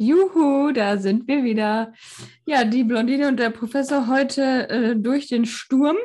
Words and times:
Juhu, 0.00 0.72
da 0.72 0.96
sind 0.96 1.28
wir 1.28 1.44
wieder. 1.44 1.92
Ja, 2.46 2.64
die 2.64 2.84
Blondine 2.84 3.28
und 3.28 3.38
der 3.38 3.50
Professor 3.50 4.08
heute 4.08 4.66
äh, 4.70 4.96
durch 4.96 5.28
den 5.28 5.44
Sturm 5.44 5.98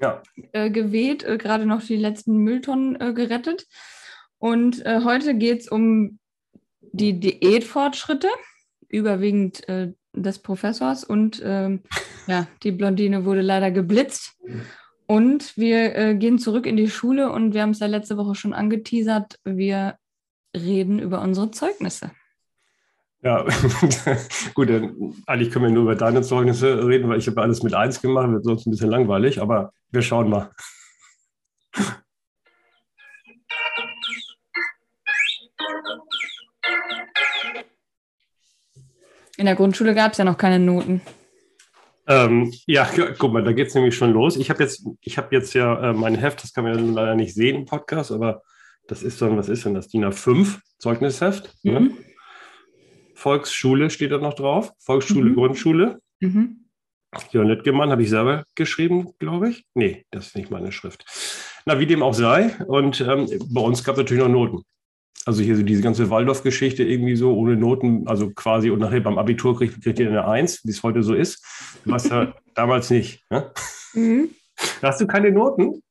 Ja, 0.00 0.22
äh, 0.52 0.70
geweht, 0.70 1.24
äh, 1.24 1.36
gerade 1.36 1.66
noch 1.66 1.82
die 1.82 1.96
letzten 1.96 2.36
Mülltonnen 2.36 2.94
äh, 3.00 3.12
gerettet. 3.12 3.66
Und 4.38 4.86
äh, 4.86 5.00
heute 5.02 5.34
geht 5.34 5.62
es 5.62 5.68
um 5.68 6.20
die 6.80 7.18
Diätfortschritte, 7.18 8.28
überwiegend 8.88 9.68
äh, 9.68 9.92
des 10.12 10.38
Professors. 10.38 11.02
Und 11.02 11.42
ähm, 11.44 11.82
ja, 12.28 12.46
die 12.62 12.70
Blondine 12.70 13.24
wurde 13.24 13.40
leider 13.40 13.72
geblitzt. 13.72 14.36
Und 15.06 15.56
wir 15.56 16.14
gehen 16.14 16.38
zurück 16.38 16.66
in 16.66 16.76
die 16.76 16.90
Schule 16.90 17.32
und 17.32 17.54
wir 17.54 17.62
haben 17.62 17.70
es 17.70 17.80
ja 17.80 17.86
letzte 17.86 18.16
Woche 18.18 18.34
schon 18.34 18.52
angeteasert. 18.52 19.40
Wir 19.42 19.96
reden 20.54 20.98
über 20.98 21.22
unsere 21.22 21.50
Zeugnisse. 21.50 22.10
Ja. 23.28 23.44
Gut, 24.54 24.70
dann, 24.70 25.14
eigentlich 25.26 25.50
können 25.50 25.66
wir 25.66 25.70
nur 25.72 25.82
über 25.82 25.94
deine 25.96 26.22
Zeugnisse 26.22 26.86
reden, 26.86 27.08
weil 27.10 27.18
ich 27.18 27.26
habe 27.26 27.42
alles 27.42 27.62
mit 27.62 27.74
eins 27.74 28.00
gemacht, 28.00 28.30
wird 28.30 28.44
sonst 28.44 28.66
ein 28.66 28.70
bisschen 28.70 28.90
langweilig, 28.90 29.40
aber 29.42 29.72
wir 29.90 30.02
schauen 30.02 30.30
mal. 30.30 30.50
In 39.36 39.46
der 39.46 39.54
Grundschule 39.54 39.94
gab 39.94 40.12
es 40.12 40.18
ja 40.18 40.24
noch 40.24 40.38
keine 40.38 40.58
Noten. 40.58 41.00
Ähm, 42.06 42.52
ja, 42.66 42.84
gu- 42.84 43.12
guck 43.18 43.32
mal, 43.32 43.44
da 43.44 43.52
geht 43.52 43.68
es 43.68 43.74
nämlich 43.74 43.94
schon 43.94 44.12
los. 44.12 44.36
Ich 44.36 44.48
habe 44.50 44.62
jetzt, 44.62 44.84
ich 45.02 45.18
habe 45.18 45.34
jetzt 45.36 45.52
ja 45.54 45.90
äh, 45.90 45.92
mein 45.92 46.14
Heft, 46.14 46.42
das 46.42 46.52
kann 46.54 46.64
man 46.64 46.74
ja 46.78 46.92
leider 46.94 47.14
nicht 47.14 47.34
sehen 47.34 47.54
im 47.56 47.64
Podcast, 47.66 48.10
aber 48.10 48.42
das 48.88 49.02
ist 49.02 49.20
dann, 49.20 49.36
was 49.36 49.48
ist 49.50 49.64
denn 49.66 49.74
das? 49.74 49.88
DIN 49.88 50.04
A5 50.06 50.58
Zeugnisheft. 50.78 51.54
Ne? 51.62 51.90
Volksschule 53.18 53.90
steht 53.90 54.12
da 54.12 54.18
noch 54.18 54.34
drauf. 54.34 54.72
Volksschule, 54.78 55.30
Mhm. 55.30 55.34
Grundschule. 55.34 56.00
Mhm. 56.20 56.64
Jörn 57.32 57.48
Littgemann 57.48 57.90
habe 57.90 58.02
ich 58.02 58.10
selber 58.10 58.44
geschrieben, 58.54 59.08
glaube 59.18 59.48
ich. 59.50 59.64
Nee, 59.74 60.04
das 60.10 60.28
ist 60.28 60.36
nicht 60.36 60.50
meine 60.50 60.70
Schrift. 60.72 61.04
Na, 61.66 61.78
wie 61.80 61.86
dem 61.86 62.02
auch 62.02 62.14
sei. 62.14 62.54
Und 62.66 63.00
ähm, 63.00 63.28
bei 63.50 63.60
uns 63.60 63.82
gab 63.82 63.94
es 63.94 63.98
natürlich 63.98 64.22
noch 64.22 64.30
Noten. 64.30 64.62
Also 65.26 65.42
hier 65.42 65.56
so 65.56 65.62
diese 65.62 65.82
ganze 65.82 66.10
Waldorf-Geschichte 66.10 66.84
irgendwie 66.84 67.16
so 67.16 67.34
ohne 67.36 67.56
Noten, 67.56 68.06
also 68.06 68.30
quasi 68.30 68.70
und 68.70 68.78
nachher 68.78 69.00
beim 69.00 69.18
Abitur 69.18 69.56
kriegt, 69.58 69.82
kriegt 69.82 69.98
ihr 69.98 70.08
eine 70.08 70.26
Eins, 70.28 70.60
wie 70.64 70.70
es 70.70 70.82
heute 70.82 71.02
so 71.02 71.14
ist. 71.14 71.44
Was 71.84 72.08
ja 72.08 72.34
damals 72.54 72.88
nicht. 72.90 73.24
Ne? 73.30 73.50
Mhm. 73.94 74.30
Hast 74.82 75.00
du 75.00 75.06
keine 75.06 75.30
Noten? 75.32 75.82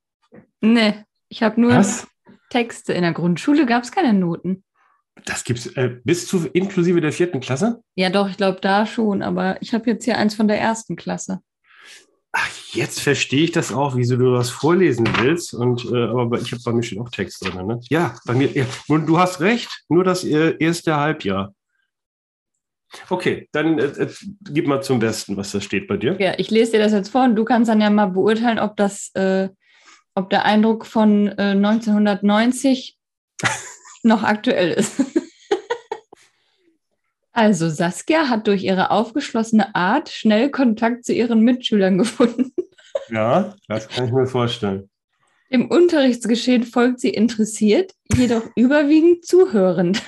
Nee, 0.61 0.93
ich 1.29 1.43
habe 1.43 1.59
nur 1.59 1.71
Was? 1.71 2.07
Texte. 2.49 2.93
In 2.93 3.01
der 3.01 3.11
Grundschule 3.13 3.65
gab 3.65 3.83
es 3.83 3.91
keine 3.91 4.13
Noten. 4.13 4.63
Das 5.25 5.43
gibt's 5.43 5.67
äh, 5.75 5.97
bis 6.03 6.27
zu 6.27 6.47
inklusive 6.53 7.01
der 7.01 7.11
vierten 7.11 7.39
Klasse? 7.39 7.81
Ja, 7.95 8.09
doch, 8.09 8.29
ich 8.29 8.37
glaube 8.37 8.59
da 8.61 8.85
schon, 8.85 9.21
aber 9.21 9.61
ich 9.61 9.73
habe 9.73 9.89
jetzt 9.89 10.05
hier 10.05 10.17
eins 10.17 10.35
von 10.35 10.47
der 10.47 10.59
ersten 10.59 10.95
Klasse. 10.95 11.39
Ach, 12.31 12.49
jetzt 12.73 12.99
verstehe 12.99 13.45
ich 13.45 13.51
das 13.51 13.73
auch, 13.73 13.95
wieso 13.95 14.15
du 14.15 14.33
das 14.33 14.49
vorlesen 14.49 15.07
willst. 15.21 15.53
Und 15.53 15.85
äh, 15.85 16.03
aber 16.03 16.39
ich 16.39 16.51
habe 16.51 16.61
bei 16.63 16.71
mir 16.71 16.83
steht 16.83 16.99
auch 16.99 17.09
Text 17.09 17.43
drin. 17.43 17.65
Ne? 17.65 17.79
Ja, 17.89 18.15
bei 18.25 18.33
mir. 18.33 18.51
Ja, 18.51 18.65
und 18.87 19.07
du 19.07 19.17
hast 19.17 19.39
recht. 19.41 19.83
Nur 19.89 20.03
das 20.03 20.23
äh, 20.23 20.55
erste 20.59 20.97
Halbjahr. 20.97 21.53
Okay, 23.09 23.49
dann 23.51 23.79
äh, 23.79 23.85
äh, 23.85 24.13
gib 24.41 24.67
mal 24.67 24.81
zum 24.81 24.99
Besten, 24.99 25.35
was 25.35 25.51
da 25.51 25.61
steht 25.61 25.87
bei 25.87 25.97
dir. 25.97 26.15
Ja, 26.19 26.33
ich 26.37 26.49
lese 26.49 26.73
dir 26.73 26.79
das 26.79 26.93
jetzt 26.93 27.09
vor 27.09 27.23
und 27.23 27.35
du 27.35 27.43
kannst 27.43 27.69
dann 27.69 27.81
ja 27.81 27.89
mal 27.89 28.07
beurteilen, 28.07 28.59
ob 28.59 28.77
das, 28.77 29.11
äh, 29.15 29.49
ob 30.15 30.29
der 30.29 30.45
Eindruck 30.45 30.85
von 30.85 31.27
äh, 31.27 31.51
1990 31.51 32.97
noch 34.07 34.23
aktuell 34.23 34.71
ist. 34.71 34.95
Also 37.37 37.69
Saskia 37.69 38.29
hat 38.29 38.47
durch 38.47 38.63
ihre 38.63 38.89
aufgeschlossene 38.89 39.75
Art 39.75 40.09
schnell 40.09 40.49
Kontakt 40.49 41.05
zu 41.05 41.13
ihren 41.13 41.41
Mitschülern 41.41 41.99
gefunden. 41.99 42.51
Ja, 43.09 43.53
das 43.67 43.87
kann 43.87 44.05
ich 44.07 44.11
mir 44.11 44.25
vorstellen. 44.25 44.89
Dem 45.51 45.69
Unterrichtsgeschehen 45.69 46.63
folgt 46.63 46.99
sie 46.99 47.11
interessiert, 47.11 47.93
jedoch 48.15 48.41
überwiegend 48.55 49.23
zuhörend. 49.23 50.01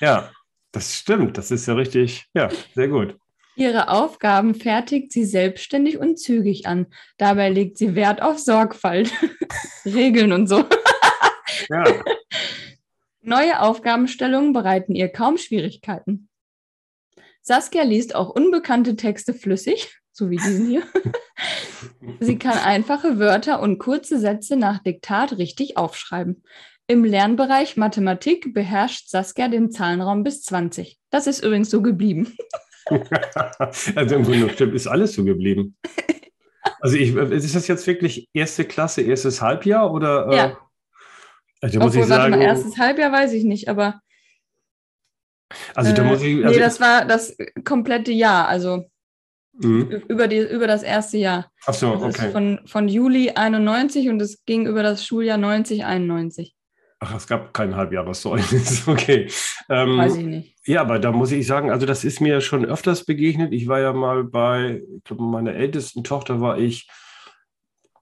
Ja, 0.00 0.30
das 0.70 0.94
stimmt. 0.94 1.36
Das 1.36 1.50
ist 1.50 1.66
ja 1.66 1.74
richtig. 1.74 2.26
Ja, 2.34 2.50
sehr 2.76 2.86
gut. 2.86 3.16
Ihre 3.56 3.88
Aufgaben 3.88 4.54
fertigt 4.54 5.12
sie 5.12 5.24
selbstständig 5.24 5.98
und 5.98 6.20
zügig 6.20 6.66
an. 6.66 6.86
Dabei 7.18 7.50
legt 7.50 7.78
sie 7.78 7.96
Wert 7.96 8.22
auf 8.22 8.38
Sorgfalt, 8.38 9.12
Regeln 9.84 10.32
und 10.32 10.46
so. 10.46 10.64
Ja, 11.68 11.84
Neue 13.22 13.60
Aufgabenstellungen 13.60 14.52
bereiten 14.52 14.94
ihr 14.94 15.08
kaum 15.08 15.36
Schwierigkeiten. 15.36 16.28
Saskia 17.42 17.82
liest 17.82 18.14
auch 18.14 18.30
unbekannte 18.30 18.96
Texte 18.96 19.34
flüssig, 19.34 19.94
so 20.12 20.30
wie 20.30 20.36
diesen 20.36 20.66
hier. 20.66 20.82
Sie 22.20 22.38
kann 22.38 22.58
einfache 22.58 23.18
Wörter 23.18 23.60
und 23.60 23.78
kurze 23.78 24.18
Sätze 24.18 24.56
nach 24.56 24.82
Diktat 24.82 25.38
richtig 25.38 25.76
aufschreiben. 25.76 26.42
Im 26.86 27.04
Lernbereich 27.04 27.76
Mathematik 27.76 28.52
beherrscht 28.52 29.08
Saskia 29.08 29.48
den 29.48 29.70
Zahlenraum 29.70 30.24
bis 30.24 30.42
20. 30.42 30.98
Das 31.10 31.26
ist 31.26 31.44
übrigens 31.44 31.70
so 31.70 31.82
geblieben. 31.82 32.34
also 33.94 34.14
im 34.16 34.24
Grunde 34.24 34.50
stimmt, 34.50 34.74
ist 34.74 34.88
alles 34.88 35.12
so 35.12 35.24
geblieben. 35.24 35.76
Also 36.80 36.96
ich, 36.96 37.14
ist 37.14 37.54
das 37.54 37.68
jetzt 37.68 37.86
wirklich 37.86 38.28
erste 38.32 38.64
Klasse, 38.64 39.02
erstes 39.02 39.40
Halbjahr 39.40 39.92
oder? 39.92 40.28
äh, 40.30 40.36
Ja. 40.36 40.58
Also 41.60 41.78
da 41.78 41.84
muss 41.84 41.94
Obwohl, 41.94 42.02
ich 42.02 42.08
sagen, 42.08 42.30
mal, 42.30 42.42
erstes 42.42 42.78
Halbjahr 42.78 43.12
weiß 43.12 43.32
ich 43.32 43.44
nicht, 43.44 43.68
aber 43.68 44.00
also 45.74 45.92
da 45.92 46.02
äh, 46.02 46.06
muss 46.06 46.22
ich, 46.22 46.36
nee, 46.36 46.44
also, 46.44 46.60
das 46.60 46.80
war 46.80 47.04
das 47.04 47.36
komplette 47.64 48.12
Jahr, 48.12 48.48
also 48.48 48.84
Mhm. 49.62 50.02
über, 50.08 50.26
die, 50.28 50.38
über 50.38 50.66
das 50.66 50.82
erste 50.82 51.18
Jahr. 51.18 51.50
Ach 51.66 51.74
so, 51.74 51.94
Das 51.96 52.14
okay. 52.14 52.30
von, 52.30 52.60
von 52.66 52.88
Juli 52.88 53.30
91 53.30 54.08
und 54.08 54.22
es 54.22 54.44
ging 54.46 54.66
über 54.66 54.82
das 54.82 55.04
Schuljahr 55.04 55.38
90, 55.38 55.84
91. 55.84 56.54
Ach, 57.00 57.14
es 57.16 57.26
gab 57.26 57.52
kein 57.52 57.76
Halbjahreszeugnis, 57.76 58.84
okay. 58.88 59.28
Ähm, 59.68 59.98
Weiß 59.98 60.16
ich 60.16 60.24
nicht. 60.24 60.56
Ja, 60.66 60.82
aber 60.82 60.98
da 60.98 61.12
muss 61.12 61.32
ich 61.32 61.46
sagen, 61.46 61.70
also 61.70 61.84
das 61.84 62.04
ist 62.04 62.20
mir 62.20 62.40
schon 62.40 62.64
öfters 62.64 63.04
begegnet. 63.04 63.52
Ich 63.52 63.68
war 63.68 63.80
ja 63.80 63.92
mal 63.92 64.24
bei, 64.24 64.82
ich 64.96 65.04
glaube, 65.04 65.24
meiner 65.24 65.54
ältesten 65.54 66.04
Tochter 66.04 66.40
war 66.40 66.58
ich 66.58 66.88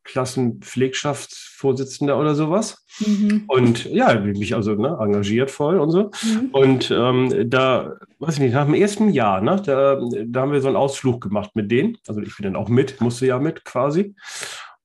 Klassenpflegschaftsvorsitzender 0.09 2.19
oder 2.19 2.35
sowas. 2.35 2.85
Mhm. 2.99 3.45
Und 3.47 3.85
ja, 3.85 4.19
mich 4.19 4.55
also 4.55 4.75
ne, 4.75 4.99
engagiert 5.01 5.51
voll 5.51 5.79
und 5.79 5.91
so. 5.91 6.11
Mhm. 6.23 6.49
Und 6.53 6.91
ähm, 6.91 7.49
da, 7.49 7.95
weiß 8.19 8.35
ich 8.35 8.41
nicht, 8.41 8.55
nach 8.55 8.65
dem 8.65 8.75
ersten 8.75 9.11
Jahr, 9.11 9.41
ne, 9.41 9.63
da, 9.65 10.01
da 10.27 10.41
haben 10.41 10.53
wir 10.53 10.61
so 10.61 10.69
einen 10.69 10.77
Ausflug 10.77 11.21
gemacht 11.21 11.51
mit 11.55 11.71
denen. 11.71 11.99
Also 12.09 12.21
ich 12.21 12.37
bin 12.37 12.45
dann 12.45 12.57
auch 12.57 12.69
mit, 12.69 13.01
musste 13.01 13.27
ja 13.27 13.39
mit 13.39 13.65
quasi. 13.65 14.15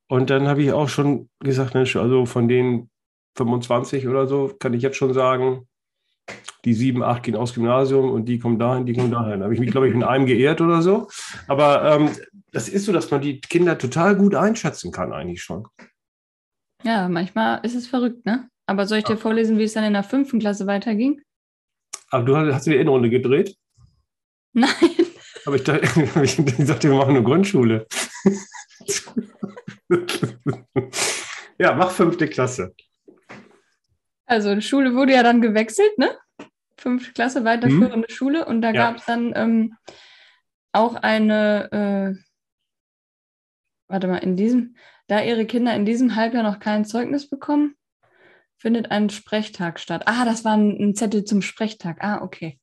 Und 0.07 0.29
dann 0.29 0.47
habe 0.47 0.61
ich 0.61 0.73
auch 0.73 0.89
schon 0.89 1.29
gesagt, 1.39 1.73
Mensch, 1.73 1.95
also 1.95 2.25
von 2.25 2.47
den 2.47 2.89
25 3.35 4.07
oder 4.07 4.27
so, 4.27 4.51
kann 4.59 4.73
ich 4.73 4.83
jetzt 4.83 4.97
schon 4.97 5.13
sagen, 5.13 5.67
die 6.65 6.73
sieben, 6.73 7.03
acht 7.03 7.23
gehen 7.23 7.35
aufs 7.35 7.53
Gymnasium 7.53 8.09
und 8.11 8.25
die 8.25 8.39
kommen 8.39 8.57
dahin, 8.57 8.85
die 8.85 8.93
kommen 8.93 9.11
dahin. 9.11 9.39
Da 9.39 9.45
habe 9.45 9.53
ich 9.53 9.59
mich, 9.59 9.71
glaube 9.71 9.87
ich, 9.87 9.93
mit 9.93 10.03
einem 10.03 10.25
geehrt 10.25 10.61
oder 10.61 10.81
so. 10.81 11.07
Aber 11.47 11.83
ähm, 11.83 12.09
das 12.51 12.69
ist 12.69 12.85
so, 12.85 12.93
dass 12.93 13.11
man 13.11 13.21
die 13.21 13.41
Kinder 13.41 13.77
total 13.77 14.15
gut 14.15 14.35
einschätzen 14.35 14.91
kann, 14.91 15.11
eigentlich 15.11 15.41
schon. 15.41 15.67
Ja, 16.83 17.09
manchmal 17.09 17.59
ist 17.63 17.75
es 17.75 17.87
verrückt, 17.87 18.25
ne? 18.25 18.49
Aber 18.65 18.87
soll 18.87 18.99
ich 18.99 19.03
dir 19.03 19.17
vorlesen, 19.17 19.57
wie 19.57 19.63
es 19.63 19.73
dann 19.73 19.83
in 19.83 19.93
der 19.93 20.03
fünften 20.03 20.39
Klasse 20.39 20.67
weiterging? 20.67 21.21
Aber 22.09 22.23
du 22.23 22.37
hast, 22.37 22.53
hast 22.53 22.67
du 22.67 22.71
die 22.71 22.77
Innenrunde 22.77 23.09
gedreht? 23.09 23.57
Nein. 24.53 24.69
Aber 25.45 25.57
ich, 25.57 25.63
dachte, 25.63 25.81
ich 26.23 26.35
dachte, 26.37 26.89
wir 26.89 26.95
machen 26.95 27.15
eine 27.15 27.23
Grundschule. 27.23 27.87
ja, 31.57 31.73
mach 31.73 31.91
fünfte 31.91 32.27
Klasse. 32.27 32.73
Also 34.33 34.55
die 34.55 34.61
Schule 34.61 34.95
wurde 34.95 35.13
ja 35.13 35.23
dann 35.23 35.41
gewechselt, 35.41 35.97
ne? 35.97 36.17
Fünfte 36.77 37.13
Klasse, 37.13 37.45
weiterführende 37.45 38.11
Schule. 38.11 38.45
Und 38.45 38.61
da 38.61 38.71
Ja. 38.71 38.89
gab 38.89 38.97
es 38.97 39.05
dann 39.05 39.31
ähm, 39.35 39.75
auch 40.73 40.95
eine, 40.95 41.71
äh, 42.17 42.23
warte 43.87 44.07
mal, 44.07 44.17
in 44.17 44.35
diesem, 44.35 44.75
da 45.07 45.21
ihre 45.21 45.45
Kinder 45.45 45.75
in 45.75 45.85
diesem 45.85 46.15
Halbjahr 46.15 46.43
noch 46.43 46.59
kein 46.59 46.83
Zeugnis 46.83 47.29
bekommen, 47.29 47.75
findet 48.57 48.91
ein 48.91 49.09
Sprechtag 49.09 49.79
statt. 49.79 50.03
Ah, 50.05 50.25
das 50.25 50.43
war 50.43 50.57
ein, 50.57 50.77
ein 50.79 50.95
Zettel 50.95 51.25
zum 51.25 51.41
Sprechtag. 51.41 51.97
Ah, 51.99 52.21
okay. 52.21 52.59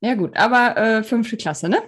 Ja 0.00 0.14
gut, 0.14 0.36
aber 0.36 0.76
äh, 0.76 1.02
fünfte 1.02 1.36
Klasse, 1.36 1.68
ne? 1.68 1.82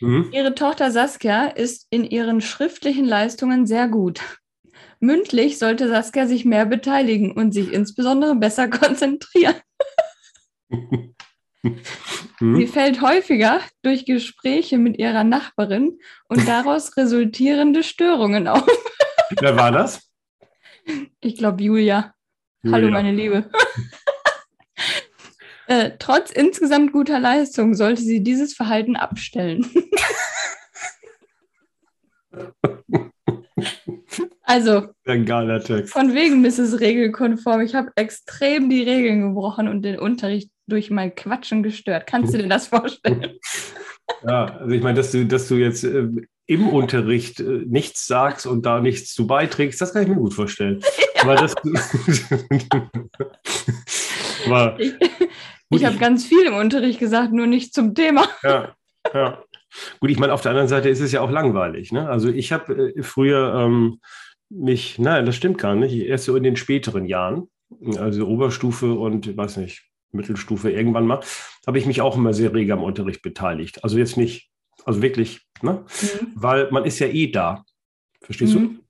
Mhm. 0.00 0.30
Ihre 0.32 0.54
Tochter 0.54 0.90
Saskia 0.90 1.46
ist 1.46 1.86
in 1.90 2.04
ihren 2.04 2.40
schriftlichen 2.40 3.04
Leistungen 3.04 3.66
sehr 3.66 3.88
gut. 3.88 4.20
Mündlich 5.00 5.58
sollte 5.58 5.88
Saskia 5.88 6.26
sich 6.26 6.44
mehr 6.44 6.66
beteiligen 6.66 7.32
und 7.32 7.52
sich 7.52 7.72
insbesondere 7.72 8.34
besser 8.36 8.68
konzentrieren. 8.70 9.56
Sie 10.72 11.14
Mhm. 12.40 12.68
fällt 12.68 13.02
häufiger 13.02 13.60
durch 13.82 14.06
Gespräche 14.06 14.78
mit 14.78 14.98
ihrer 14.98 15.24
Nachbarin 15.24 15.98
und 16.28 16.48
daraus 16.48 16.96
resultierende 16.96 17.82
Störungen 17.82 18.48
auf. 18.48 18.66
Wer 19.40 19.56
war 19.56 19.70
das? 19.70 20.08
Ich 21.20 21.36
glaube, 21.36 21.62
Julia. 21.62 22.14
Hallo, 22.64 22.86
Julia. 22.86 22.90
meine 22.90 23.12
Liebe. 23.12 23.50
Äh, 25.66 25.92
trotz 26.00 26.32
insgesamt 26.32 26.90
guter 26.92 27.20
Leistung 27.20 27.74
sollte 27.74 28.02
sie 28.02 28.24
dieses 28.24 28.54
Verhalten 28.54 28.96
abstellen. 28.96 29.64
Also, 34.42 34.88
Ein 35.06 35.24
geiler 35.24 35.60
Text. 35.60 35.92
von 35.92 36.14
wegen 36.14 36.40
Mrs. 36.42 36.80
Regelkonform. 36.80 37.60
Ich 37.60 37.74
habe 37.74 37.90
extrem 37.96 38.68
die 38.70 38.82
Regeln 38.82 39.28
gebrochen 39.28 39.68
und 39.68 39.82
den 39.82 39.98
Unterricht 39.98 40.50
durch 40.66 40.90
mein 40.90 41.14
Quatschen 41.14 41.62
gestört. 41.62 42.06
Kannst 42.06 42.34
du 42.34 42.38
dir 42.38 42.48
das 42.48 42.68
vorstellen? 42.68 43.34
Ja, 44.26 44.56
also 44.58 44.74
ich 44.74 44.82
meine, 44.82 44.96
dass 44.96 45.12
du, 45.12 45.24
dass 45.24 45.48
du 45.48 45.54
jetzt 45.56 45.84
äh, 45.84 46.08
im 46.46 46.68
Unterricht 46.68 47.40
äh, 47.40 47.62
nichts 47.66 48.06
sagst 48.06 48.46
und 48.46 48.66
da 48.66 48.80
nichts 48.80 49.14
zu 49.14 49.26
beiträgst, 49.26 49.80
das 49.80 49.92
kann 49.92 50.02
ich 50.02 50.08
mir 50.08 50.16
gut 50.16 50.34
vorstellen. 50.34 50.82
Aber 51.20 51.36
das. 51.36 51.54
Aber, 54.46 54.80
Ich, 54.80 54.94
ich 55.70 55.84
habe 55.84 55.98
ganz 55.98 56.24
viel 56.24 56.44
im 56.46 56.54
Unterricht 56.54 56.98
gesagt, 56.98 57.32
nur 57.32 57.46
nicht 57.46 57.72
zum 57.72 57.94
Thema. 57.94 58.26
ja, 58.42 58.74
ja. 59.14 59.42
Gut, 60.00 60.10
ich 60.10 60.18
meine, 60.18 60.32
auf 60.32 60.42
der 60.42 60.50
anderen 60.50 60.68
Seite 60.68 60.88
ist 60.88 61.00
es 61.00 61.12
ja 61.12 61.20
auch 61.20 61.30
langweilig. 61.30 61.92
Ne? 61.92 62.08
Also 62.08 62.28
ich 62.28 62.52
habe 62.52 62.92
äh, 62.96 63.02
früher 63.02 63.54
ähm, 63.54 64.00
mich, 64.48 64.98
nein, 64.98 65.26
das 65.26 65.36
stimmt 65.36 65.58
gar 65.58 65.74
nicht, 65.74 65.94
erst 65.94 66.24
so 66.24 66.36
in 66.36 66.42
den 66.42 66.56
späteren 66.56 67.06
Jahren, 67.06 67.48
also 67.98 68.26
Oberstufe 68.26 68.94
und, 68.94 69.36
weiß 69.36 69.58
nicht, 69.58 69.84
Mittelstufe 70.12 70.70
irgendwann 70.70 71.06
mal, 71.06 71.20
habe 71.66 71.78
ich 71.78 71.86
mich 71.86 72.00
auch 72.00 72.16
immer 72.16 72.34
sehr 72.34 72.52
rege 72.52 72.72
am 72.72 72.82
Unterricht 72.82 73.22
beteiligt. 73.22 73.84
Also 73.84 73.96
jetzt 73.98 74.16
nicht, 74.16 74.50
also 74.84 75.02
wirklich, 75.02 75.46
ne? 75.62 75.84
weil 76.34 76.70
man 76.72 76.84
ist 76.84 76.98
ja 76.98 77.06
eh 77.06 77.28
da. 77.30 77.64
Verstehst 78.22 78.54
du? 78.54 78.60
Mhm. 78.60 78.80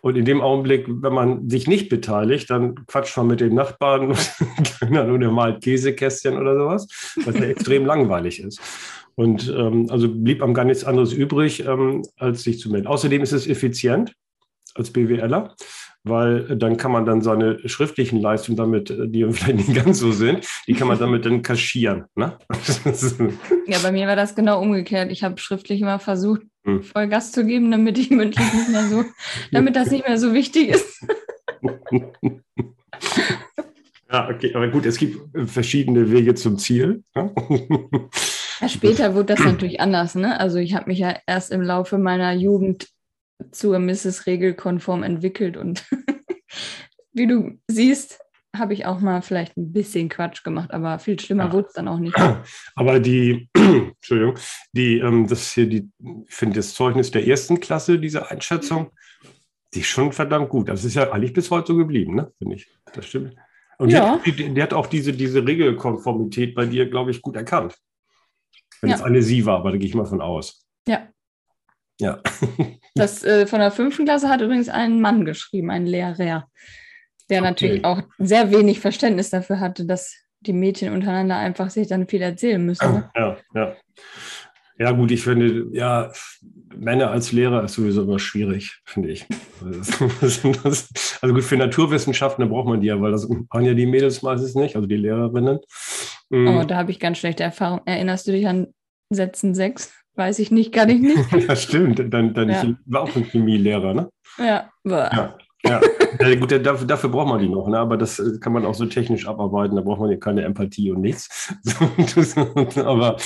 Und 0.00 0.16
in 0.16 0.24
dem 0.24 0.40
Augenblick, 0.40 0.86
wenn 0.88 1.12
man 1.12 1.50
sich 1.50 1.66
nicht 1.66 1.90
beteiligt, 1.90 2.48
dann 2.50 2.86
quatscht 2.86 3.16
man 3.16 3.26
mit 3.26 3.40
den 3.40 3.54
Nachbarn 3.54 4.16
oder 4.90 5.30
malt 5.30 5.62
Käsekästchen 5.62 6.38
oder 6.38 6.56
sowas, 6.56 7.14
was 7.24 7.34
ja 7.36 7.44
extrem 7.44 7.84
langweilig 7.84 8.40
ist. 8.40 8.60
Und 9.14 9.52
ähm, 9.56 9.86
also 9.90 10.08
blieb 10.08 10.42
einem 10.42 10.54
gar 10.54 10.64
nichts 10.64 10.84
anderes 10.84 11.12
übrig, 11.12 11.66
ähm, 11.66 12.02
als 12.16 12.42
sich 12.42 12.58
zu 12.58 12.70
melden. 12.70 12.86
Außerdem 12.86 13.22
ist 13.22 13.32
es 13.32 13.46
effizient 13.46 14.12
als 14.74 14.90
BWLer, 14.90 15.54
weil 16.04 16.56
dann 16.56 16.76
kann 16.76 16.92
man 16.92 17.04
dann 17.04 17.20
seine 17.20 17.68
schriftlichen 17.68 18.20
Leistungen 18.20 18.56
damit, 18.56 18.90
äh, 18.90 19.08
die 19.08 19.24
vielleicht 19.32 19.68
nicht 19.68 19.74
ganz 19.84 19.98
so 19.98 20.12
sind, 20.12 20.46
die 20.66 20.74
kann 20.74 20.88
man 20.88 20.98
damit 20.98 21.26
dann 21.26 21.42
kaschieren. 21.42 22.04
Ne? 22.14 22.38
Ja, 23.66 23.78
bei 23.82 23.92
mir 23.92 24.06
war 24.06 24.16
das 24.16 24.34
genau 24.34 24.60
umgekehrt. 24.60 25.12
Ich 25.12 25.22
habe 25.22 25.38
schriftlich 25.38 25.80
immer 25.80 25.98
versucht, 25.98 26.42
Hm. 26.64 26.82
voll 26.82 27.08
Gas 27.08 27.32
zu 27.32 27.46
geben, 27.46 27.70
damit 27.70 27.96
ich 27.96 28.10
mündlich 28.10 28.52
nicht 28.52 28.68
mehr 28.68 28.86
so, 28.88 29.04
damit 29.52 29.76
das 29.76 29.90
nicht 29.90 30.06
mehr 30.06 30.18
so 30.18 30.34
wichtig 30.34 30.68
ist. 30.68 31.06
ja, 34.12 34.28
okay, 34.28 34.54
aber 34.54 34.68
gut, 34.68 34.84
es 34.84 34.98
gibt 34.98 35.18
verschiedene 35.48 36.10
Wege 36.10 36.34
zum 36.34 36.58
Ziel. 36.58 37.02
Ne? 37.14 37.32
Später 38.68 39.14
wurde 39.14 39.26
das 39.26 39.40
natürlich 39.44 39.80
anders, 39.80 40.14
ne? 40.14 40.38
Also 40.38 40.58
ich 40.58 40.74
habe 40.74 40.86
mich 40.90 40.98
ja 40.98 41.16
erst 41.26 41.50
im 41.50 41.62
Laufe 41.62 41.98
meiner 41.98 42.32
Jugend 42.32 42.88
zur 43.52 43.78
Mrs. 43.78 44.26
Regelkonform 44.26 45.02
entwickelt 45.02 45.56
und 45.56 45.84
wie 47.12 47.26
du 47.26 47.58
siehst, 47.68 48.20
habe 48.54 48.74
ich 48.74 48.84
auch 48.84 49.00
mal 49.00 49.22
vielleicht 49.22 49.56
ein 49.56 49.72
bisschen 49.72 50.08
Quatsch 50.08 50.42
gemacht, 50.42 50.72
aber 50.72 50.98
viel 50.98 51.18
schlimmer 51.18 51.44
Ja. 51.46 51.52
wurde 51.52 51.68
es 51.68 51.72
dann 51.74 51.88
auch 51.88 51.98
nicht. 51.98 52.16
Aber 52.74 52.98
die, 52.98 53.48
Entschuldigung, 53.54 54.34
die, 54.72 54.98
ähm, 54.98 55.26
das 55.28 55.52
hier, 55.54 55.66
die, 55.68 55.88
ich 56.26 56.34
finde 56.34 56.56
das 56.56 56.74
Zeugnis 56.74 57.12
der 57.12 57.26
ersten 57.26 57.60
Klasse, 57.60 57.98
diese 58.00 58.28
Einschätzung, 58.28 58.90
die 59.72 59.80
ist 59.80 59.86
schon 59.86 60.10
verdammt 60.12 60.48
gut. 60.48 60.68
Das 60.68 60.84
ist 60.84 60.94
ja 60.94 61.12
eigentlich 61.12 61.32
bis 61.32 61.48
heute 61.52 61.68
so 61.68 61.76
geblieben, 61.76 62.16
ne? 62.16 62.32
Finde 62.38 62.56
ich. 62.56 62.66
Das 62.92 63.06
stimmt. 63.06 63.36
Und 63.78 63.90
Ja. 63.90 64.20
die, 64.24 64.32
die, 64.32 64.52
die 64.52 64.62
hat 64.62 64.74
auch 64.74 64.88
diese, 64.88 65.12
diese 65.12 65.46
Regelkonformität 65.46 66.56
bei 66.56 66.66
dir, 66.66 66.90
glaube 66.90 67.12
ich, 67.12 67.22
gut 67.22 67.36
erkannt. 67.36 67.76
Wenn 68.80 68.90
Ja. 68.90 68.96
es 68.96 69.02
eine 69.02 69.22
sie 69.22 69.44
war, 69.46 69.58
aber 69.58 69.72
da 69.72 69.76
gehe 69.76 69.86
ich 69.88 69.94
mal 69.94 70.06
von 70.06 70.20
aus. 70.20 70.66
Ja. 70.86 71.08
Ja. 72.00 72.20
Das 72.96 73.22
äh, 73.22 73.46
von 73.46 73.60
der 73.60 73.70
fünften 73.70 74.04
Klasse 74.04 74.28
hat 74.28 74.40
übrigens 74.40 74.68
ein 74.68 75.00
Mann 75.00 75.24
geschrieben, 75.24 75.70
ein 75.70 75.86
Lehrer, 75.86 76.48
der 77.30 77.40
natürlich 77.40 77.84
auch 77.84 78.02
sehr 78.18 78.50
wenig 78.50 78.80
Verständnis 78.80 79.30
dafür 79.30 79.60
hatte, 79.60 79.86
dass 79.86 80.12
die 80.40 80.52
Mädchen 80.52 80.92
untereinander 80.92 81.36
einfach 81.36 81.70
sich 81.70 81.86
dann 81.86 82.08
viel 82.08 82.20
erzählen 82.20 82.62
müssen. 82.64 82.92
Ne? 82.92 83.10
Ja, 83.14 83.36
ja. 83.54 83.76
Ja, 84.80 84.92
gut, 84.92 85.10
ich 85.10 85.22
finde, 85.22 85.66
ja, 85.72 86.10
Männer 86.74 87.10
als 87.10 87.32
Lehrer 87.32 87.64
ist 87.64 87.74
sowieso 87.74 88.02
immer 88.04 88.18
schwierig, 88.18 88.80
finde 88.86 89.10
ich. 89.10 89.26
Also 89.60 91.34
gut, 91.34 91.44
für 91.44 91.56
Naturwissenschaften, 91.58 92.42
da 92.42 92.48
braucht 92.48 92.66
man 92.66 92.80
die 92.80 92.86
ja, 92.86 92.98
weil 92.98 93.12
das 93.12 93.28
machen 93.28 93.64
ja 93.66 93.74
die 93.74 93.84
Mädels 93.84 94.22
meistens 94.22 94.54
nicht, 94.54 94.76
also 94.76 94.86
die 94.88 94.96
Lehrerinnen. 94.96 95.58
Mm, 96.30 96.48
Oh, 96.48 96.64
da 96.64 96.76
habe 96.78 96.90
ich 96.92 96.98
ganz 96.98 97.18
schlechte 97.18 97.42
Erfahrungen. 97.42 97.82
Erinnerst 97.84 98.26
du 98.26 98.32
dich 98.32 98.48
an 98.48 98.68
Sätzen 99.10 99.54
6? 99.54 99.92
Weiß 100.14 100.38
ich 100.38 100.50
nicht, 100.50 100.72
kann 100.72 100.88
ich 100.88 101.00
nicht. 101.00 101.18
Das 101.48 101.62
stimmt, 101.62 102.02
dann, 102.12 102.32
dann 102.32 102.48
Ja. 102.48 102.62
ich 102.64 102.74
war 102.86 103.02
auch 103.02 103.14
ein 103.14 103.24
Chemielehrer, 103.24 103.92
ne? 103.92 104.10
Ja. 104.38 104.70
Ja. 104.84 105.36
Ja, 105.64 105.80
gut, 106.36 106.52
dafür, 106.52 106.86
dafür 106.86 107.10
braucht 107.10 107.28
man 107.28 107.40
die 107.40 107.48
noch, 107.48 107.68
ne? 107.68 107.78
aber 107.78 107.96
das 107.96 108.18
äh, 108.18 108.38
kann 108.40 108.52
man 108.52 108.64
auch 108.64 108.74
so 108.74 108.86
technisch 108.86 109.26
abarbeiten, 109.26 109.76
da 109.76 109.82
braucht 109.82 110.00
man 110.00 110.10
ja 110.10 110.16
keine 110.16 110.42
Empathie 110.42 110.90
und 110.90 111.00
nichts. 111.00 111.54
aber 112.76 113.16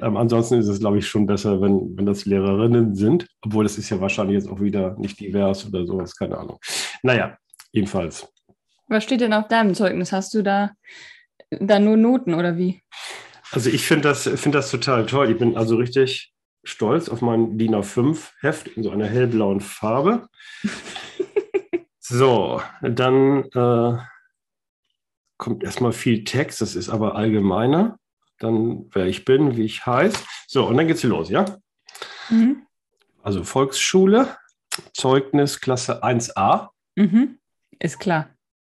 ähm, 0.00 0.16
ansonsten 0.16 0.58
ist 0.58 0.68
es, 0.68 0.80
glaube 0.80 0.98
ich, 0.98 1.06
schon 1.06 1.26
besser, 1.26 1.60
wenn, 1.60 1.96
wenn 1.96 2.06
das 2.06 2.24
Lehrerinnen 2.24 2.94
sind, 2.94 3.28
obwohl 3.42 3.64
das 3.64 3.78
ist 3.78 3.90
ja 3.90 4.00
wahrscheinlich 4.00 4.34
jetzt 4.34 4.48
auch 4.48 4.60
wieder 4.60 4.96
nicht 4.98 5.20
divers 5.20 5.66
oder 5.66 5.86
sowas, 5.86 6.16
keine 6.16 6.38
Ahnung. 6.38 6.58
Naja, 7.02 7.36
jedenfalls. 7.72 8.28
Was 8.88 9.04
steht 9.04 9.20
denn 9.20 9.32
auf 9.32 9.48
deinem 9.48 9.74
Zeugnis? 9.74 10.12
Hast 10.12 10.34
du 10.34 10.42
da, 10.42 10.72
da 11.50 11.78
nur 11.78 11.96
Noten 11.96 12.34
oder 12.34 12.56
wie? 12.56 12.82
Also 13.52 13.70
ich 13.70 13.86
finde 13.86 14.08
das, 14.08 14.24
finde 14.24 14.58
das 14.58 14.70
total 14.70 15.06
toll. 15.06 15.30
Ich 15.30 15.38
bin 15.38 15.56
also 15.56 15.76
richtig 15.76 16.32
stolz 16.64 17.08
auf 17.08 17.20
mein 17.20 17.58
DIN 17.58 17.74
A5-Heft 17.74 18.68
in 18.68 18.82
so 18.82 18.90
einer 18.90 19.06
hellblauen 19.06 19.60
Farbe. 19.60 20.28
So, 22.08 22.62
dann 22.82 23.44
äh, 23.52 23.98
kommt 25.38 25.64
erstmal 25.64 25.92
viel 25.92 26.22
Text, 26.22 26.60
das 26.60 26.76
ist 26.76 26.88
aber 26.88 27.16
allgemeiner. 27.16 27.98
Dann, 28.38 28.88
wer 28.92 29.06
ich 29.06 29.24
bin, 29.24 29.56
wie 29.56 29.64
ich 29.64 29.86
heiße. 29.86 30.18
So, 30.46 30.66
und 30.66 30.76
dann 30.76 30.86
geht's 30.86 31.02
los, 31.02 31.30
ja? 31.30 31.44
Mhm. 32.28 32.64
Also 33.24 33.42
Volksschule, 33.42 34.36
Zeugnis 34.94 35.60
Klasse 35.60 36.04
1a. 36.04 36.68
Mhm. 36.94 37.38
Ist 37.80 37.98
klar. 37.98 38.28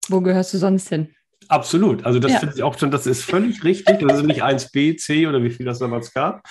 Wo 0.08 0.20
gehörst 0.20 0.54
du 0.54 0.58
sonst 0.58 0.88
hin? 0.90 1.12
Absolut. 1.48 2.04
Also 2.06 2.20
das 2.20 2.32
Ja. 2.32 2.38
finde 2.38 2.54
ich 2.54 2.62
auch 2.62 2.78
schon, 2.78 2.90
das 2.92 3.06
ist 3.06 3.24
völlig 3.24 3.64
richtig. 3.64 3.98
Das 4.06 4.18
ist 4.18 4.26
nicht 4.26 4.44
1b, 4.44 4.96
c 4.96 5.26
oder 5.26 5.42
wie 5.42 5.50
viel 5.50 5.66
das 5.66 5.80
damals 5.80 6.12
gab. 6.14 6.42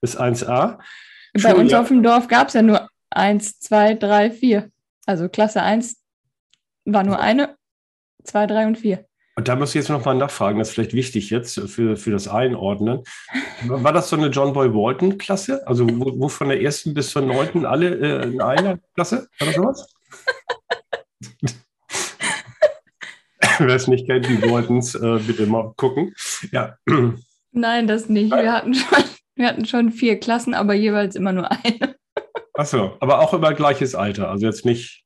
Das 0.00 0.14
ist 0.14 0.20
1a. 0.20 0.78
Bei 1.42 1.54
uns 1.54 1.72
Schuljahr- 1.72 1.80
auf 1.80 1.88
dem 1.88 2.02
Dorf 2.04 2.28
gab 2.28 2.46
es 2.48 2.54
ja 2.54 2.62
nur 2.62 2.88
eins, 3.10 3.58
zwei, 3.58 3.94
drei, 3.94 4.30
vier. 4.30 4.70
Also 5.04 5.28
Klasse 5.28 5.62
1 5.62 5.96
war 6.92 7.04
nur 7.04 7.18
eine, 7.20 7.56
zwei, 8.24 8.46
drei 8.46 8.66
und 8.66 8.76
vier. 8.78 9.04
Und 9.36 9.46
da 9.46 9.54
muss 9.54 9.70
ich 9.70 9.76
jetzt 9.76 9.88
noch 9.88 10.04
mal 10.04 10.14
nachfragen, 10.14 10.58
das 10.58 10.68
ist 10.70 10.74
vielleicht 10.74 10.94
wichtig 10.94 11.30
jetzt 11.30 11.60
für, 11.60 11.96
für 11.96 12.10
das 12.10 12.26
Einordnen. 12.26 13.04
War 13.66 13.92
das 13.92 14.08
so 14.08 14.16
eine 14.16 14.28
John 14.28 14.52
Boy 14.52 14.74
Walton-Klasse? 14.74 15.64
Also 15.66 15.88
wo, 15.88 16.18
wo 16.18 16.28
von 16.28 16.48
der 16.48 16.60
ersten 16.60 16.92
bis 16.92 17.10
zur 17.10 17.22
neunten 17.22 17.64
alle 17.64 17.94
äh, 17.94 18.26
in 18.26 18.42
einer 18.42 18.78
Klasse? 18.94 19.28
War 19.38 19.46
das 19.46 19.54
sowas? 19.56 19.94
Wer 23.60 23.74
es 23.74 23.86
nicht 23.86 24.06
kennt, 24.06 24.26
die 24.26 24.42
Waltons, 24.42 24.96
äh, 24.96 25.18
bitte 25.18 25.46
mal 25.46 25.72
gucken. 25.76 26.14
Ja, 26.50 26.76
Nein, 27.52 27.86
das 27.86 28.08
nicht. 28.08 28.30
Wir 28.32 28.52
hatten 28.52 28.74
schon, 28.74 29.04
wir 29.34 29.46
hatten 29.48 29.66
schon 29.66 29.90
vier 29.90 30.18
Klassen, 30.20 30.54
aber 30.54 30.74
jeweils 30.74 31.16
immer 31.16 31.32
nur 31.32 31.50
eine. 31.50 31.96
achso, 32.54 32.96
aber 33.00 33.20
auch 33.20 33.34
immer 33.34 33.54
gleiches 33.54 33.94
Alter. 33.94 34.30
Also 34.30 34.46
jetzt 34.46 34.64
nicht, 34.64 35.04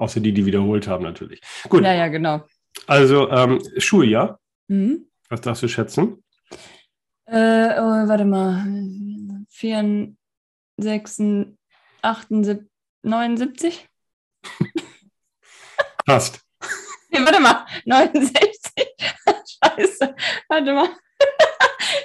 außer 0.00 0.20
die, 0.20 0.32
die 0.32 0.46
wiederholt 0.46 0.88
haben 0.88 1.04
natürlich. 1.04 1.40
Gut, 1.68 1.84
Ja, 1.84 1.92
ja, 1.94 2.08
genau. 2.08 2.44
also 2.86 3.28
ähm, 3.30 3.60
Schuljahr, 3.78 4.40
Mhm. 4.68 5.06
was 5.28 5.40
darfst 5.40 5.62
du 5.62 5.68
schätzen? 5.68 6.22
Äh, 7.26 7.78
oh, 7.78 8.08
warte 8.08 8.24
mal. 8.24 8.66
4, 9.50 10.12
6, 10.78 11.22
78, 12.02 12.66
79? 13.02 13.88
Passt. 16.06 16.40
Nee, 17.10 17.18
warte 17.24 17.40
mal. 17.40 17.66
69. 17.84 18.72
Scheiße. 19.64 20.14
Warte 20.48 20.72
mal. 20.72 20.88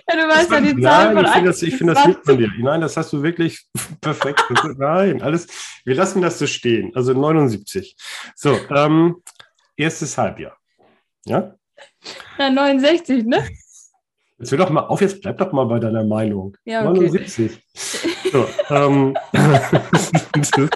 Ja, 0.08 0.16
du 0.16 0.28
weißt 0.28 0.52
ja 0.52 0.62
die 0.62 0.82
Zahl 0.82 1.14
Nein, 1.14 1.16
von 1.16 1.26
ich 1.26 1.32
finde 1.32 1.50
1 1.50 1.60
das, 1.60 1.62
ich 1.64 1.76
finde 1.78 1.94
das 1.94 2.08
nicht 2.08 2.20
von 2.26 2.38
dir. 2.38 2.52
Nein, 2.60 2.82
das 2.82 2.98
hast 2.98 3.14
du 3.14 3.24
wirklich 3.24 3.66
perfekt. 4.02 4.44
Nein, 4.78 5.22
alles. 5.22 5.48
Wir 5.84 5.96
lassen 5.96 6.22
das 6.22 6.40
so 6.40 6.48
stehen. 6.48 6.92
Also 6.96 7.14
79. 7.14 7.96
So, 8.36 8.58
ähm, 8.70 9.22
erstes 9.78 10.18
Halbjahr. 10.18 10.58
Ja? 11.26 11.56
Na, 12.38 12.50
69, 12.50 13.26
ne? 13.26 13.48
Jetzt 14.38 14.52
hör 14.52 14.58
doch 14.58 14.70
mal 14.70 14.82
auf, 14.82 15.00
jetzt 15.02 15.22
bleib 15.22 15.38
doch 15.38 15.54
mal 15.54 15.66
bei 15.66 15.80
deiner 15.80 16.04
Meinung. 16.04 16.58
Ja, 16.66 16.82
okay. 16.90 17.10
79. 17.10 17.64
So, 18.32 18.48
ähm, 18.70 19.16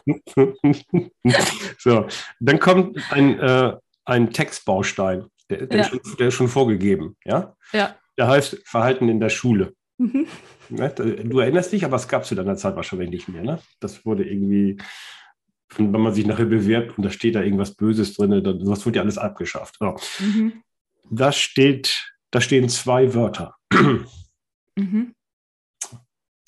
so, 1.77 2.07
dann 2.39 2.59
kommt 2.59 2.97
ein, 3.11 3.37
äh, 3.39 3.73
ein 4.05 4.31
Textbaustein. 4.31 5.25
Der, 5.49 5.65
der, 5.65 5.79
Ja. 5.79 5.83
schon, 5.85 5.99
der 6.19 6.27
ist 6.29 6.35
schon 6.35 6.47
vorgegeben. 6.47 7.17
Ja? 7.25 7.55
Ja. 7.73 7.95
Der 8.19 8.27
heißt 8.27 8.61
Verhalten 8.65 9.07
in 9.07 9.21
der 9.21 9.29
Schule. 9.29 9.73
Mhm. 9.97 10.27
Ne? 10.67 10.89
Du 10.89 11.39
erinnerst 11.39 11.71
dich, 11.71 11.85
aber 11.85 11.95
es 11.95 12.09
gab 12.09 12.25
zu 12.25 12.35
deiner 12.35 12.57
Zeit 12.57 12.75
wahrscheinlich 12.75 13.09
nicht 13.09 13.29
mehr. 13.29 13.43
Ne? 13.43 13.59
Das 13.79 14.05
wurde 14.05 14.29
irgendwie, 14.29 14.77
wenn 15.77 15.91
man 15.91 16.13
sich 16.13 16.25
nachher 16.25 16.45
bewirbt 16.45 16.97
und 16.97 17.05
da 17.05 17.11
steht 17.11 17.35
da 17.35 17.41
irgendwas 17.41 17.75
Böses 17.75 18.15
drin, 18.15 18.43
dann 18.43 18.59
sowas 18.59 18.85
wird 18.85 18.97
ja 18.97 19.03
alles 19.03 19.17
abgeschafft. 19.17 19.77
So. 19.79 19.95
Mhm. 20.19 20.63
Da 21.09 21.31
steht, 21.31 22.11
da 22.29 22.41
stehen 22.41 22.67
zwei 22.67 23.13
Wörter. 23.13 23.55
Mhm. 24.75 25.15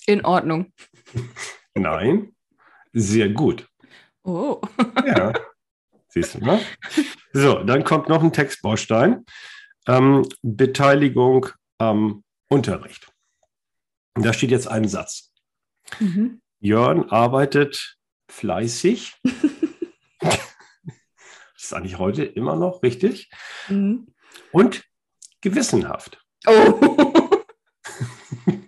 In 0.07 0.25
Ordnung. 0.25 0.73
Nein, 1.73 2.35
sehr 2.91 3.29
gut. 3.29 3.65
Oh. 4.23 4.59
Ja, 5.05 5.31
siehst 6.09 6.35
du, 6.35 6.39
ne? 6.39 6.59
So, 7.33 7.63
dann 7.63 7.85
kommt 7.85 8.09
noch 8.09 8.21
ein 8.21 8.33
Textbaustein. 8.33 9.23
Ähm, 9.87 10.27
Beteiligung 10.41 11.47
am 11.81 12.23
Unterricht. 12.47 13.11
Da 14.13 14.33
steht 14.33 14.51
jetzt 14.51 14.67
ein 14.67 14.87
Satz. 14.87 15.33
Mhm. 15.99 16.41
Jörn 16.59 17.09
arbeitet 17.09 17.97
fleißig. 18.29 19.15
das 20.19 20.39
ist 21.57 21.73
eigentlich 21.73 21.97
heute 21.97 22.23
immer 22.23 22.55
noch 22.55 22.83
richtig. 22.83 23.31
Mhm. 23.67 24.13
Und 24.51 24.83
gewissenhaft. 25.41 26.23
Oh. 26.45 27.13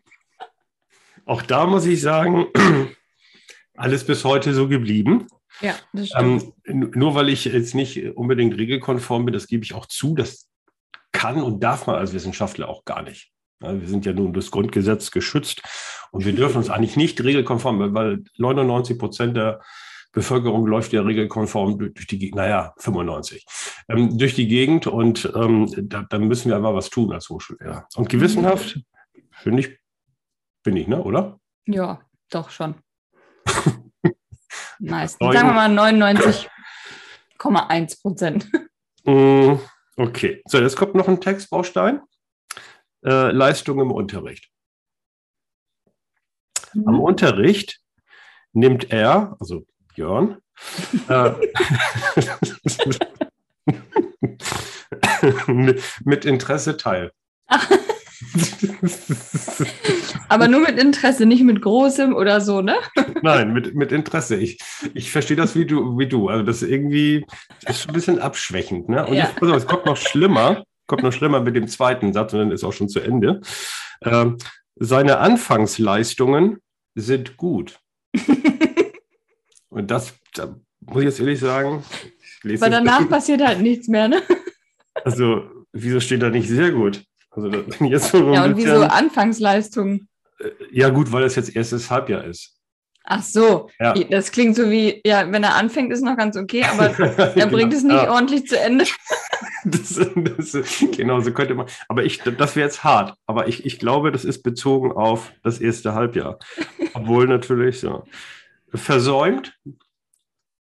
Auch 1.25 1.41
da 1.43 1.67
muss 1.67 1.85
ich 1.85 2.01
sagen, 2.01 2.47
alles 3.75 4.05
bis 4.05 4.25
heute 4.25 4.53
so 4.53 4.67
geblieben. 4.67 5.27
ja, 5.61 5.75
das 5.93 6.09
stimmt. 6.09 6.53
Ähm, 6.65 6.91
nur 6.95 7.15
weil 7.15 7.29
ich 7.29 7.45
jetzt 7.45 7.75
nicht 7.75 8.15
unbedingt 8.15 8.57
regelkonform 8.57 9.25
bin, 9.25 9.33
das 9.33 9.47
gebe 9.47 9.63
ich 9.63 9.73
auch 9.73 9.85
zu, 9.85 10.15
das 10.15 10.49
kann 11.13 11.41
und 11.41 11.63
darf 11.63 11.87
man 11.87 11.95
als 11.95 12.13
Wissenschaftler 12.13 12.67
auch 12.67 12.83
gar 12.83 13.01
nicht. 13.01 13.31
Wir 13.61 13.87
sind 13.87 14.05
ja 14.05 14.11
nun 14.11 14.33
durch 14.33 14.51
Grundgesetz 14.51 15.11
geschützt 15.11 15.61
und 16.11 16.25
wir 16.25 16.33
dürfen 16.33 16.57
uns 16.57 16.69
eigentlich 16.69 16.97
nicht 16.97 17.23
regelkonform, 17.23 17.93
weil 17.93 18.23
99 18.37 18.99
Prozent 18.99 19.37
der 19.37 19.61
Bevölkerung 20.11 20.67
läuft 20.67 20.91
ja 20.91 21.01
regelkonform 21.01 21.79
durch 21.79 22.07
die 22.07 22.19
Gegend, 22.19 22.35
naja, 22.35 22.73
95, 22.77 23.45
ähm, 23.89 24.17
durch 24.17 24.35
die 24.35 24.47
Gegend 24.47 24.85
und 24.85 25.31
ähm, 25.33 25.73
da, 25.89 26.05
da 26.07 26.19
müssen 26.19 26.49
wir 26.49 26.57
einfach 26.57 26.73
was 26.73 26.89
tun 26.89 27.13
als 27.13 27.29
Hochschullehrer. 27.29 27.87
Und 27.95 28.09
gewissenhaft, 28.09 28.79
finde 29.31 29.61
ich, 29.61 29.79
bin 30.63 30.75
ich, 30.75 30.87
ne, 30.87 31.01
oder? 31.01 31.39
ja, 31.65 32.01
doch 32.29 32.49
schon. 32.49 32.75
nice. 34.79 35.17
Sagen 35.19 35.33
wir 35.33 35.53
mal 35.53 35.69
99,1 35.69 38.01
Prozent. 38.01 38.49
Okay, 39.95 40.41
so 40.45 40.59
jetzt 40.59 40.75
kommt 40.75 40.95
noch 40.95 41.07
ein 41.07 41.21
Textbaustein. 41.21 42.01
Äh, 43.05 43.31
Leistung 43.31 43.79
im 43.79 43.91
Unterricht. 43.91 44.49
Am 46.85 46.99
Unterricht 46.99 47.79
nimmt 48.53 48.91
er, 48.91 49.35
also 49.39 49.65
Björn, 49.93 50.41
äh, 51.07 51.31
mit 56.03 56.25
Interesse 56.25 56.77
teil. 56.77 57.11
Aber 60.29 60.47
nur 60.47 60.61
mit 60.61 60.79
Interesse, 60.79 61.25
nicht 61.25 61.43
mit 61.43 61.61
großem 61.61 62.15
oder 62.15 62.41
so, 62.41 62.61
ne? 62.61 62.75
Nein, 63.21 63.53
mit, 63.53 63.75
mit 63.75 63.91
Interesse. 63.91 64.35
Ich, 64.35 64.59
ich 64.93 65.11
verstehe 65.11 65.37
das 65.37 65.55
wie 65.55 65.65
du, 65.65 65.97
wie 65.97 66.07
du. 66.07 66.29
Also 66.29 66.43
das 66.43 66.61
ist 66.61 66.69
irgendwie 66.69 67.25
das 67.65 67.79
ist 67.79 67.87
ein 67.87 67.93
bisschen 67.93 68.19
abschwächend. 68.19 68.89
Ne? 68.89 69.05
Und 69.05 69.15
Ja. 69.15 69.25
jetzt, 69.25 69.41
auf, 69.41 69.55
es 69.55 69.67
kommt 69.67 69.85
noch 69.85 69.97
schlimmer, 69.97 70.63
kommt 70.87 71.03
noch 71.03 71.13
schlimmer 71.13 71.41
mit 71.41 71.55
dem 71.55 71.67
zweiten 71.67 72.13
Satz 72.13 72.33
und 72.33 72.39
dann 72.39 72.51
ist 72.51 72.63
auch 72.63 72.73
schon 72.73 72.89
zu 72.89 72.99
Ende. 72.99 73.41
Ähm, 74.01 74.37
seine 74.75 75.19
Anfangsleistungen 75.19 76.57
sind 76.95 77.37
gut. 77.37 77.79
Und 79.69 79.89
das, 79.89 80.13
da 80.35 80.55
muss 80.81 80.99
ich 80.99 81.05
jetzt 81.05 81.19
ehrlich 81.19 81.39
sagen, 81.39 81.83
ich 82.21 82.43
lese 82.43 82.61
Weil 82.61 82.69
danach 82.71 83.09
passiert 83.09 83.41
halt 83.41 83.61
nichts 83.61 83.87
mehr, 83.87 84.07
ne? 84.07 84.21
also 85.03 85.43
wieso 85.71 85.99
steht 85.99 86.21
da 86.21 86.29
nicht 86.29 86.47
sehr 86.47 86.71
gut? 86.71 87.03
Also 87.31 87.49
jetzt 87.79 88.11
so 88.11 88.31
Ja, 88.33 88.45
und 88.45 88.57
wieso 88.57 88.83
Anfangsleistung? 88.83 90.07
Ja 90.71 90.89
gut, 90.89 91.11
weil 91.11 91.23
das 91.23 91.35
jetzt 91.35 91.55
erstes 91.55 91.89
Halbjahr 91.89 92.23
ist. 92.25 92.59
Ach 93.05 93.21
so, 93.21 93.69
Ja. 93.79 93.93
das 93.93 94.31
klingt 94.31 94.55
so 94.55 94.69
wie, 94.71 95.01
ja, 95.05 95.29
wenn 95.31 95.43
er 95.43 95.55
anfängt, 95.55 95.91
ist 95.91 96.03
noch 96.03 96.15
ganz 96.15 96.37
okay, 96.37 96.63
aber 96.63 96.87
er 97.35 97.47
bringt 97.47 97.73
es 97.73 97.83
nicht 97.83 97.93
Ja. 97.95 98.11
ordentlich 98.11 98.47
zu 98.47 98.59
Ende. 98.59 98.85
Das, 99.65 99.97
das, 100.13 100.57
genau, 100.91 101.21
so 101.21 101.31
könnte 101.31 101.55
man. 101.55 101.67
Aber 101.87 102.03
ich, 102.03 102.19
das 102.19 102.57
wäre 102.57 102.67
jetzt 102.67 102.83
hart. 102.83 103.15
Aber 103.25 103.47
ich, 103.47 103.65
ich 103.65 103.79
glaube, 103.79 104.11
das 104.11 104.25
ist 104.25 104.43
bezogen 104.43 104.91
auf 104.91 105.31
das 105.41 105.61
erste 105.61 105.93
Halbjahr. 105.93 106.37
Obwohl 106.93 107.27
natürlich 107.27 107.79
so. 107.79 108.03
Versäumt. 108.73 109.57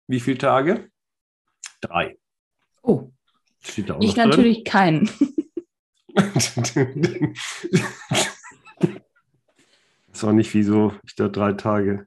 Wie 0.08 0.18
viele 0.18 0.38
Tage? 0.38 0.90
Drei. 1.80 2.16
Oh, 2.82 3.10
Steht 3.60 3.88
da 3.88 3.94
auch 3.94 4.02
ich 4.02 4.16
natürlich 4.16 4.64
keinen. 4.64 5.08
Ist 10.18 10.24
auch 10.24 10.32
nicht 10.32 10.52
wieso 10.54 10.92
ich 11.04 11.14
da 11.14 11.28
drei 11.28 11.52
Tage. 11.52 12.06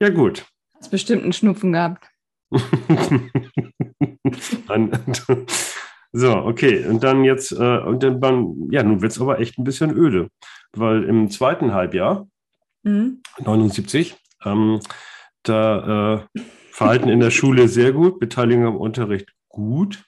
Ja, 0.00 0.08
gut. 0.10 0.46
Hast 0.78 0.90
bestimmt 0.90 1.22
einen 1.22 1.32
Schnupfen 1.32 1.72
gehabt. 1.72 2.08
So, 6.12 6.32
okay. 6.34 6.86
Und 6.86 7.02
dann 7.04 7.24
jetzt, 7.24 7.52
äh, 7.52 7.78
und 7.78 8.02
dann, 8.02 8.68
ja, 8.70 8.82
nun 8.82 9.02
wird 9.02 9.12
es 9.12 9.20
aber 9.20 9.38
echt 9.38 9.58
ein 9.58 9.64
bisschen 9.64 9.90
öde. 9.94 10.30
Weil 10.72 11.04
im 11.04 11.30
zweiten 11.30 11.74
Halbjahr, 11.74 12.26
Mhm. 12.84 13.20
79, 13.44 14.16
ähm, 14.44 14.80
da 15.42 16.24
äh, 16.34 16.40
Verhalten 16.70 17.08
in 17.08 17.18
der 17.20 17.30
Schule 17.32 17.66
sehr 17.68 17.92
gut, 17.92 18.20
Beteiligung 18.20 18.64
am 18.64 18.76
Unterricht 18.76 19.30
gut. 19.48 20.04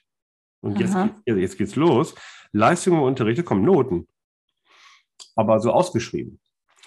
Und 0.61 0.79
jetzt, 0.79 0.95
Aha. 0.95 1.09
geht- 1.25 1.37
jetzt 1.37 1.57
geht's 1.57 1.75
los. 1.75 2.15
Leistung 2.53 2.95
im 2.97 3.03
Unterricht, 3.03 3.37
da 3.37 3.43
kommen 3.43 3.63
Noten. 3.65 4.07
Aber 5.35 5.59
so 5.59 5.71
ausgeschrieben. 5.73 6.39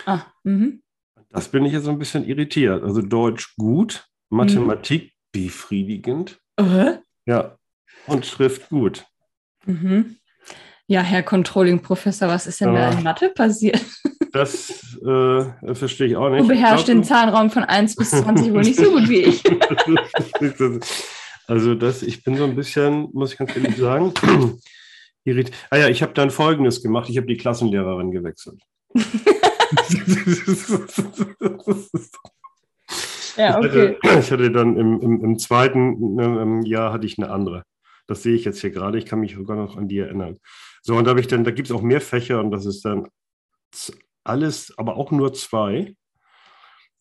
Ah, 0.06 0.22
mhm. 0.44 0.82
Das 1.30 1.48
bin 1.48 1.64
ich 1.64 1.72
jetzt 1.72 1.84
so 1.84 1.90
ein 1.90 1.98
bisschen 1.98 2.24
irritiert. 2.26 2.82
Also 2.82 3.00
Deutsch 3.00 3.54
gut, 3.56 4.06
Mathematik 4.30 5.12
befriedigend, 5.32 6.38
Äh? 6.56 6.98
ja, 7.26 7.56
und 8.06 8.26
Schrift 8.26 8.68
gut. 8.68 9.06
Mhm. 9.64 10.16
Ja, 10.86 11.00
Herr 11.00 11.22
Controlling-Professor, 11.22 12.28
was 12.28 12.46
ist 12.46 12.60
denn 12.60 12.74
da 12.74 12.90
in 12.90 13.02
Mathe 13.02 13.30
passiert? 13.30 13.80
Das 14.32 14.96
äh, 15.04 15.74
verstehe 15.74 16.06
ich 16.06 16.16
auch 16.16 16.30
nicht. 16.30 16.44
Du 16.44 16.48
beherrschst 16.48 16.80
Ich 16.80 16.86
den 16.86 17.02
glaub, 17.02 17.08
Zahlenraum 17.08 17.50
von 17.50 17.64
1 17.64 17.96
bis 17.96 18.12
20 18.12 18.50
wohl 18.54 18.62
nicht 18.62 18.78
so 18.78 18.90
gut 18.90 19.06
wie 19.06 19.20
ich. 19.24 19.42
also 21.46 21.74
das, 21.74 22.02
ich 22.02 22.24
bin 22.24 22.36
so 22.36 22.44
ein 22.44 22.56
bisschen, 22.56 23.10
muss 23.12 23.32
ich 23.32 23.38
ganz 23.38 23.54
ehrlich 23.54 23.76
sagen, 23.76 24.14
irritiert. 25.24 25.54
Ah 25.68 25.76
ja, 25.76 25.88
ich 25.88 26.00
habe 26.02 26.14
dann 26.14 26.30
Folgendes 26.30 26.82
gemacht. 26.82 27.10
Ich 27.10 27.18
habe 27.18 27.26
die 27.26 27.36
Klassenlehrerin 27.36 28.10
gewechselt. 28.10 28.62
Ja, 33.36 33.58
okay. 33.58 33.96
Ich 34.02 34.08
hatte, 34.10 34.20
ich 34.20 34.32
hatte 34.32 34.50
dann 34.50 34.76
im, 34.76 35.00
im, 35.00 35.24
im 35.24 35.38
zweiten 35.38 36.18
ähm, 36.18 36.62
Jahr 36.62 36.92
hatte 36.92 37.06
ich 37.06 37.18
eine 37.18 37.30
andere. 37.30 37.64
Das 38.06 38.22
sehe 38.22 38.34
ich 38.34 38.44
jetzt 38.44 38.60
hier 38.60 38.70
gerade. 38.70 38.98
Ich 38.98 39.06
kann 39.06 39.20
mich 39.20 39.34
sogar 39.34 39.56
noch 39.56 39.76
an 39.76 39.88
die 39.88 39.98
erinnern. 39.98 40.38
So, 40.82 40.96
und 40.96 41.04
da 41.04 41.10
habe 41.10 41.20
ich 41.20 41.28
dann, 41.28 41.44
da 41.44 41.50
gibt 41.50 41.68
es 41.68 41.74
auch 41.74 41.82
mehr 41.82 42.00
Fächer 42.00 42.40
und 42.40 42.50
das 42.50 42.66
ist 42.66 42.84
dann 42.84 43.08
alles, 44.24 44.76
aber 44.76 44.96
auch 44.96 45.10
nur 45.10 45.32
zwei. 45.32 45.94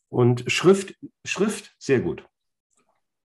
Und 0.09 0.49
Schrift, 0.51 0.95
Schrift, 1.25 1.75
sehr 1.79 1.99
gut. 2.01 2.25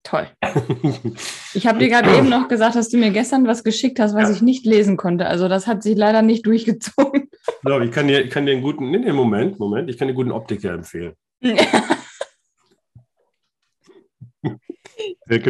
Toll. 0.04 0.28
Ich 1.54 1.68
habe 1.68 1.80
dir 1.80 1.90
gerade 1.90 2.16
eben 2.16 2.30
noch 2.30 2.48
gesagt, 2.48 2.76
dass 2.76 2.88
du 2.88 2.98
mir 2.98 3.12
gestern 3.12 3.46
was 3.46 3.64
geschickt 3.66 4.00
hast, 4.00 4.16
was 4.16 4.30
Ja. 4.30 4.36
ich 4.36 4.42
nicht 4.42 4.66
lesen 4.66 4.96
konnte. 4.96 5.26
Also 5.28 5.50
das 5.50 5.68
hat 5.68 5.84
sich 5.84 5.98
leider 5.98 6.22
nicht 6.22 6.46
durchgezogen. 6.46 7.30
So, 7.64 7.80
ich 7.80 7.92
kann 7.92 8.08
dir, 8.08 8.24
ich 8.24 8.30
kann 8.32 8.46
dir 8.46 8.54
einen 8.54 8.62
guten, 8.62 8.90
nee, 8.92 8.98
nee, 9.00 9.12
Moment, 9.12 9.60
Moment, 9.60 9.90
ich 9.90 9.98
kann 9.98 10.08
dir 10.08 10.12
einen 10.12 10.16
guten 10.18 10.32
Optiker 10.32 10.74
empfehlen. 10.74 11.14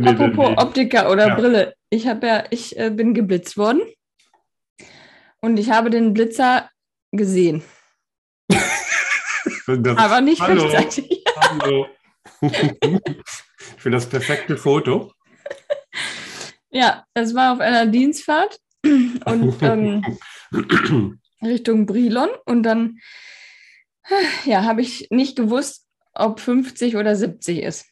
Apropos 0.06 0.58
Optiker 0.58 1.10
oder 1.12 1.28
Ja. 1.30 1.36
Brille. 1.36 1.74
Ich 1.90 2.08
habe 2.08 2.28
ja, 2.28 2.44
ich 2.50 2.78
äh, 2.78 2.90
bin 2.90 3.14
geblitzt 3.14 3.58
worden 3.58 3.82
und 5.42 5.58
ich 5.58 5.70
habe 5.72 5.90
den 5.90 6.14
Blitzer 6.14 6.70
gesehen, 7.12 7.62
aber 9.68 10.22
nicht 10.22 10.42
Hallo. 10.42 10.66
rechtzeitig. 10.68 11.24
Hallo. 11.38 11.88
Für 13.78 13.92
das 13.92 14.08
perfekte 14.08 14.58
Foto. 14.58 15.14
Ja, 16.74 17.06
es 17.14 17.36
war 17.36 17.52
auf 17.52 17.60
einer 17.60 17.86
Dienstfahrt 17.86 18.58
und 18.86 19.56
ähm, 19.62 21.20
Richtung 21.44 21.86
Brilon 21.86 22.30
und 22.46 22.64
dann 22.64 22.98
ja, 24.46 24.64
habe 24.64 24.82
ich 24.82 25.08
nicht 25.10 25.36
gewusst, 25.36 25.86
ob 26.14 26.40
50 26.40 26.96
oder 26.96 27.16
70 27.16 27.62
ist. 27.62 27.86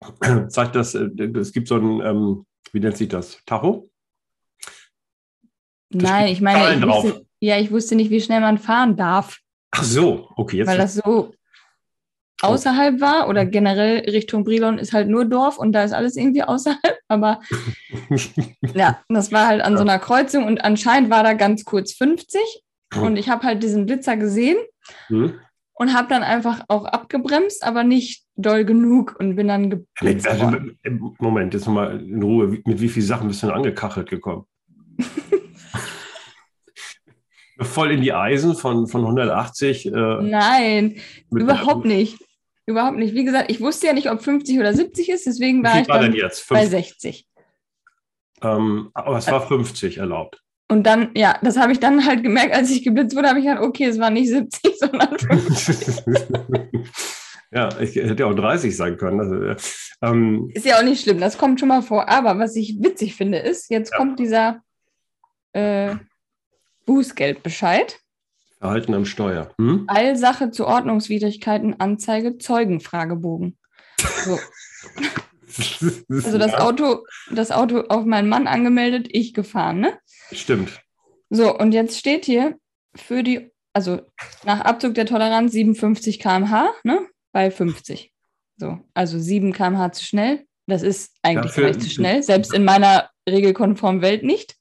Zeigt 0.48 0.76
das, 0.76 0.94
äh, 0.94 1.08
es 1.36 1.52
gibt 1.52 1.68
so 1.68 1.76
ein, 1.76 2.00
ähm, 2.02 2.46
wie 2.72 2.80
nennt 2.80 2.96
sich 2.96 3.08
das? 3.08 3.40
Tacho? 3.46 3.90
Nein, 5.90 6.28
ich 6.28 6.40
meine, 6.40 6.76
ich 6.76 6.82
wusste, 6.86 7.26
Ja, 7.40 7.58
ich 7.58 7.70
wusste 7.70 7.94
nicht, 7.94 8.10
wie 8.10 8.20
schnell 8.20 8.40
man 8.40 8.58
fahren 8.58 8.96
darf. 8.96 9.38
Ach 9.70 9.84
so, 9.84 10.28
okay. 10.36 10.58
Jetzt 10.58 10.68
weil 10.68 10.78
das 10.78 10.94
so 10.94 11.34
außerhalb 12.42 13.00
war 13.00 13.28
oder 13.28 13.46
generell 13.46 14.00
Richtung 14.10 14.44
Brilon 14.44 14.78
ist 14.78 14.92
halt 14.92 15.08
nur 15.08 15.24
Dorf 15.24 15.58
und 15.58 15.72
da 15.72 15.84
ist 15.84 15.92
alles 15.92 16.16
irgendwie 16.16 16.42
außerhalb. 16.42 16.98
Aber 17.08 17.40
ja, 18.74 19.00
das 19.08 19.32
war 19.32 19.46
halt 19.46 19.62
an 19.62 19.76
so 19.76 19.82
einer 19.82 19.98
Kreuzung 19.98 20.44
und 20.44 20.64
anscheinend 20.64 21.10
war 21.10 21.22
da 21.22 21.34
ganz 21.34 21.64
kurz 21.64 21.92
50 21.92 22.40
und 23.00 23.16
ich 23.16 23.28
habe 23.28 23.44
halt 23.44 23.62
diesen 23.62 23.86
Blitzer 23.86 24.16
gesehen 24.16 24.56
hm. 25.08 25.34
und 25.74 25.94
habe 25.94 26.08
dann 26.08 26.22
einfach 26.22 26.62
auch 26.68 26.84
abgebremst, 26.84 27.64
aber 27.64 27.82
nicht 27.82 28.24
doll 28.36 28.64
genug 28.64 29.16
und 29.18 29.36
bin 29.36 29.48
dann 29.48 29.70
geblitzt 29.70 30.28
also, 30.28 30.52
Moment, 31.18 31.54
jetzt 31.54 31.66
nochmal 31.66 32.00
in 32.00 32.22
Ruhe. 32.22 32.62
Mit 32.64 32.80
wie 32.80 32.88
vielen 32.88 33.06
Sachen 33.06 33.28
bist 33.28 33.42
du 33.42 33.48
denn 33.48 33.56
angekachelt 33.56 34.08
gekommen? 34.10 34.44
Voll 37.60 37.92
in 37.92 38.02
die 38.02 38.12
Eisen 38.12 38.54
von, 38.54 38.86
von 38.88 39.02
180? 39.02 39.86
Äh, 39.86 39.90
Nein, 39.90 40.96
überhaupt 41.30 41.84
nicht. 41.84 42.18
Überhaupt 42.66 42.96
nicht. 42.96 43.14
Wie 43.14 43.24
gesagt, 43.24 43.50
ich 43.50 43.60
wusste 43.60 43.88
ja 43.88 43.92
nicht, 43.92 44.10
ob 44.10 44.22
50 44.22 44.58
oder 44.58 44.72
70 44.72 45.10
ist, 45.10 45.26
deswegen 45.26 45.62
war 45.62 45.80
ich 45.80 45.88
war 45.88 46.00
dann 46.00 46.16
bei 46.48 46.66
60. 46.66 47.26
Ähm, 48.42 48.90
aber 48.94 49.18
es 49.18 49.30
war 49.30 49.46
50 49.46 49.98
erlaubt. 49.98 50.40
Und 50.68 50.84
dann, 50.84 51.10
ja, 51.14 51.38
das 51.42 51.58
habe 51.58 51.72
ich 51.72 51.80
dann 51.80 52.06
halt 52.06 52.22
gemerkt, 52.22 52.54
als 52.54 52.70
ich 52.70 52.82
geblitzt 52.82 53.14
wurde, 53.14 53.28
habe 53.28 53.38
ich 53.38 53.44
gedacht, 53.44 53.62
okay, 53.62 53.84
es 53.84 53.98
war 53.98 54.10
nicht 54.10 54.28
70, 54.28 54.74
sondern 54.78 55.18
50. 55.18 56.04
ja, 57.52 57.68
ich 57.80 57.94
hätte 57.94 58.26
auch 58.26 58.34
30 58.34 58.74
sein 58.74 58.96
können. 58.96 59.20
Also, 59.20 59.64
ähm, 60.02 60.50
ist 60.54 60.64
ja 60.64 60.78
auch 60.78 60.82
nicht 60.82 61.02
schlimm, 61.02 61.20
das 61.20 61.36
kommt 61.36 61.60
schon 61.60 61.68
mal 61.68 61.82
vor. 61.82 62.08
Aber 62.08 62.38
was 62.38 62.56
ich 62.56 62.78
witzig 62.80 63.14
finde, 63.14 63.38
ist, 63.38 63.70
jetzt 63.70 63.92
ja. 63.92 63.98
kommt 63.98 64.18
dieser 64.18 64.62
äh, 65.52 65.94
Bußgeldbescheid. 66.86 67.98
Verhalten 68.58 68.94
am 68.94 69.04
Steuer. 69.04 69.50
Hm? 69.58 69.84
Allsache 69.88 70.50
zu 70.50 70.66
Ordnungswidrigkeiten, 70.66 71.80
Anzeige, 71.80 72.38
Zeugenfragebogen. 72.38 73.58
So. 74.24 74.38
also 76.10 76.38
das 76.38 76.54
Auto, 76.54 77.04
das 77.30 77.50
Auto 77.50 77.80
auf 77.88 78.04
meinen 78.04 78.28
Mann 78.28 78.46
angemeldet, 78.46 79.08
ich 79.10 79.34
gefahren, 79.34 79.80
ne? 79.80 79.98
Stimmt. 80.32 80.80
So, 81.30 81.56
und 81.56 81.72
jetzt 81.72 81.98
steht 81.98 82.24
hier 82.24 82.56
für 82.94 83.22
die, 83.22 83.50
also 83.72 84.00
nach 84.44 84.60
Abzug 84.60 84.94
der 84.94 85.06
Toleranz 85.06 85.52
57 85.52 86.18
km/h, 86.18 86.70
ne? 86.84 87.06
Bei 87.32 87.50
50. 87.50 88.12
So, 88.56 88.78
also 88.94 89.18
7 89.18 89.52
km/h 89.52 89.92
zu 89.92 90.04
schnell. 90.04 90.46
Das 90.66 90.82
ist 90.82 91.12
eigentlich 91.22 91.52
Dafür, 91.52 91.64
vielleicht 91.64 91.82
zu 91.82 91.90
schnell, 91.90 92.22
selbst 92.22 92.54
in 92.54 92.64
meiner 92.64 93.10
regelkonformen 93.28 94.00
Welt 94.00 94.22
nicht. 94.22 94.56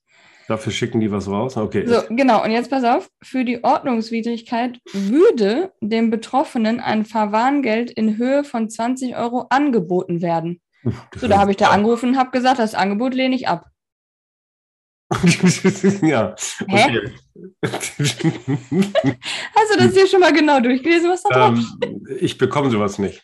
Dafür 0.47 0.71
schicken 0.71 0.99
die 0.99 1.11
was 1.11 1.27
raus? 1.27 1.55
Okay. 1.57 1.85
So, 1.85 2.01
genau. 2.09 2.43
Und 2.43 2.51
jetzt 2.51 2.69
pass 2.69 2.83
auf. 2.83 3.09
Für 3.21 3.45
die 3.45 3.63
Ordnungswidrigkeit 3.63 4.79
würde 4.91 5.71
dem 5.81 6.09
Betroffenen 6.09 6.79
ein 6.79 7.05
Verwarngeld 7.05 7.91
in 7.91 8.17
Höhe 8.17 8.43
von 8.43 8.69
20 8.69 9.15
Euro 9.15 9.47
angeboten 9.49 10.21
werden. 10.21 10.61
So, 11.15 11.27
da 11.27 11.39
habe 11.39 11.51
ich 11.51 11.57
da 11.57 11.69
angerufen 11.69 12.09
und 12.09 12.17
habe 12.17 12.31
gesagt, 12.31 12.59
das 12.59 12.75
Angebot 12.75 13.13
lehne 13.13 13.35
ich 13.35 13.47
ab. 13.47 13.67
ja. 16.01 16.35
Hä? 16.67 17.11
Hast 19.55 19.73
du 19.73 19.77
das 19.77 19.93
hier 19.93 20.07
schon 20.07 20.19
mal 20.19 20.33
genau 20.33 20.59
durchgelesen, 20.59 21.09
was 21.09 21.23
da 21.23 21.29
drauf 21.29 21.59
ähm, 21.83 22.07
Ich 22.19 22.37
bekomme 22.37 22.69
sowas 22.69 22.99
nicht. 22.99 23.23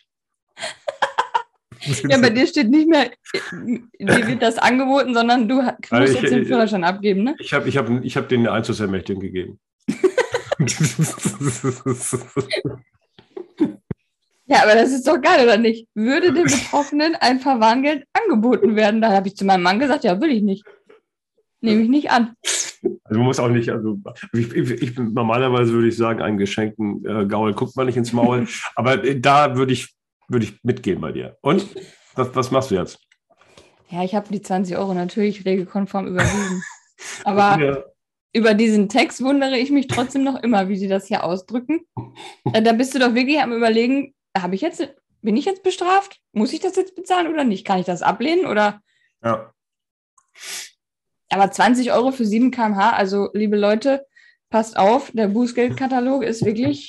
Ja, 2.08 2.18
bei 2.18 2.30
dir 2.30 2.46
steht 2.46 2.70
nicht 2.70 2.88
mehr, 2.88 3.10
dir 3.52 3.80
wird 4.28 4.42
das 4.42 4.58
angeboten, 4.58 5.14
sondern 5.14 5.48
du 5.48 5.62
musst 5.62 5.92
also 5.92 6.12
ich, 6.12 6.20
jetzt 6.20 6.32
den 6.32 6.46
Führerschein 6.46 6.84
abgeben, 6.84 7.24
ne? 7.24 7.34
Ich 7.38 7.52
habe 7.52 7.68
ich 7.68 7.76
hab, 7.76 7.88
ich 7.90 8.16
hab 8.16 8.28
den 8.28 8.46
Einzugsermächtigung 8.46 9.22
gegeben. 9.22 9.58
ja, 14.46 14.62
aber 14.62 14.74
das 14.74 14.92
ist 14.92 15.06
doch 15.06 15.20
geil, 15.20 15.44
oder 15.44 15.56
nicht? 15.56 15.88
Würde 15.94 16.32
dem 16.32 16.44
Betroffenen 16.44 17.14
ein 17.16 17.40
Verwarngeld 17.40 18.04
angeboten 18.12 18.76
werden? 18.76 19.00
Da 19.00 19.12
habe 19.12 19.28
ich 19.28 19.36
zu 19.36 19.44
meinem 19.44 19.62
Mann 19.62 19.78
gesagt, 19.78 20.04
ja, 20.04 20.20
will 20.20 20.30
ich 20.30 20.42
nicht. 20.42 20.64
Nehme 21.62 21.82
ich 21.82 21.88
nicht 21.88 22.10
an. 22.10 22.34
Also 23.04 23.18
man 23.18 23.26
muss 23.26 23.40
auch 23.40 23.48
nicht, 23.48 23.70
also 23.70 23.98
ich, 24.32 24.54
ich, 24.54 24.98
normalerweise 24.98 25.72
würde 25.72 25.88
ich 25.88 25.96
sagen, 25.96 26.22
einen 26.22 26.38
geschenkten 26.38 27.04
äh, 27.04 27.26
Gaul 27.26 27.52
guckt 27.52 27.76
man 27.76 27.86
nicht 27.86 27.96
ins 27.96 28.12
Maul. 28.12 28.46
Aber 28.74 29.04
äh, 29.04 29.20
da 29.20 29.56
würde 29.56 29.72
ich 29.72 29.94
würde 30.30 30.46
ich 30.46 30.62
mitgehen 30.62 31.00
bei 31.00 31.12
dir. 31.12 31.36
Und 31.42 31.66
was, 32.14 32.34
was 32.34 32.50
machst 32.50 32.70
du 32.70 32.76
jetzt? 32.76 32.98
Ja, 33.88 34.04
ich 34.04 34.14
habe 34.14 34.32
die 34.32 34.40
20 34.40 34.76
Euro 34.76 34.94
natürlich 34.94 35.44
regelkonform 35.44 36.06
überwiesen. 36.06 36.62
Aber 37.24 37.60
ja. 37.60 37.84
über 38.32 38.54
diesen 38.54 38.88
Text 38.88 39.22
wundere 39.22 39.58
ich 39.58 39.70
mich 39.70 39.88
trotzdem 39.88 40.22
noch 40.22 40.42
immer, 40.42 40.68
wie 40.68 40.76
sie 40.76 40.88
das 40.88 41.06
hier 41.06 41.24
ausdrücken. 41.24 41.80
Äh, 42.52 42.62
da 42.62 42.72
bist 42.72 42.94
du 42.94 42.98
doch 42.98 43.14
wirklich 43.14 43.40
am 43.40 43.52
überlegen, 43.52 44.14
habe 44.36 44.54
ich 44.54 44.60
jetzt, 44.60 44.94
bin 45.22 45.36
ich 45.36 45.44
jetzt 45.44 45.62
bestraft? 45.62 46.20
Muss 46.32 46.52
ich 46.52 46.60
das 46.60 46.76
jetzt 46.76 46.94
bezahlen 46.94 47.26
oder 47.26 47.44
nicht? 47.44 47.66
Kann 47.66 47.80
ich 47.80 47.86
das 47.86 48.02
ablehnen 48.02 48.46
oder? 48.46 48.80
Ja. 49.24 49.52
Aber 51.30 51.50
20 51.50 51.92
Euro 51.92 52.12
für 52.12 52.24
7 52.24 52.50
km/h, 52.50 52.90
also 52.90 53.30
liebe 53.34 53.56
Leute, 53.56 54.06
passt 54.50 54.76
auf, 54.76 55.10
der 55.12 55.28
Bußgeldkatalog 55.28 56.24
ist 56.24 56.44
wirklich. 56.44 56.88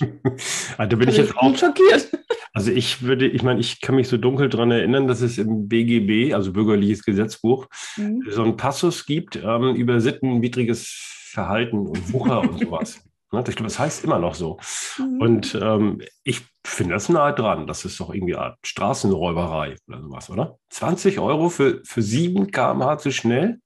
da 0.77 0.85
bin 0.95 1.07
ich 1.07 1.17
jetzt 1.17 1.37
auch 1.37 1.55
schockiert. 1.55 2.11
Also 2.53 2.71
ich 2.71 3.03
würde, 3.03 3.27
ich 3.27 3.43
meine, 3.43 3.59
ich 3.59 3.79
kann 3.79 3.95
mich 3.95 4.09
so 4.09 4.17
dunkel 4.17 4.49
daran 4.49 4.71
erinnern, 4.71 5.07
dass 5.07 5.21
es 5.21 5.37
im 5.37 5.69
BGB, 5.69 6.33
also 6.33 6.51
Bürgerliches 6.51 7.03
Gesetzbuch, 7.03 7.67
mhm. 7.95 8.23
so 8.29 8.43
einen 8.43 8.57
Passus 8.57 9.05
gibt 9.05 9.37
ähm, 9.37 9.75
über 9.75 10.01
sittenwidriges 10.01 10.87
Verhalten 11.31 11.87
und 11.87 12.11
Wucher 12.11 12.41
und 12.41 12.59
sowas. 12.63 13.01
Ne, 13.31 13.39
ich 13.47 13.55
glaube, 13.55 13.69
das 13.69 13.79
heißt 13.79 14.03
immer 14.03 14.19
noch 14.19 14.35
so. 14.35 14.57
Mhm. 14.97 15.21
Und 15.21 15.59
ähm, 15.61 16.01
ich 16.23 16.41
finde 16.65 16.95
das 16.95 17.07
nahe 17.07 17.33
dran. 17.33 17.67
Das 17.67 17.85
ist 17.85 17.99
doch 17.99 18.13
irgendwie 18.13 18.35
eine 18.35 18.43
Art 18.43 18.57
Straßenräuberei 18.65 19.77
oder 19.87 20.01
sowas, 20.01 20.29
oder? 20.29 20.57
20 20.69 21.19
Euro 21.19 21.49
für, 21.49 21.81
für 21.85 22.01
7 22.01 22.51
km/h 22.51 22.97
zu 22.97 23.11
schnell? 23.11 23.59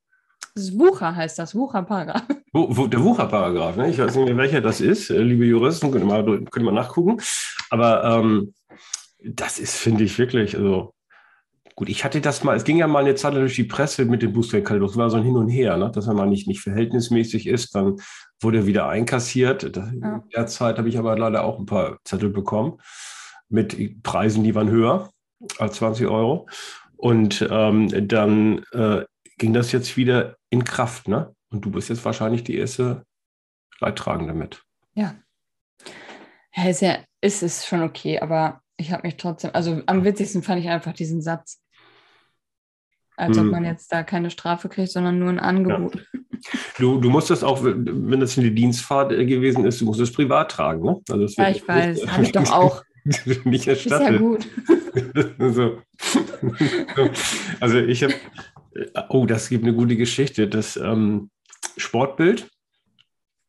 Das 0.55 0.71
Wucher 0.79 1.13
heißt 1.13 1.37
das, 1.37 1.53
Wucherparagraf. 1.53 2.23
Der 2.27 3.03
Wucherparagraf, 3.03 3.75
ne? 3.75 3.89
ich 3.89 3.97
weiß 3.97 4.15
nicht 4.15 4.25
mehr, 4.25 4.37
welcher 4.37 4.61
das 4.61 4.79
ist. 4.79 5.09
Äh, 5.09 5.21
liebe 5.21 5.45
Juristen, 5.45 5.91
können 5.91 6.07
mal, 6.07 6.23
können 6.45 6.65
mal 6.65 6.71
nachgucken. 6.71 7.17
Aber 7.69 8.05
ähm, 8.05 8.53
das 9.21 9.59
ist, 9.59 9.75
finde 9.75 10.05
ich, 10.05 10.17
wirklich, 10.17 10.55
also 10.55 10.93
gut, 11.75 11.89
ich 11.89 12.05
hatte 12.05 12.21
das 12.21 12.45
mal, 12.45 12.55
es 12.55 12.63
ging 12.63 12.77
ja 12.77 12.87
mal 12.87 12.99
eine 12.99 13.15
Zeit 13.15 13.33
durch 13.33 13.55
die 13.55 13.65
Presse 13.65 14.05
mit 14.05 14.21
dem 14.21 14.31
Booster-Katalog, 14.31 14.91
es 14.91 14.97
war 14.97 15.09
so 15.09 15.17
ein 15.17 15.23
Hin 15.23 15.35
und 15.35 15.49
Her, 15.49 15.75
ne? 15.75 15.91
dass 15.91 16.07
er 16.07 16.13
mal 16.13 16.27
nicht, 16.27 16.47
nicht 16.47 16.61
verhältnismäßig 16.61 17.47
ist, 17.47 17.75
dann 17.75 17.97
wurde 18.39 18.59
er 18.59 18.65
wieder 18.65 18.87
einkassiert. 18.87 19.75
Das, 19.75 19.91
ja. 19.91 20.15
In 20.15 20.29
der 20.33 20.47
Zeit 20.47 20.77
habe 20.77 20.87
ich 20.87 20.97
aber 20.97 21.17
leider 21.17 21.43
auch 21.43 21.59
ein 21.59 21.65
paar 21.65 21.97
Zettel 22.05 22.29
bekommen 22.29 22.79
mit 23.49 24.01
Preisen, 24.03 24.45
die 24.45 24.55
waren 24.55 24.69
höher 24.69 25.09
als 25.57 25.75
20 25.75 26.07
Euro. 26.07 26.47
Und 26.95 27.45
ähm, 27.51 28.07
dann 28.07 28.63
äh, 28.71 29.03
ging 29.37 29.53
das 29.53 29.71
jetzt 29.71 29.97
wieder 29.97 30.37
in 30.49 30.63
Kraft, 30.63 31.07
ne? 31.07 31.33
Und 31.49 31.61
du 31.61 31.71
bist 31.71 31.89
jetzt 31.89 32.03
wahrscheinlich 32.05 32.43
die 32.43 32.57
erste 32.57 33.05
Leidtragende 33.79 34.33
mit. 34.33 34.63
Ja. 34.93 35.15
Ja, 36.55 36.69
ist 36.69 36.81
ja, 36.81 36.97
ist 37.21 37.43
es 37.43 37.65
schon 37.65 37.81
okay, 37.81 38.19
aber 38.19 38.61
ich 38.77 38.91
habe 38.91 39.07
mich 39.07 39.17
trotzdem, 39.17 39.51
also 39.53 39.81
am 39.85 40.03
witzigsten 40.03 40.43
fand 40.43 40.61
ich 40.61 40.69
einfach 40.69 40.93
diesen 40.93 41.21
Satz. 41.21 41.61
Als 43.17 43.37
hm. 43.37 43.45
ob 43.45 43.51
man 43.51 43.63
jetzt 43.63 43.91
da 43.93 44.03
keine 44.03 44.29
Strafe 44.29 44.67
kriegt, 44.67 44.91
sondern 44.91 45.19
nur 45.19 45.29
ein 45.29 45.39
Angebot. 45.39 45.95
Ja. 45.95 46.19
Du, 46.77 46.99
du 46.99 47.09
musst 47.09 47.29
das 47.29 47.43
auch, 47.43 47.63
wenn 47.63 48.19
das 48.19 48.37
eine 48.37 48.51
Dienstfahrt 48.51 49.09
gewesen 49.09 49.65
ist, 49.65 49.79
du 49.79 49.85
musst 49.85 50.01
es 50.01 50.11
privat 50.11 50.51
tragen, 50.51 50.83
ne? 50.83 51.01
Also 51.09 51.25
ja, 51.41 51.49
ich 51.49 51.65
weiß, 51.65 52.07
habe 52.07 52.23
ich 52.23 52.31
doch 52.33 52.51
auch. 52.51 52.83
nicht 53.45 53.67
erstattet. 53.67 54.09
Ist 54.09 54.11
ja 54.11 54.17
gut. 54.17 54.47
so. 55.55 55.81
Also 57.59 57.77
ich 57.77 58.03
habe, 58.03 58.13
oh, 59.09 59.25
das 59.25 59.49
gibt 59.49 59.63
eine 59.63 59.73
gute 59.73 59.95
Geschichte. 59.95 60.47
Das 60.47 60.77
ähm, 60.77 61.29
Sportbild, 61.77 62.49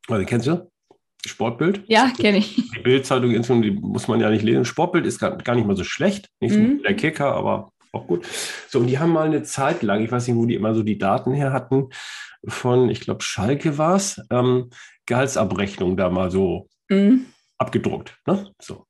also 0.08 0.24
kennst 0.24 0.46
du? 0.46 0.70
Sportbild? 1.24 1.82
Ja, 1.88 2.12
kenne 2.16 2.38
ich. 2.38 2.54
Die 2.54 2.80
Bildzeitung 2.82 3.30
die 3.62 3.70
muss 3.70 4.08
man 4.08 4.20
ja 4.20 4.30
nicht 4.30 4.42
lesen. 4.42 4.64
Sportbild 4.64 5.06
ist 5.06 5.18
gar, 5.18 5.36
gar 5.36 5.56
nicht 5.56 5.66
mal 5.66 5.76
so 5.76 5.84
schlecht. 5.84 6.28
Nicht 6.40 6.54
so 6.54 6.60
mhm. 6.60 6.82
der 6.82 6.94
Kicker, 6.94 7.34
aber 7.34 7.72
auch 7.92 8.06
gut. 8.06 8.26
So, 8.68 8.78
und 8.78 8.86
die 8.86 8.98
haben 8.98 9.10
mal 9.10 9.26
eine 9.26 9.42
Zeit 9.42 9.82
lang, 9.82 10.04
ich 10.04 10.12
weiß 10.12 10.28
nicht, 10.28 10.36
wo 10.36 10.46
die 10.46 10.54
immer 10.54 10.74
so 10.74 10.82
die 10.82 10.98
Daten 10.98 11.32
her 11.32 11.52
hatten, 11.52 11.88
von, 12.46 12.90
ich 12.90 13.00
glaube, 13.00 13.22
Schalke 13.22 13.78
war 13.78 13.96
es, 13.96 14.22
ähm, 14.30 14.70
Gehaltsabrechnung 15.06 15.96
da 15.96 16.10
mal 16.10 16.30
so 16.30 16.68
mhm. 16.88 17.26
abgedruckt. 17.58 18.16
Ne? 18.26 18.52
So. 18.60 18.86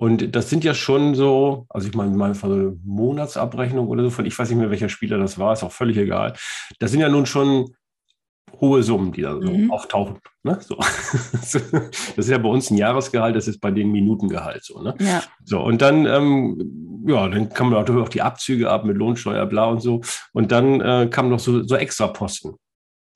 Und 0.00 0.34
das 0.34 0.48
sind 0.48 0.64
ja 0.64 0.72
schon 0.72 1.14
so, 1.14 1.66
also 1.68 1.86
ich 1.86 1.94
meine, 1.94 2.16
meine 2.16 2.34
so 2.34 2.72
Monatsabrechnung 2.84 3.86
oder 3.88 4.02
so 4.04 4.08
von, 4.08 4.24
ich 4.24 4.38
weiß 4.38 4.48
nicht 4.48 4.56
mehr, 4.56 4.70
welcher 4.70 4.88
Spieler 4.88 5.18
das 5.18 5.38
war, 5.38 5.52
ist 5.52 5.62
auch 5.62 5.72
völlig 5.72 5.98
egal. 5.98 6.32
Das 6.78 6.90
sind 6.90 7.00
ja 7.00 7.10
nun 7.10 7.26
schon 7.26 7.74
hohe 8.62 8.82
Summen, 8.82 9.12
die 9.12 9.20
da 9.20 9.34
so 9.38 9.52
mhm. 9.52 9.70
auftauchen. 9.70 10.16
Ne? 10.42 10.58
So. 10.62 10.78
Das 10.80 11.54
ist 12.16 12.30
ja 12.30 12.38
bei 12.38 12.48
uns 12.48 12.70
ein 12.70 12.78
Jahresgehalt, 12.78 13.36
das 13.36 13.46
ist 13.46 13.60
bei 13.60 13.70
denen 13.70 13.92
Minutengehalt 13.92 14.64
so. 14.64 14.80
Ne? 14.80 14.94
Ja. 15.00 15.22
So, 15.44 15.60
und 15.60 15.82
dann, 15.82 16.06
ähm, 16.06 17.04
ja, 17.06 17.28
dann 17.28 17.50
kann 17.50 17.68
man 17.68 17.78
natürlich 17.78 18.02
auch 18.02 18.08
die 18.08 18.22
Abzüge 18.22 18.70
ab 18.70 18.86
mit 18.86 18.96
Lohnsteuer, 18.96 19.44
bla 19.44 19.66
und 19.66 19.82
so. 19.82 20.00
Und 20.32 20.50
dann 20.50 20.80
äh, 20.80 21.08
kamen 21.10 21.28
noch 21.28 21.40
so, 21.40 21.62
so 21.62 21.76
extra 21.76 22.06
Posten. 22.06 22.54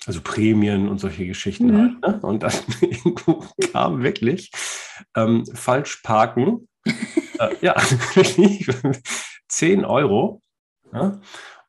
also 0.06 0.20
Prämien 0.22 0.90
und 0.90 0.98
solche 0.98 1.26
Geschichten 1.26 1.68
mhm. 1.68 1.78
halt. 1.78 2.00
Ne? 2.02 2.20
Und 2.20 2.42
dann 2.42 2.52
kam 3.72 4.02
wirklich 4.02 4.50
ähm, 5.16 5.46
falsch 5.46 6.02
parken. 6.02 6.68
Äh, 6.84 7.54
ja, 7.60 7.74
10 9.48 9.84
Euro. 9.84 10.40
Ja? 10.92 11.20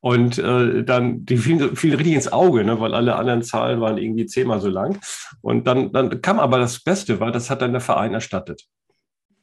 Und 0.01 0.37
äh, 0.37 0.83
dann, 0.83 1.25
die 1.25 1.37
fielen, 1.37 1.75
fielen 1.75 1.95
richtig 1.95 2.13
ins 2.13 2.31
Auge, 2.31 2.63
ne, 2.63 2.79
weil 2.79 2.93
alle 2.93 3.15
anderen 3.15 3.41
Zahlen 3.41 3.81
waren 3.81 3.97
irgendwie 3.97 4.27
zehnmal 4.27 4.61
so 4.61 4.69
lang. 4.69 4.99
Und 5.41 5.65
dann, 5.65 5.91
dann 5.93 6.21
kam 6.21 6.39
aber 6.39 6.59
das 6.59 6.83
Beste, 6.83 7.19
weil 7.19 7.31
das 7.31 7.49
hat 7.49 7.63
dann 7.63 7.71
der 7.71 7.81
Verein 7.81 8.13
erstattet. 8.13 8.67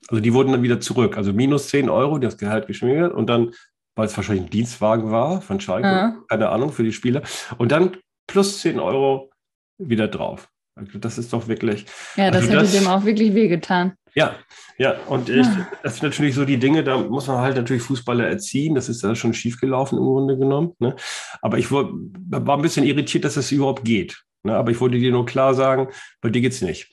Also 0.06 0.20
die 0.20 0.32
wurden 0.32 0.52
dann 0.52 0.62
wieder 0.62 0.78
zurück. 0.78 1.16
Also 1.16 1.32
minus 1.32 1.68
10 1.68 1.90
Euro, 1.90 2.18
das 2.18 2.38
Gehalt 2.38 2.68
geschmierdet 2.68 3.12
und 3.12 3.26
dann, 3.28 3.50
weil 3.96 4.06
es 4.06 4.16
wahrscheinlich 4.16 4.44
ein 4.44 4.50
Dienstwagen 4.50 5.10
war 5.10 5.42
von 5.42 5.58
Schalke, 5.58 5.88
ja. 5.88 6.16
keine 6.28 6.50
Ahnung, 6.50 6.70
für 6.70 6.84
die 6.84 6.92
Spieler. 6.92 7.22
Und 7.58 7.72
dann 7.72 7.96
plus 8.28 8.60
10 8.60 8.78
Euro 8.78 9.30
wieder 9.78 10.06
drauf. 10.06 10.48
Also 10.74 10.98
das 10.98 11.18
ist 11.18 11.32
doch 11.32 11.48
wirklich. 11.48 11.86
Ja, 12.16 12.30
das 12.30 12.42
also 12.42 12.52
hätte 12.52 12.62
das, 12.62 12.72
dem 12.72 12.86
auch 12.86 13.04
wirklich 13.04 13.34
wehgetan. 13.34 13.92
Ja, 14.14 14.36
ja, 14.78 14.96
und 15.06 15.28
ich, 15.28 15.46
das 15.82 15.94
sind 15.94 16.02
natürlich 16.02 16.34
so 16.34 16.44
die 16.44 16.58
Dinge, 16.58 16.84
da 16.84 16.98
muss 16.98 17.26
man 17.28 17.38
halt 17.38 17.56
natürlich 17.56 17.82
Fußballer 17.82 18.26
erziehen. 18.26 18.74
Das 18.74 18.88
ist 18.88 19.02
ja 19.02 19.14
schon 19.14 19.32
schiefgelaufen 19.32 19.98
im 19.98 20.04
Grunde 20.04 20.36
genommen. 20.36 20.72
Ne? 20.78 20.96
Aber 21.40 21.58
ich 21.58 21.70
war, 21.70 21.88
war 21.92 22.56
ein 22.56 22.62
bisschen 22.62 22.84
irritiert, 22.84 23.24
dass 23.24 23.36
es 23.36 23.46
das 23.46 23.52
überhaupt 23.52 23.84
geht. 23.84 24.22
Ne? 24.42 24.54
Aber 24.54 24.70
ich 24.70 24.80
wollte 24.80 24.98
dir 24.98 25.12
nur 25.12 25.24
klar 25.24 25.54
sagen, 25.54 25.88
bei 26.20 26.30
dir 26.30 26.42
geht 26.42 26.52
es 26.52 26.62
nicht. 26.62 26.90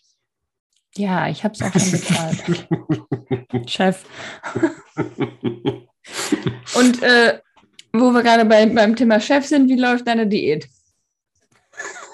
Ja, 0.96 1.30
ich 1.30 1.44
habe 1.44 1.54
es 1.54 1.62
auch 1.62 1.72
schon 1.72 1.92
bezahlt. 1.92 2.68
Chef. 3.70 4.06
und 6.76 7.04
äh, 7.04 7.40
wo 7.94 8.12
wir 8.12 8.24
gerade 8.24 8.46
bei, 8.46 8.66
beim 8.66 8.96
Thema 8.96 9.20
Chef 9.20 9.46
sind, 9.46 9.70
wie 9.70 9.80
läuft 9.80 10.08
deine 10.08 10.28
Diät? 10.28 10.68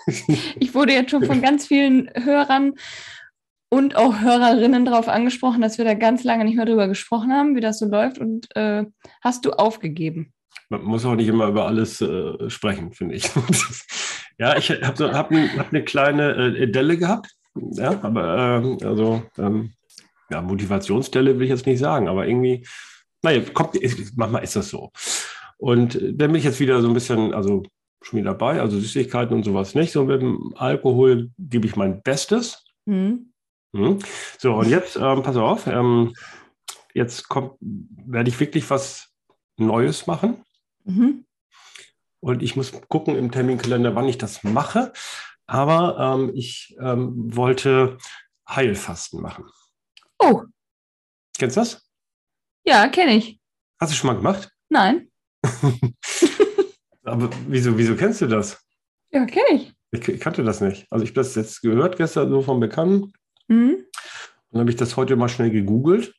Ich 0.08 0.74
wurde 0.74 0.94
jetzt 0.94 1.12
schon 1.12 1.26
von 1.26 1.42
ganz 1.42 1.68
vielen 1.68 2.10
Hörern 2.16 2.74
und 3.70 3.96
auch 3.96 4.22
Hörerinnen 4.22 4.86
darauf 4.86 5.08
angesprochen, 5.08 5.62
dass 5.62 5.78
wir 5.78 5.86
da 5.86 5.94
ganz 5.94 6.24
lange 6.24 6.46
nicht 6.46 6.56
mehr 6.56 6.66
drüber 6.66 6.88
gesprochen 6.88 7.34
haben, 7.34 7.56
wie 7.56 7.62
das 7.62 7.80
so 7.80 7.86
läuft. 7.88 8.20
Und 8.20 8.56
äh, 8.56 8.86
hast 9.22 9.46
du 9.46 9.52
aufgegeben? 9.52 10.34
Man 10.70 10.84
muss 10.84 11.06
auch 11.06 11.16
nicht 11.16 11.28
immer 11.28 11.48
über 11.48 11.66
alles 11.66 12.02
äh, 12.02 12.50
sprechen, 12.50 12.92
finde 12.94 13.16
ich. 13.16 13.30
ja, 14.38 14.58
ich 14.58 14.70
habe 14.70 14.98
so, 14.98 15.12
hab, 15.12 15.32
hab 15.32 15.74
eine 15.74 15.84
kleine 15.84 16.56
äh, 16.58 16.68
Delle 16.68 16.98
gehabt. 16.98 17.32
Ja, 17.56 18.00
aber 18.02 18.62
ähm, 18.64 18.78
also 18.84 19.24
ähm, 19.38 19.74
ja, 20.30 20.42
Motivationsstelle 20.42 21.38
will 21.38 21.44
ich 21.44 21.52
jetzt 21.52 21.66
nicht 21.66 21.80
sagen, 21.80 22.08
aber 22.08 22.28
irgendwie, 22.28 22.66
naja, 23.22 23.42
kommt, 23.54 23.76
ist, 23.76 24.18
manchmal 24.18 24.44
ist 24.44 24.56
das 24.56 24.70
so. 24.70 24.92
Und 25.58 25.96
dann 25.96 26.32
bin 26.32 26.36
ich 26.36 26.44
jetzt 26.44 26.60
wieder 26.60 26.82
so 26.82 26.88
ein 26.88 26.94
bisschen, 26.94 27.34
also 27.34 27.64
schon 28.06 28.20
wieder 28.20 28.32
dabei, 28.32 28.62
also 28.62 28.80
Süßigkeiten 28.80 29.36
und 29.36 29.44
sowas 29.44 29.76
nicht. 29.76 29.92
So 29.92 30.06
mit 30.06 30.22
dem 30.22 30.54
Alkohol 30.56 31.32
gebe 31.40 31.66
ich 31.66 31.76
mein 31.76 32.02
Bestes. 32.02 32.64
Mhm. 32.86 33.34
Mhm. 33.72 34.00
So, 34.38 34.54
und 34.56 34.70
jetzt, 34.70 34.96
ähm, 34.96 35.24
pass 35.24 35.36
auf, 35.36 35.68
ähm, 35.68 36.14
jetzt 36.94 37.28
kommt, 37.28 37.58
werde 37.60 38.30
ich 38.30 38.40
wirklich 38.40 38.70
was 38.70 39.10
Neues 39.58 40.08
machen. 40.08 40.44
Mhm. 40.84 41.26
Und 42.20 42.44
ich 42.44 42.56
muss 42.56 42.72
gucken 42.88 43.16
im 43.16 43.32
Terminkalender, 43.32 43.96
wann 43.96 44.08
ich 44.08 44.18
das 44.18 44.44
mache. 44.44 44.94
Aber 45.48 45.98
ähm, 46.00 46.32
ich 46.34 46.76
ähm, 46.80 47.36
wollte 47.36 47.98
Heilfasten 48.48 49.22
machen. 49.22 49.46
Oh. 50.20 50.44
Kennst 51.38 51.58
du 51.58 51.62
das? 51.62 51.88
Ja, 52.66 52.88
kenne 52.88 53.16
ich. 53.16 53.40
Hast 53.80 53.92
du 53.92 53.96
schon 53.96 54.08
mal 54.08 54.16
gemacht? 54.16 54.52
Nein. 54.70 55.12
Aber 57.06 57.30
wieso, 57.48 57.78
wieso 57.78 57.96
kennst 57.96 58.22
du 58.22 58.28
das? 58.28 58.62
Ja, 59.12 59.26
kenne 59.26 59.46
ich. 59.54 59.74
ich. 59.92 60.08
ich. 60.08 60.20
kannte 60.20 60.44
das 60.44 60.62
nicht. 60.62 60.88
Also 60.90 61.04
ich 61.04 61.12
habe 61.12 61.22
das 61.22 61.36
jetzt 61.36 61.62
gehört 61.62 61.98
gestern 61.98 62.30
so 62.30 62.42
vom 62.42 62.60
Bekannten. 62.60 63.14
Mhm. 63.48 63.86
Dann 64.52 64.62
habe 64.62 64.70
ich 64.70 64.76
das 64.76 64.98
heute 64.98 65.16
mal 65.16 65.30
schnell 65.30 65.52
gegoogelt. 65.52 66.14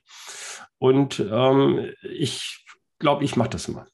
Und 0.78 1.20
ähm, 1.20 1.90
ich 2.02 2.64
glaube, 2.98 3.24
ich 3.24 3.36
mache 3.36 3.50
das 3.50 3.68
mal. 3.68 3.86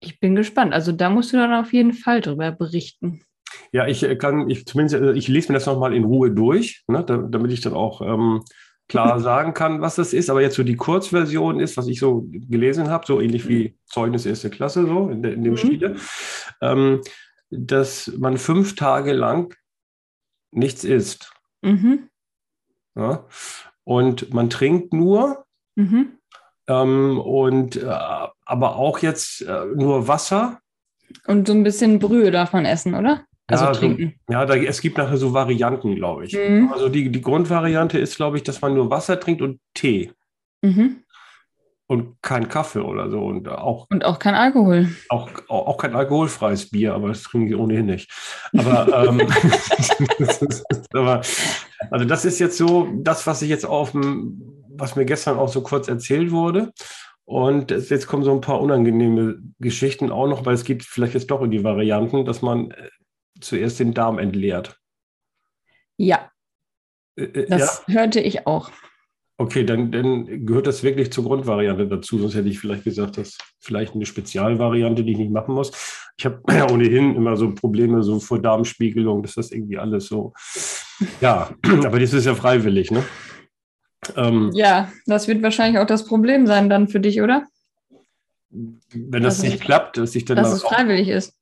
Ich 0.00 0.20
bin 0.20 0.34
gespannt. 0.34 0.72
Also 0.72 0.92
da 0.92 1.10
musst 1.10 1.32
du 1.32 1.36
dann 1.36 1.54
auf 1.54 1.72
jeden 1.72 1.92
Fall 1.92 2.20
drüber 2.20 2.52
berichten. 2.52 3.22
Ja, 3.72 3.86
ich 3.86 4.06
kann, 4.18 4.48
ich 4.48 4.66
zumindest, 4.66 5.02
äh, 5.02 5.12
ich 5.12 5.28
lese 5.28 5.52
mir 5.52 5.58
das 5.58 5.66
nochmal 5.66 5.94
in 5.94 6.04
Ruhe 6.04 6.30
durch, 6.30 6.84
ne, 6.86 7.04
damit 7.04 7.50
ich 7.52 7.60
dann 7.60 7.74
auch 7.74 8.00
ähm, 8.00 8.42
klar 8.88 9.20
sagen 9.20 9.54
kann, 9.54 9.80
was 9.80 9.96
das 9.96 10.12
ist. 10.12 10.30
Aber 10.30 10.40
jetzt 10.40 10.56
so 10.56 10.62
die 10.62 10.76
Kurzversion 10.76 11.60
ist, 11.60 11.76
was 11.76 11.86
ich 11.88 12.00
so 12.00 12.26
gelesen 12.30 12.88
habe, 12.88 13.06
so 13.06 13.20
ähnlich 13.20 13.48
wie 13.48 13.76
Zeugnis 13.86 14.26
erste 14.26 14.50
Klasse, 14.50 14.86
so 14.86 15.08
in, 15.10 15.22
de, 15.22 15.32
in 15.32 15.44
dem 15.44 15.52
mhm. 15.52 15.58
Stile, 15.58 15.96
ähm, 16.60 17.02
dass 17.50 18.12
man 18.18 18.38
fünf 18.38 18.74
Tage 18.74 19.12
lang 19.12 19.54
nichts 20.50 20.84
isst. 20.84 21.32
Mhm. 21.62 22.08
Ja, 22.96 23.24
und 23.84 24.32
man 24.32 24.50
trinkt 24.50 24.92
nur. 24.92 25.44
Mhm. 25.76 26.18
Ähm, 26.66 27.18
und 27.18 27.76
äh, 27.76 27.86
aber 27.86 28.76
auch 28.76 28.98
jetzt 28.98 29.42
äh, 29.42 29.66
nur 29.74 30.08
Wasser. 30.08 30.60
Und 31.26 31.46
so 31.46 31.54
ein 31.54 31.62
bisschen 31.62 31.98
Brühe 31.98 32.30
darf 32.30 32.52
man 32.52 32.66
essen, 32.66 32.94
oder? 32.94 33.24
Also 33.48 33.64
ja, 33.64 33.72
trinken. 33.72 34.14
So, 34.26 34.32
ja, 34.32 34.46
da, 34.46 34.56
es 34.56 34.80
gibt 34.80 34.98
nachher 34.98 35.16
so 35.16 35.32
Varianten, 35.32 35.94
glaube 35.96 36.26
ich. 36.26 36.36
Mhm. 36.36 36.70
Also 36.72 36.88
die, 36.88 37.10
die 37.10 37.22
Grundvariante 37.22 37.98
ist, 37.98 38.16
glaube 38.16 38.36
ich, 38.36 38.42
dass 38.42 38.60
man 38.60 38.74
nur 38.74 38.90
Wasser 38.90 39.18
trinkt 39.18 39.40
und 39.40 39.58
Tee. 39.74 40.12
Mhm. 40.62 41.02
Und 41.86 42.20
kein 42.20 42.48
Kaffee 42.48 42.80
oder 42.80 43.10
so. 43.10 43.24
Und 43.24 43.48
auch, 43.48 43.86
und 43.88 44.04
auch 44.04 44.18
kein 44.18 44.34
Alkohol. 44.34 44.90
Auch, 45.08 45.30
auch, 45.48 45.66
auch 45.66 45.76
kein 45.78 45.94
alkoholfreies 45.94 46.68
Bier, 46.68 46.92
aber 46.92 47.08
das 47.08 47.22
trinke 47.22 47.54
ich 47.54 47.58
ohnehin 47.58 47.86
nicht. 47.86 48.12
Aber, 48.52 49.08
ähm, 49.08 49.22
aber 50.92 51.22
also 51.90 52.04
das 52.04 52.26
ist 52.26 52.38
jetzt 52.40 52.58
so 52.58 52.88
das, 52.98 53.26
was 53.26 53.40
ich 53.40 53.48
jetzt 53.48 53.64
auf 53.64 53.92
dem, 53.92 54.42
was 54.68 54.94
mir 54.94 55.06
gestern 55.06 55.38
auch 55.38 55.48
so 55.48 55.62
kurz 55.62 55.88
erzählt 55.88 56.30
wurde. 56.30 56.70
Und 57.24 57.70
jetzt 57.70 58.06
kommen 58.06 58.22
so 58.22 58.32
ein 58.32 58.40
paar 58.40 58.60
unangenehme 58.60 59.36
Geschichten 59.58 60.10
auch 60.10 60.28
noch, 60.28 60.44
weil 60.46 60.54
es 60.54 60.64
geht 60.64 60.82
vielleicht 60.82 61.14
jetzt 61.14 61.30
doch 61.30 61.42
in 61.42 61.50
die 61.50 61.64
Varianten, 61.64 62.24
dass 62.24 62.42
man 62.42 62.70
äh, 62.70 62.88
zuerst 63.40 63.80
den 63.80 63.94
Darm 63.94 64.18
entleert. 64.18 64.78
Ja. 65.96 66.30
Äh, 67.16 67.24
äh, 67.24 67.46
das 67.48 67.84
ja? 67.86 67.94
hörte 67.94 68.20
ich 68.20 68.46
auch. 68.46 68.70
Okay, 69.40 69.64
dann, 69.64 69.92
dann 69.92 70.46
gehört 70.46 70.66
das 70.66 70.82
wirklich 70.82 71.12
zur 71.12 71.24
Grundvariante 71.24 71.86
dazu. 71.86 72.18
Sonst 72.18 72.34
hätte 72.34 72.48
ich 72.48 72.58
vielleicht 72.58 72.82
gesagt, 72.82 73.18
das 73.18 73.28
ist 73.28 73.42
vielleicht 73.60 73.94
eine 73.94 74.04
Spezialvariante, 74.04 75.04
die 75.04 75.12
ich 75.12 75.18
nicht 75.18 75.30
machen 75.30 75.54
muss. 75.54 75.70
Ich 76.16 76.26
habe 76.26 76.42
ja 76.50 76.68
ohnehin 76.68 77.14
immer 77.14 77.36
so 77.36 77.54
Probleme 77.54 78.02
so 78.02 78.18
vor 78.18 78.40
Darmspiegelung, 78.42 79.22
dass 79.22 79.34
das 79.34 79.52
irgendwie 79.52 79.78
alles 79.78 80.06
so. 80.06 80.32
Ja, 81.20 81.50
aber 81.84 82.00
das 82.00 82.12
ist 82.12 82.26
ja 82.26 82.34
freiwillig, 82.34 82.90
ne? 82.90 83.04
Ähm, 84.16 84.50
ja, 84.54 84.90
das 85.06 85.28
wird 85.28 85.42
wahrscheinlich 85.42 85.80
auch 85.80 85.86
das 85.86 86.04
Problem 86.04 86.46
sein 86.46 86.68
dann 86.68 86.88
für 86.88 87.00
dich, 87.00 87.20
oder? 87.20 87.46
Wenn 88.50 89.22
das 89.22 89.40
also, 89.40 89.52
nicht 89.52 89.62
klappt, 89.62 89.98
dass 89.98 90.14
ich 90.16 90.24
dann. 90.24 90.36
Dass 90.36 90.52
es 90.52 90.62
freiwillig 90.62 91.08
ist. 91.08 91.37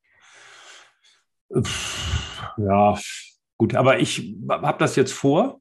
Ja, 2.59 2.99
gut, 3.59 3.75
aber 3.75 4.01
ich 4.01 4.37
habe 4.49 4.79
das 4.79 4.97
jetzt 4.97 5.13
vor. 5.13 5.61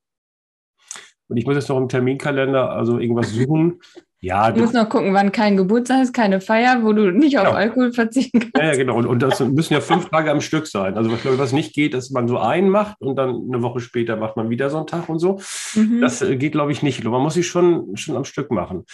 Und 1.27 1.37
ich 1.37 1.45
muss 1.45 1.55
jetzt 1.55 1.69
noch 1.69 1.77
im 1.77 1.89
Terminkalender 1.89 2.69
also 2.69 2.99
irgendwas 2.99 3.31
suchen. 3.31 3.79
Ja, 4.21 4.51
du 4.51 4.61
musst 4.61 4.73
noch 4.73 4.89
gucken, 4.89 5.13
wann 5.13 5.31
kein 5.31 5.55
Geburtstag 5.55 6.01
ist, 6.01 6.11
keine 6.11 6.41
Feier, 6.41 6.81
wo 6.81 6.93
du 6.93 7.11
nicht 7.11 7.37
auf 7.37 7.45
genau. 7.45 7.57
Alkohol 7.57 7.93
verzichten 7.93 8.39
kannst. 8.39 8.57
Ja, 8.57 8.65
ja 8.71 8.75
genau. 8.75 8.95
Und, 8.95 9.05
und, 9.05 9.21
das 9.21 9.39
müssen 9.39 9.73
ja 9.73 9.81
fünf 9.81 10.09
Tage 10.09 10.31
am 10.31 10.41
Stück 10.41 10.65
sein. 10.65 10.97
Also, 10.97 11.13
ich 11.13 11.21
glaube, 11.21 11.37
was 11.37 11.51
nicht 11.51 11.75
geht, 11.75 11.93
dass 11.93 12.09
man 12.09 12.27
so 12.27 12.39
einen 12.39 12.69
macht 12.69 12.99
und 13.01 13.17
dann 13.17 13.29
eine 13.29 13.61
Woche 13.61 13.81
später 13.81 14.15
macht 14.15 14.35
man 14.35 14.49
wieder 14.49 14.71
so 14.71 14.77
einen 14.77 14.87
Tag 14.87 15.09
und 15.09 15.19
so. 15.19 15.39
Mhm. 15.75 16.01
Das 16.01 16.23
äh, 16.23 16.37
geht, 16.37 16.53
glaube 16.53 16.71
ich, 16.71 16.81
nicht. 16.81 17.03
Man 17.03 17.21
muss 17.21 17.35
sich 17.35 17.45
schon, 17.45 17.95
schon 17.97 18.15
am 18.15 18.25
Stück 18.25 18.49
machen. 18.49 18.85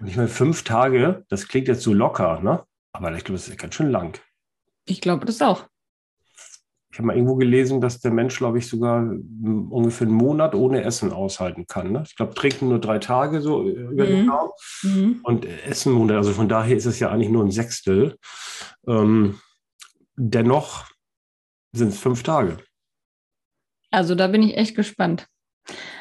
Und 0.00 0.08
ich 0.08 0.16
meine, 0.16 0.28
fünf 0.28 0.64
Tage, 0.64 1.22
das 1.28 1.46
klingt 1.46 1.68
jetzt 1.68 1.82
so 1.82 1.94
locker, 1.94 2.40
ne? 2.42 2.64
Aber 2.92 3.14
ich 3.14 3.22
glaube, 3.22 3.38
das 3.38 3.48
ist 3.48 3.58
ganz 3.58 3.76
schön 3.76 3.90
lang. 3.90 4.18
Ich 4.84 5.00
glaube 5.00 5.26
das 5.26 5.40
auch. 5.42 5.68
Ich 6.92 6.98
habe 6.98 7.06
mal 7.06 7.16
irgendwo 7.16 7.36
gelesen, 7.36 7.80
dass 7.80 8.00
der 8.00 8.10
Mensch, 8.10 8.36
glaube 8.36 8.58
ich, 8.58 8.68
sogar 8.68 9.00
ungefähr 9.00 10.06
einen 10.06 10.16
Monat 10.16 10.54
ohne 10.54 10.82
Essen 10.82 11.10
aushalten 11.10 11.66
kann. 11.66 11.90
Ne? 11.90 12.04
Ich 12.06 12.16
glaube, 12.16 12.34
trinken 12.34 12.68
nur 12.68 12.80
drei 12.80 12.98
Tage 12.98 13.40
so 13.40 13.66
über 13.66 14.04
den 14.04 14.24
mhm. 14.24 14.28
Tag 14.28 14.50
mhm. 14.82 15.20
und 15.22 15.46
essen 15.46 15.94
Monat. 15.94 16.18
Also 16.18 16.32
von 16.32 16.50
daher 16.50 16.76
ist 16.76 16.84
es 16.84 17.00
ja 17.00 17.10
eigentlich 17.10 17.30
nur 17.30 17.44
ein 17.44 17.50
Sechstel. 17.50 18.18
Ähm, 18.86 19.40
dennoch 20.16 20.84
sind 21.72 21.88
es 21.88 21.98
fünf 21.98 22.22
Tage. 22.24 22.58
Also 23.90 24.14
da 24.14 24.26
bin 24.26 24.42
ich 24.42 24.58
echt 24.58 24.76
gespannt. 24.76 25.26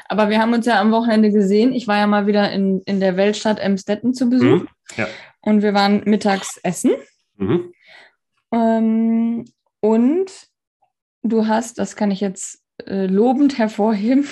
Aber 0.10 0.30
wir 0.30 0.40
haben 0.40 0.54
uns 0.54 0.66
ja 0.66 0.82
am 0.82 0.92
Wochenende 0.92 1.32
gesehen. 1.32 1.72
Ich 1.72 1.88
war 1.88 2.00
ja 2.00 2.08
mal 2.08 2.28
wieder 2.28 2.52
in, 2.52 2.82
in 2.82 3.00
der 3.00 3.16
Weltstadt 3.16 3.60
Emstetten 3.60 4.14
zu 4.14 4.30
Besuch. 4.30 4.64
Mhm. 4.64 4.68
Ja. 4.98 5.08
Und 5.40 5.62
wir 5.62 5.74
waren 5.74 6.04
mittags 6.04 6.58
essen. 6.64 6.92
Mhm. 7.38 7.72
Ähm, 8.52 9.46
und 9.80 10.51
du 11.24 11.48
hast, 11.48 11.80
das 11.80 11.96
kann 11.96 12.12
ich 12.12 12.22
jetzt 12.22 12.62
äh, 12.86 13.06
lobend 13.06 13.58
hervorheben, 13.58 14.28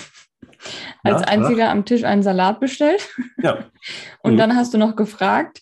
als 1.03 1.21
ja, 1.21 1.27
einziger 1.27 1.65
ja. 1.65 1.71
am 1.71 1.85
Tisch 1.85 2.03
einen 2.03 2.23
Salat 2.23 2.59
bestellt. 2.59 3.07
Ja. 3.41 3.65
und 4.21 4.33
mhm. 4.33 4.37
dann 4.37 4.55
hast 4.55 4.73
du 4.73 4.77
noch 4.77 4.95
gefragt, 4.95 5.61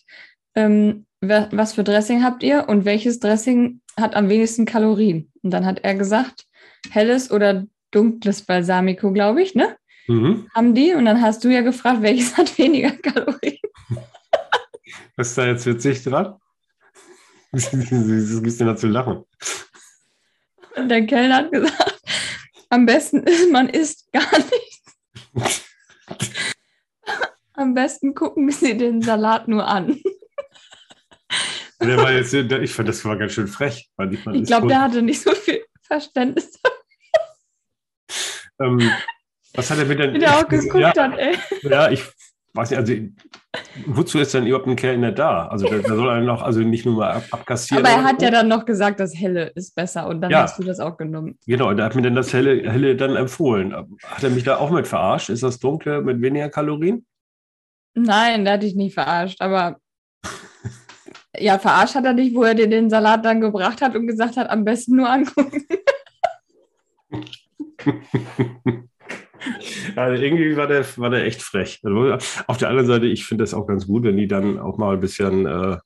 ähm, 0.54 1.06
was 1.20 1.72
für 1.72 1.84
Dressing 1.84 2.22
habt 2.22 2.42
ihr 2.42 2.68
und 2.68 2.84
welches 2.84 3.18
Dressing 3.18 3.80
hat 3.96 4.14
am 4.14 4.28
wenigsten 4.28 4.66
Kalorien? 4.66 5.32
Und 5.42 5.50
dann 5.50 5.66
hat 5.66 5.80
er 5.80 5.94
gesagt, 5.94 6.44
helles 6.90 7.30
oder 7.30 7.66
dunkles 7.90 8.42
Balsamico, 8.42 9.12
glaube 9.12 9.42
ich, 9.42 9.54
ne? 9.54 9.76
Mhm. 10.06 10.48
Haben 10.54 10.74
die. 10.74 10.94
Und 10.94 11.04
dann 11.04 11.20
hast 11.20 11.44
du 11.44 11.48
ja 11.48 11.62
gefragt, 11.62 12.02
welches 12.02 12.36
hat 12.36 12.56
weniger 12.58 12.90
Kalorien. 12.90 13.58
Was 15.16 15.30
ist 15.30 15.38
da 15.38 15.46
jetzt 15.46 15.66
witzig 15.66 16.02
dran? 16.04 16.34
Das 17.50 17.72
ist 17.72 17.72
ein 17.72 18.42
bisschen 18.42 18.66
dazu 18.66 18.86
lachen. 18.86 19.24
Und 20.78 20.88
der 20.88 21.06
Kellner 21.06 21.36
hat 21.36 21.52
gesagt, 21.52 21.98
am 22.70 22.86
besten 22.86 23.22
ist, 23.22 23.50
man 23.52 23.68
isst 23.68 24.10
gar 24.12 24.38
nichts. 24.38 25.64
Am 27.54 27.74
besten 27.74 28.14
gucken 28.14 28.50
Sie 28.50 28.76
den 28.76 29.02
Salat 29.02 29.48
nur 29.48 29.66
an. 29.66 30.00
Der 31.80 31.96
war 31.96 32.12
jetzt, 32.12 32.32
ich 32.34 32.72
fand, 32.72 32.88
das 32.88 33.04
war 33.04 33.16
ganz 33.16 33.32
schön 33.32 33.48
frech. 33.48 33.88
Weil 33.96 34.12
ich 34.12 34.26
ich 34.26 34.44
glaube, 34.44 34.68
der 34.68 34.80
hatte 34.80 35.02
nicht 35.02 35.20
so 35.20 35.32
viel 35.32 35.64
Verständnis. 35.82 36.60
Ähm, 38.60 38.90
was 39.54 39.70
hat 39.70 39.78
er 39.78 39.84
mit 39.84 39.98
denn? 39.98 40.14
Wie 40.14 40.18
der 40.18 40.36
auch 40.38 40.48
geguckt 40.48 40.80
ja, 40.80 40.92
hat, 40.96 41.18
ey. 41.18 41.36
Ja, 41.62 41.90
ich 41.90 42.02
weiß 42.54 42.70
nicht, 42.70 42.78
also 42.78 42.94
wozu 43.86 44.18
ist 44.18 44.34
denn 44.34 44.46
überhaupt 44.46 44.66
ein 44.66 44.76
Kellner 44.76 45.12
da? 45.12 45.46
Also 45.48 45.68
da, 45.68 45.78
da 45.78 45.96
soll 45.96 46.08
er 46.08 46.20
noch, 46.20 46.42
also 46.42 46.60
nicht 46.60 46.84
nur 46.86 46.96
mal 46.96 47.12
ab, 47.12 47.24
abkassieren. 47.30 47.84
Aber 47.84 47.94
er 47.94 48.04
hat 48.04 48.20
so. 48.20 48.26
ja 48.26 48.30
dann 48.30 48.48
noch 48.48 48.64
gesagt, 48.64 49.00
das 49.00 49.14
Helle 49.14 49.46
ist 49.54 49.74
besser 49.74 50.06
und 50.08 50.20
dann 50.20 50.30
Ja. 50.30 50.42
hast 50.42 50.58
du 50.58 50.62
das 50.64 50.80
auch 50.80 50.96
genommen. 50.96 51.38
Genau, 51.46 51.72
der 51.74 51.84
hat 51.86 51.94
mir 51.94 52.02
dann 52.02 52.14
das 52.14 52.32
Helle, 52.32 52.70
Helle 52.70 52.96
dann 52.96 53.16
empfohlen. 53.16 53.74
Hat 54.04 54.22
er 54.22 54.30
mich 54.30 54.44
da 54.44 54.56
auch 54.58 54.70
mit 54.70 54.86
verarscht? 54.86 55.28
Ist 55.30 55.42
das 55.42 55.58
Dunkle 55.58 56.02
mit 56.02 56.20
weniger 56.20 56.48
Kalorien? 56.48 57.06
Nein, 57.94 58.44
der 58.44 58.54
hat 58.54 58.62
dich 58.62 58.74
nicht 58.74 58.94
verarscht, 58.94 59.40
aber 59.40 59.78
ja, 61.36 61.58
verarscht 61.58 61.94
hat 61.94 62.04
er 62.04 62.14
dich, 62.14 62.34
wo 62.34 62.44
er 62.44 62.54
dir 62.54 62.68
den 62.68 62.90
Salat 62.90 63.24
dann 63.24 63.40
gebracht 63.40 63.82
hat 63.82 63.96
und 63.96 64.06
gesagt 64.06 64.36
hat, 64.36 64.50
am 64.50 64.64
besten 64.64 64.96
nur 64.96 65.10
angucken. 65.10 65.64
Also 69.96 70.22
irgendwie 70.22 70.56
war 70.56 70.66
der, 70.66 70.84
war 70.96 71.10
der 71.10 71.24
echt 71.24 71.42
frech. 71.42 71.80
Also 71.84 72.18
auf 72.46 72.56
der 72.58 72.68
anderen 72.68 72.86
Seite, 72.86 73.06
ich 73.06 73.24
finde 73.26 73.44
das 73.44 73.54
auch 73.54 73.66
ganz 73.66 73.86
gut, 73.86 74.04
wenn 74.04 74.16
die 74.16 74.28
dann 74.28 74.58
auch 74.58 74.78
mal 74.78 74.94
ein 74.94 75.00
bisschen, 75.00 75.46
äh, 75.46 75.76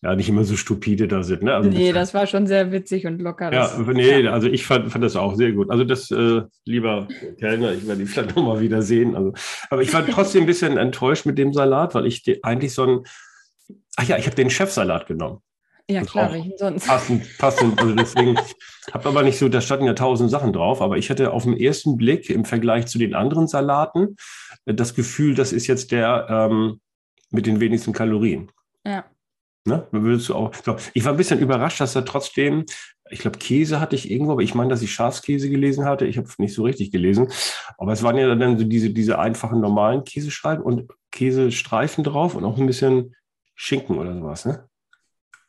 ja, 0.00 0.14
nicht 0.14 0.28
immer 0.28 0.44
so 0.44 0.56
stupide 0.56 1.08
da 1.08 1.22
sind. 1.24 1.42
Ne? 1.42 1.54
Also 1.54 1.68
Nee, 1.70 1.76
bisschen- 1.78 1.94
das 1.94 2.14
war 2.14 2.26
schon 2.28 2.46
sehr 2.46 2.70
witzig 2.70 3.04
und 3.06 3.20
locker. 3.20 3.52
Ja, 3.52 3.62
Das, 3.66 3.78
nee, 3.78 4.28
also 4.28 4.46
ich 4.46 4.64
fand, 4.64 4.92
fand 4.92 5.02
das 5.02 5.16
auch 5.16 5.34
sehr 5.34 5.50
gut. 5.52 5.70
Also 5.70 5.82
das, 5.84 6.10
äh, 6.12 6.42
lieber 6.64 7.08
Kellner, 7.40 7.72
ich 7.72 7.86
werde 7.86 8.02
ihn 8.02 8.06
vielleicht 8.06 8.36
nochmal 8.36 8.60
wieder 8.60 8.80
sehen. 8.82 9.16
Also, 9.16 9.32
aber 9.70 9.82
ich 9.82 9.92
war 9.92 10.06
trotzdem 10.06 10.42
ein 10.44 10.46
bisschen 10.46 10.76
enttäuscht 10.78 11.26
mit 11.26 11.36
dem 11.36 11.52
Salat, 11.52 11.94
weil 11.96 12.06
ich 12.06 12.22
die- 12.22 12.42
eigentlich 12.44 12.74
so 12.74 12.84
ein, 12.84 13.00
ach 13.96 14.04
ja, 14.04 14.16
ich 14.18 14.26
habe 14.26 14.36
den 14.36 14.50
Chefsalat 14.50 15.06
genommen. 15.08 15.40
Ja 15.88 16.00
das 16.00 16.10
klar, 16.10 16.32
welchen 16.32 16.56
sonst? 16.56 16.86
Passend, 16.86 17.38
passend. 17.38 17.80
Also 17.80 17.94
deswegen 17.94 18.38
habe 18.92 19.08
aber 19.08 19.22
nicht 19.22 19.38
so, 19.38 19.48
da 19.48 19.60
standen 19.60 19.86
ja 19.86 19.94
tausend 19.94 20.30
Sachen 20.30 20.52
drauf, 20.52 20.82
aber 20.82 20.98
ich 20.98 21.10
hatte 21.10 21.32
auf 21.32 21.44
den 21.44 21.56
ersten 21.56 21.96
Blick 21.96 22.30
im 22.30 22.44
Vergleich 22.44 22.86
zu 22.86 22.98
den 22.98 23.14
anderen 23.14 23.48
Salaten 23.48 24.16
äh, 24.66 24.74
das 24.74 24.94
Gefühl, 24.94 25.34
das 25.34 25.52
ist 25.52 25.66
jetzt 25.66 25.92
der 25.92 26.26
ähm, 26.28 26.80
mit 27.30 27.46
den 27.46 27.60
wenigsten 27.60 27.92
Kalorien. 27.92 28.50
Ja. 28.86 29.04
Ne? 29.68 29.86
Würdest 29.90 30.28
du 30.30 30.34
auch, 30.34 30.54
so, 30.54 30.76
ich 30.94 31.04
war 31.04 31.12
ein 31.12 31.18
bisschen 31.18 31.40
überrascht, 31.40 31.80
dass 31.80 31.94
er 31.94 32.04
trotzdem, 32.04 32.64
ich 33.10 33.18
glaube, 33.20 33.38
Käse 33.38 33.80
hatte 33.80 33.96
ich 33.96 34.10
irgendwo, 34.10 34.32
aber 34.32 34.42
ich 34.42 34.54
meine, 34.54 34.70
dass 34.70 34.82
ich 34.82 34.92
Schafskäse 34.92 35.50
gelesen 35.50 35.84
hatte. 35.84 36.06
Ich 36.06 36.16
habe 36.16 36.28
nicht 36.38 36.54
so 36.54 36.62
richtig 36.62 36.90
gelesen. 36.90 37.28
Aber 37.76 37.92
es 37.92 38.02
waren 38.02 38.16
ja 38.16 38.34
dann 38.34 38.58
so 38.58 38.64
diese, 38.64 38.90
diese 38.90 39.18
einfachen 39.18 39.60
normalen 39.60 40.04
Käsescheiben 40.04 40.64
und 40.64 40.90
Käsestreifen 41.12 42.02
drauf 42.02 42.34
und 42.34 42.44
auch 42.44 42.58
ein 42.58 42.66
bisschen 42.66 43.14
Schinken 43.54 43.98
oder 43.98 44.14
sowas. 44.14 44.46
Ne? 44.46 44.68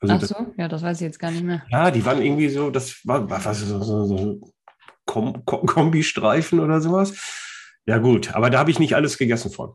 Also 0.02 0.14
Ach 0.16 0.20
das, 0.20 0.30
so, 0.30 0.36
ja, 0.58 0.68
das 0.68 0.82
weiß 0.82 0.98
ich 1.02 1.06
jetzt 1.06 1.20
gar 1.20 1.32
nicht 1.32 1.44
mehr. 1.44 1.64
ja, 1.70 1.92
die 1.92 2.06
waren 2.06 2.22
irgendwie 2.22 2.50
so, 2.50 2.70
das 2.70 3.00
war, 3.06 3.30
war 3.30 3.44
was, 3.44 3.60
so, 3.60 3.82
so, 3.84 4.06
so 4.06 4.52
Kom 5.06 5.44
Kom 5.46 5.66
Kombistreifen 5.66 6.60
oder 6.60 6.80
sowas. 6.82 7.14
Ja, 7.86 7.98
gut, 7.98 8.34
aber 8.34 8.50
da 8.50 8.60
habe 8.60 8.72
ich 8.72 8.80
nicht 8.80 8.96
alles 8.96 9.18
gegessen 9.18 9.52
von. 9.52 9.74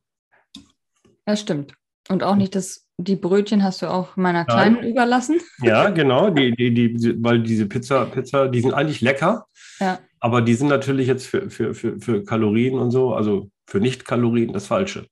Das 1.26 1.40
stimmt. 1.40 1.74
Und 2.08 2.22
auch 2.22 2.36
nicht 2.36 2.54
das, 2.54 2.86
die 2.98 3.16
Brötchen 3.16 3.62
hast 3.64 3.82
du 3.82 3.90
auch 3.90 4.16
meiner 4.16 4.44
Kleinen 4.44 4.82
überlassen. 4.84 5.40
Ja, 5.62 5.88
genau, 5.90 6.30
die, 6.30 6.52
die, 6.52 6.72
die, 6.72 7.22
weil 7.22 7.42
diese 7.42 7.66
Pizza, 7.66 8.04
Pizza, 8.06 8.48
die 8.48 8.60
sind 8.60 8.74
eigentlich 8.74 9.00
lecker, 9.00 9.46
Ja. 9.80 9.98
aber 10.20 10.42
die 10.42 10.54
sind 10.54 10.68
natürlich 10.68 11.06
jetzt 11.08 11.26
für, 11.26 11.50
für, 11.50 11.74
für, 11.74 11.98
für 11.98 12.22
Kalorien 12.24 12.78
und 12.78 12.90
so, 12.90 13.14
also 13.14 13.50
für 13.66 13.80
Nicht-Kalorien 13.80 14.52
das 14.52 14.66
Falsche. 14.66 15.06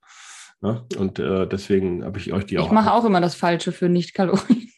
Ne? 0.60 0.86
Und 0.96 1.18
äh, 1.18 1.46
deswegen 1.48 2.04
habe 2.04 2.18
ich 2.18 2.32
euch 2.32 2.44
die 2.46 2.58
auch. 2.58 2.66
Ich 2.66 2.72
mache 2.72 2.92
auch 2.92 3.04
immer 3.04 3.20
das 3.20 3.34
Falsche 3.34 3.72
für 3.72 3.88
Nicht-Kalorien. 3.88 4.68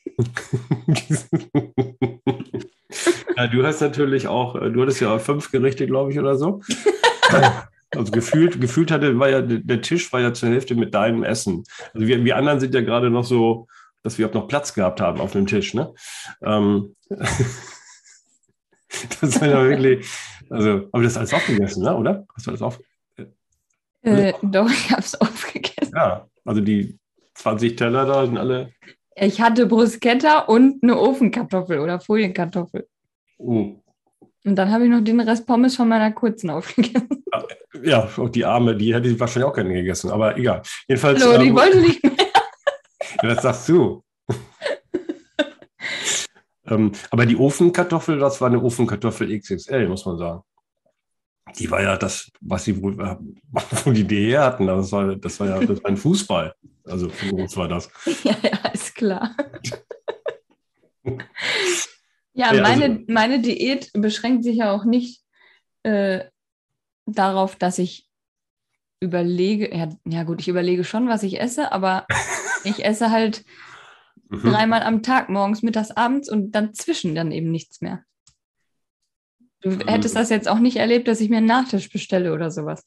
Ja, 3.36 3.46
du 3.48 3.64
hast 3.64 3.80
natürlich 3.80 4.28
auch, 4.28 4.54
äh, 4.56 4.70
du 4.70 4.82
hattest 4.82 5.00
ja 5.00 5.18
fünf 5.18 5.50
Gerichte, 5.50 5.86
glaube 5.86 6.12
ich, 6.12 6.18
oder 6.18 6.36
so. 6.36 6.60
Also 7.96 8.10
gefühlt, 8.10 8.60
gefühlt 8.60 8.90
hatte, 8.90 9.20
war 9.20 9.28
ja 9.28 9.40
der 9.40 9.80
Tisch 9.80 10.12
war 10.12 10.20
ja 10.20 10.34
zur 10.34 10.48
Hälfte 10.48 10.74
mit 10.74 10.94
deinem 10.94 11.22
Essen. 11.22 11.62
Also 11.92 12.08
wir, 12.08 12.24
wir 12.24 12.36
anderen 12.36 12.58
sind 12.58 12.74
ja 12.74 12.80
gerade 12.80 13.08
noch 13.08 13.24
so, 13.24 13.68
dass 14.02 14.18
wir 14.18 14.28
auch 14.28 14.34
noch 14.34 14.48
Platz 14.48 14.74
gehabt 14.74 15.00
haben 15.00 15.20
auf 15.20 15.32
dem 15.32 15.46
Tisch, 15.46 15.74
ne? 15.74 15.94
Ähm, 16.42 16.96
das 17.08 17.70
war 19.40 19.48
ja 19.48 19.64
wirklich, 19.64 20.08
also, 20.50 20.88
aber 20.92 21.02
das 21.02 21.12
ist 21.12 21.18
alles 21.18 21.34
aufgegessen, 21.34 21.84
ne? 21.84 21.96
Oder? 21.96 22.26
Hast 22.34 22.46
du 22.46 22.50
alles 22.50 22.62
auf? 22.62 22.80
Äh, 24.02 24.34
doch, 24.42 24.70
ich 24.70 24.90
habe 24.90 25.00
es 25.00 25.14
aufgegessen. 25.14 25.94
Ja, 25.94 26.26
also 26.44 26.60
die 26.60 26.98
20 27.34 27.76
Teller 27.76 28.06
da 28.06 28.26
sind 28.26 28.38
alle. 28.38 28.72
Ich 29.16 29.40
hatte 29.40 29.66
Bruschetta 29.66 30.40
und 30.40 30.82
eine 30.82 30.98
Ofenkartoffel 30.98 31.78
oder 31.78 32.00
Folienkartoffel. 32.00 32.88
Oh, 33.38 33.76
Und 34.44 34.56
dann 34.56 34.70
habe 34.70 34.84
ich 34.84 34.90
noch 34.90 35.02
den 35.02 35.20
Rest 35.20 35.46
Pommes 35.46 35.76
von 35.76 35.88
meiner 35.88 36.10
kurzen 36.12 36.50
aufgegessen. 36.50 37.24
ja, 37.82 38.08
auch 38.16 38.28
die 38.28 38.44
Arme, 38.44 38.76
die 38.76 38.94
hätte 38.94 39.08
ich 39.08 39.20
wahrscheinlich 39.20 39.48
auch 39.48 39.54
gerne 39.54 39.72
gegessen, 39.72 40.10
aber 40.10 40.36
egal. 40.36 40.62
Jedenfalls. 40.88 41.24
Hallo, 41.24 41.38
die 41.38 41.48
ähm, 41.48 41.56
wollte 41.56 41.80
nicht 41.80 42.02
mehr. 42.02 42.12
Ja, 43.22 43.34
das 43.34 43.42
sagst 43.42 43.68
du. 43.68 44.02
ähm, 46.66 46.92
aber 47.10 47.26
die 47.26 47.36
Ofenkartoffel, 47.36 48.18
das 48.18 48.40
war 48.40 48.48
eine 48.48 48.62
Ofenkartoffel 48.62 49.38
XXL, 49.38 49.88
muss 49.88 50.04
man 50.06 50.18
sagen. 50.18 50.42
Die 51.58 51.70
war 51.70 51.82
ja 51.82 51.96
das, 51.96 52.32
was 52.40 52.64
sie 52.64 52.82
wohl, 52.82 53.00
äh, 53.00 53.16
wo 53.84 53.92
die 53.92 54.00
Idee 54.00 54.30
her 54.30 54.44
hatten. 54.44 54.66
Das 54.66 54.90
war, 54.90 55.14
das 55.14 55.38
war 55.38 55.48
ja 55.48 55.60
das 55.60 55.82
war 55.84 55.90
ein 55.90 55.96
Fußball. 55.96 56.52
Also 56.84 57.08
für 57.08 57.34
uns 57.34 57.56
war 57.56 57.68
das. 57.68 57.90
Ja, 58.24 58.36
ja, 58.42 58.68
ist 58.72 58.94
klar. 58.94 59.34
Ja, 62.36 62.52
Ja, 62.52 62.62
meine, 62.62 62.84
also- 62.84 63.04
meine 63.08 63.40
Diät 63.40 63.90
beschränkt 63.92 64.42
sich 64.44 64.56
ja 64.56 64.72
auch 64.72 64.84
nicht 64.84 65.22
äh, 65.84 66.24
darauf, 67.06 67.54
dass 67.56 67.78
ich 67.78 68.08
überlege, 69.00 69.72
ja, 69.76 69.88
ja 70.04 70.22
gut, 70.24 70.40
ich 70.40 70.48
überlege 70.48 70.82
schon, 70.82 71.08
was 71.08 71.22
ich 71.22 71.38
esse, 71.40 71.70
aber 71.72 72.06
ich 72.64 72.84
esse 72.84 73.10
halt 73.10 73.44
Mhm. 74.30 74.40
dreimal 74.40 74.82
am 74.82 75.02
Tag, 75.02 75.28
morgens, 75.28 75.62
mittags, 75.62 75.90
abends 75.90 76.30
und 76.30 76.52
dann 76.52 76.72
zwischen 76.72 77.14
dann 77.14 77.30
eben 77.30 77.50
nichts 77.50 77.82
mehr. 77.82 78.02
Du 79.60 79.70
hättest 79.86 80.16
das 80.16 80.30
jetzt 80.30 80.48
auch 80.48 80.58
nicht 80.58 80.76
erlebt, 80.76 81.06
dass 81.08 81.20
ich 81.20 81.28
mir 81.28 81.36
einen 81.36 81.46
Nachtisch 81.46 81.90
bestelle 81.90 82.32
oder 82.32 82.50
sowas. 82.50 82.82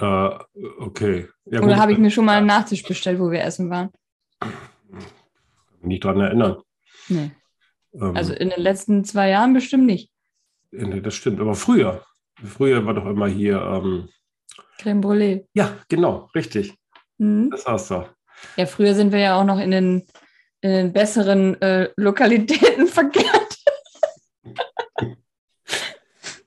Äh, 0.00 0.38
okay. 0.78 1.28
Ja, 1.46 1.60
Oder 1.62 1.76
habe 1.76 1.92
ich 1.92 1.98
mir 1.98 2.10
schon 2.10 2.24
mal 2.24 2.38
einen 2.38 2.46
Nachtisch 2.46 2.82
bestellt, 2.82 3.18
wo 3.20 3.30
wir 3.30 3.42
essen 3.42 3.70
waren? 3.70 3.90
nicht 5.82 6.04
dran 6.04 6.20
erinnern. 6.20 6.58
Nee. 7.08 7.30
Ähm, 7.94 8.16
Also 8.16 8.32
in 8.34 8.50
den 8.50 8.60
letzten 8.60 9.04
zwei 9.04 9.30
Jahren 9.30 9.54
bestimmt 9.54 9.86
nicht. 9.86 10.10
das 10.72 11.14
stimmt. 11.14 11.40
Aber 11.40 11.54
früher, 11.54 12.04
früher 12.44 12.84
war 12.86 12.94
doch 12.94 13.06
immer 13.06 13.28
hier. 13.28 13.60
Ähm, 13.60 14.08
Creme 14.78 15.00
Brûlée. 15.00 15.46
ja, 15.54 15.76
genau, 15.88 16.30
richtig. 16.34 16.74
Mhm. 17.18 17.50
Das 17.50 17.66
war's 17.66 17.88
doch. 17.88 18.08
Ja, 18.56 18.66
früher 18.66 18.94
sind 18.94 19.12
wir 19.12 19.18
ja 19.20 19.38
auch 19.40 19.44
noch 19.44 19.58
in 19.58 19.70
den, 19.70 20.06
in 20.62 20.70
den 20.70 20.92
besseren 20.92 21.60
äh, 21.60 21.90
Lokalitäten 21.96 22.86
verkehrt. 22.98 23.56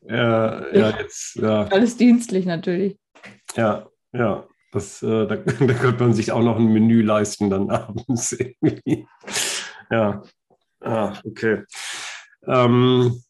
Ja, 0.05 0.67
ja, 0.75 0.99
jetzt, 0.99 1.35
ja. 1.35 1.63
Alles 1.67 1.95
dienstlich 1.95 2.45
natürlich. 2.45 2.97
Ja, 3.55 3.87
ja. 4.13 4.47
Das, 4.71 5.03
äh, 5.03 5.27
da, 5.27 5.35
da 5.35 5.73
könnte 5.73 6.03
man 6.03 6.13
sich 6.13 6.31
auch 6.31 6.41
noch 6.41 6.57
ein 6.57 6.73
Menü 6.73 7.01
leisten 7.01 7.49
dann 7.49 7.69
abends 7.71 8.33
irgendwie. 8.33 9.07
Ja. 9.89 10.23
Ah, 10.81 11.13
okay. 11.23 11.63
Ähm, 12.45 13.23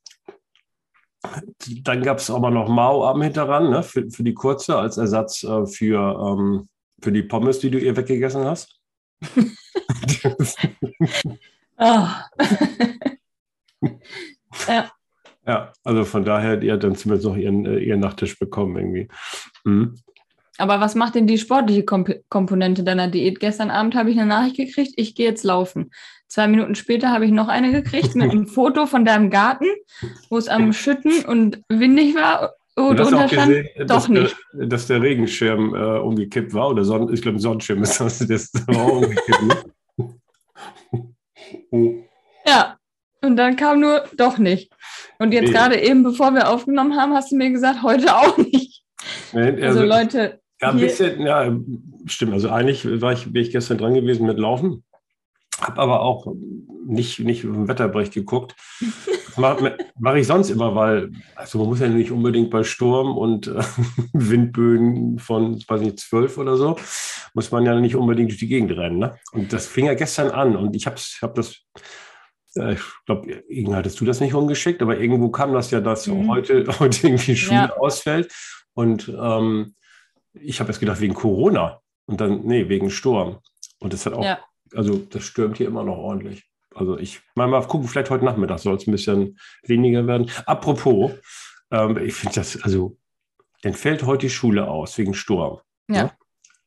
dann 1.84 2.02
gab 2.02 2.18
es 2.18 2.30
aber 2.30 2.50
noch 2.52 2.68
Mao 2.68 3.06
am 3.06 3.22
Hinterrand, 3.22 3.70
ne, 3.70 3.84
für, 3.84 4.10
für 4.10 4.24
die 4.24 4.34
kurze 4.34 4.78
als 4.78 4.98
Ersatz 4.98 5.44
äh, 5.44 5.66
für, 5.66 6.00
ähm, 6.20 6.68
für 7.02 7.12
die 7.12 7.24
Pommes, 7.24 7.60
die 7.60 7.70
du 7.70 7.80
ihr 7.80 7.96
weggegessen 7.96 8.46
hast. 8.46 8.80
Ah. 11.76 12.30
ja, 15.46 15.74
also 15.84 16.06
von 16.06 16.24
daher, 16.24 16.56
die 16.56 16.72
hat 16.72 16.84
dann 16.84 16.96
zumindest 16.96 17.28
noch 17.28 17.36
ihren, 17.36 17.66
äh, 17.66 17.80
ihren 17.80 18.00
Nachtisch 18.00 18.38
bekommen 18.38 18.78
irgendwie. 18.78 19.08
Mhm. 19.64 19.96
Aber 20.58 20.80
was 20.80 20.96
macht 20.96 21.16
denn 21.16 21.28
die 21.28 21.38
sportliche 21.38 21.84
Komp 21.84 22.10
Komponente 22.30 22.84
deiner 22.84 23.08
Diät? 23.08 23.40
Gestern 23.40 23.72
Abend 23.72 23.96
habe 23.96 24.12
ich 24.12 24.20
eine 24.20 24.28
Nachricht 24.28 24.58
gekriegt, 24.58 24.94
ich 24.98 25.16
gehe 25.16 25.28
jetzt 25.28 25.44
laufen. 25.44 25.92
Zwei 26.28 26.48
Minuten 26.48 26.76
später 26.76 27.10
habe 27.10 27.26
ich 27.26 27.32
noch 27.32 27.48
eine 27.48 27.72
gekriegt 27.72 28.16
mit 28.16 28.32
einem 28.32 28.48
Foto 28.48 28.86
von 28.86 29.06
deinem 29.06 29.30
Garten, 29.30 29.66
wo 30.30 30.38
es 30.38 30.48
am 30.48 30.74
Schütten 30.74 31.26
und 31.26 31.62
windig 31.70 32.16
war. 32.16 32.54
Und 32.76 33.00
drunter 33.00 33.28
stand, 33.28 33.50
gesehen, 33.50 33.68
doch 33.80 33.86
dass 33.86 34.10
nicht. 34.10 34.36
Der, 34.54 34.66
dass 34.68 34.88
der 34.88 35.02
Regenschirm 35.02 35.76
äh, 35.76 36.00
umgekippt 36.00 36.54
war, 36.54 36.70
oder 36.70 36.84
Sonnen, 36.84 37.14
ich 37.14 37.22
glaube, 37.22 37.40
Sonnenschirm 37.40 37.84
ist 37.84 38.00
das, 38.00 38.18
das 38.20 38.52
war 38.68 38.92
umgekippt. 38.94 39.44
Ne? 39.44 39.64
ja, 42.48 42.78
und 43.22 43.38
dann 43.38 43.56
kam 43.56 43.80
nur 43.80 44.04
doch 44.18 44.40
nicht. 44.40 44.74
Und 45.20 45.34
jetzt 45.34 45.48
nee. 45.48 45.54
gerade 45.54 45.80
eben, 45.80 46.02
bevor 46.02 46.34
wir 46.34 46.50
aufgenommen 46.50 46.98
haben, 46.98 47.14
hast 47.14 47.32
du 47.32 47.36
mir 47.36 47.52
gesagt, 47.52 47.84
heute 47.84 48.16
auch 48.16 48.38
nicht. 48.38 48.84
Nee, 49.34 49.52
also, 49.64 49.80
also, 49.80 49.84
Leute. 49.84 50.43
Ja, 50.64 50.70
ein 50.70 50.78
bisschen, 50.78 51.22
ja, 51.22 51.54
stimmt. 52.06 52.32
Also 52.32 52.50
eigentlich 52.50 53.02
war 53.02 53.12
ich, 53.12 53.26
bin 53.26 53.42
ich 53.42 53.52
gestern 53.52 53.78
dran 53.78 53.94
gewesen 53.94 54.26
mit 54.26 54.40
Laufen. 54.40 54.86
Habe 55.60 55.82
aber 55.82 56.02
auch 56.02 56.34
nicht, 56.86 57.20
nicht 57.20 57.44
im 57.44 57.68
Wetterbericht 57.68 58.14
geguckt. 58.14 58.56
Mache 59.36 59.78
mach 60.00 60.16
ich 60.16 60.26
sonst 60.28 60.52
immer, 60.52 60.74
weil, 60.74 61.12
also 61.36 61.58
man 61.58 61.68
muss 61.68 61.82
ja 61.82 61.90
nicht 61.90 62.12
unbedingt 62.12 62.50
bei 62.50 62.64
Sturm 62.64 63.18
und 63.18 63.48
äh, 63.48 63.62
Windböen 64.14 65.20
von, 65.20 65.62
weiß 65.68 65.82
nicht, 65.82 66.00
zwölf 66.00 66.38
oder 66.38 66.56
so, 66.56 66.78
muss 67.34 67.52
man 67.52 67.66
ja 67.66 67.78
nicht 67.78 67.98
unbedingt 67.98 68.30
durch 68.30 68.40
die 68.40 68.48
Gegend 68.48 68.72
rennen. 68.72 69.00
Ne? 69.00 69.18
Und 69.34 69.52
das 69.52 69.68
fing 69.68 69.88
ja 69.88 69.96
gestern 69.96 70.32
an 70.32 70.56
und 70.56 70.76
ich 70.78 70.86
habe 70.86 70.96
hab 71.22 71.36
das, 71.36 71.58
äh, 72.56 72.74
ich 72.76 72.82
glaube, 73.06 73.44
irgendwie 73.50 73.76
hattest 73.76 74.00
du 74.00 74.06
das 74.06 74.22
nicht 74.22 74.34
umgeschickt, 74.34 74.82
aber 74.82 74.98
irgendwo 74.98 75.30
kam 75.30 75.52
das 75.52 75.72
ja, 75.72 75.82
dass 75.82 76.08
mhm. 76.08 76.30
heute, 76.30 76.66
heute 76.80 77.08
irgendwie 77.08 77.36
Schule 77.36 77.58
ja. 77.58 77.78
ausfällt. 77.78 78.32
Und 78.76 79.12
ähm, 79.20 79.76
ich 80.34 80.60
habe 80.60 80.72
jetzt 80.72 80.80
gedacht, 80.80 81.00
wegen 81.00 81.14
Corona. 81.14 81.80
Und 82.06 82.20
dann, 82.20 82.42
nee, 82.44 82.68
wegen 82.68 82.90
Sturm. 82.90 83.40
Und 83.80 83.94
das 83.94 84.06
hat 84.06 84.14
auch 84.14 84.24
ja 84.24 84.40
also 84.76 84.98
das 84.98 85.24
stürmt 85.24 85.58
hier 85.58 85.68
immer 85.68 85.84
noch 85.84 85.98
ordentlich. 85.98 86.50
Also 86.76 86.98
ich 86.98 87.22
mal, 87.36 87.48
mal 87.48 87.66
gucken, 87.68 87.88
vielleicht 87.88 88.10
heute 88.10 88.26
Nachmittag 88.26 88.60
soll 88.60 88.76
es 88.76 88.88
ein 88.88 88.92
bisschen 88.92 89.38
weniger 89.64 90.08
werden. 90.08 90.30
Apropos, 90.46 91.12
ähm, 91.72 91.98
ich 91.98 92.16
finde 92.16 92.36
das, 92.36 92.62
also, 92.64 92.98
dann 93.62 93.74
fällt 93.74 94.04
heute 94.04 94.26
die 94.26 94.32
Schule 94.32 94.68
aus 94.68 94.98
wegen 94.98 95.14
Sturm. 95.14 95.60
Ja. 95.88 96.04
Ne? 96.04 96.12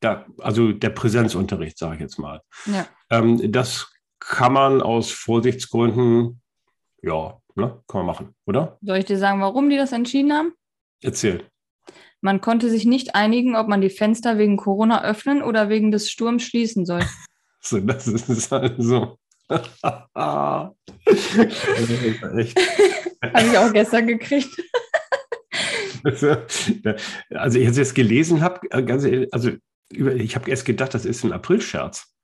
Da, 0.01 0.27
also 0.39 0.73
der 0.73 0.91
Präsenzunterricht, 0.91 1.79
sage 1.79 1.97
ich 1.97 2.01
jetzt 2.01 2.19
mal. 2.19 2.43
Ja. 2.67 2.87
Ähm, 3.11 3.51
das 3.51 3.93
kann 4.21 4.53
man 4.53 4.83
aus 4.83 5.11
Vorsichtsgründen, 5.11 6.41
ja, 7.03 7.39
ne, 7.55 7.83
kann 7.89 7.99
man 8.05 8.07
machen, 8.07 8.35
oder? 8.47 8.79
Soll 8.83 8.99
ich 8.99 9.05
dir 9.05 9.19
sagen, 9.19 9.41
warum 9.41 9.71
die 9.71 9.77
das 9.77 9.93
entschieden 9.93 10.33
haben? 10.33 10.53
Erzählt. 11.03 11.51
Man 12.27 12.41
konnte 12.41 12.69
sich 12.71 12.85
nicht 12.87 13.15
einigen, 13.15 13.55
ob 13.55 13.69
man 13.69 13.81
die 13.81 13.89
Fenster 13.89 14.37
wegen 14.37 14.57
Corona 14.57 15.05
öffnen 15.05 15.45
oder 15.45 15.69
wegen 15.69 15.93
des 15.93 16.11
Sturms 16.11 16.43
schließen 16.43 16.85
soll. 16.85 17.01
So, 17.61 17.81
das 17.81 18.07
ist 18.07 18.53
halt 18.53 18.75
so. 18.79 19.19
echt. 22.37 22.57
Habe 23.35 23.47
ich 23.51 23.59
auch 23.59 23.73
gestern 23.73 24.07
gekriegt. 24.07 24.51
Also, 26.05 26.37
also, 27.31 27.59
ich 27.59 27.77
jetzt 27.77 27.97
gelesen 27.97 28.41
habe, 28.41 28.69
ganz 28.85 29.05
also 29.33 29.51
ich 29.91 30.37
habe 30.37 30.49
erst 30.49 30.65
gedacht, 30.65 30.95
das 30.95 31.05
ist 31.05 31.25
ein 31.25 31.33
Aprilscherz. 31.33 32.15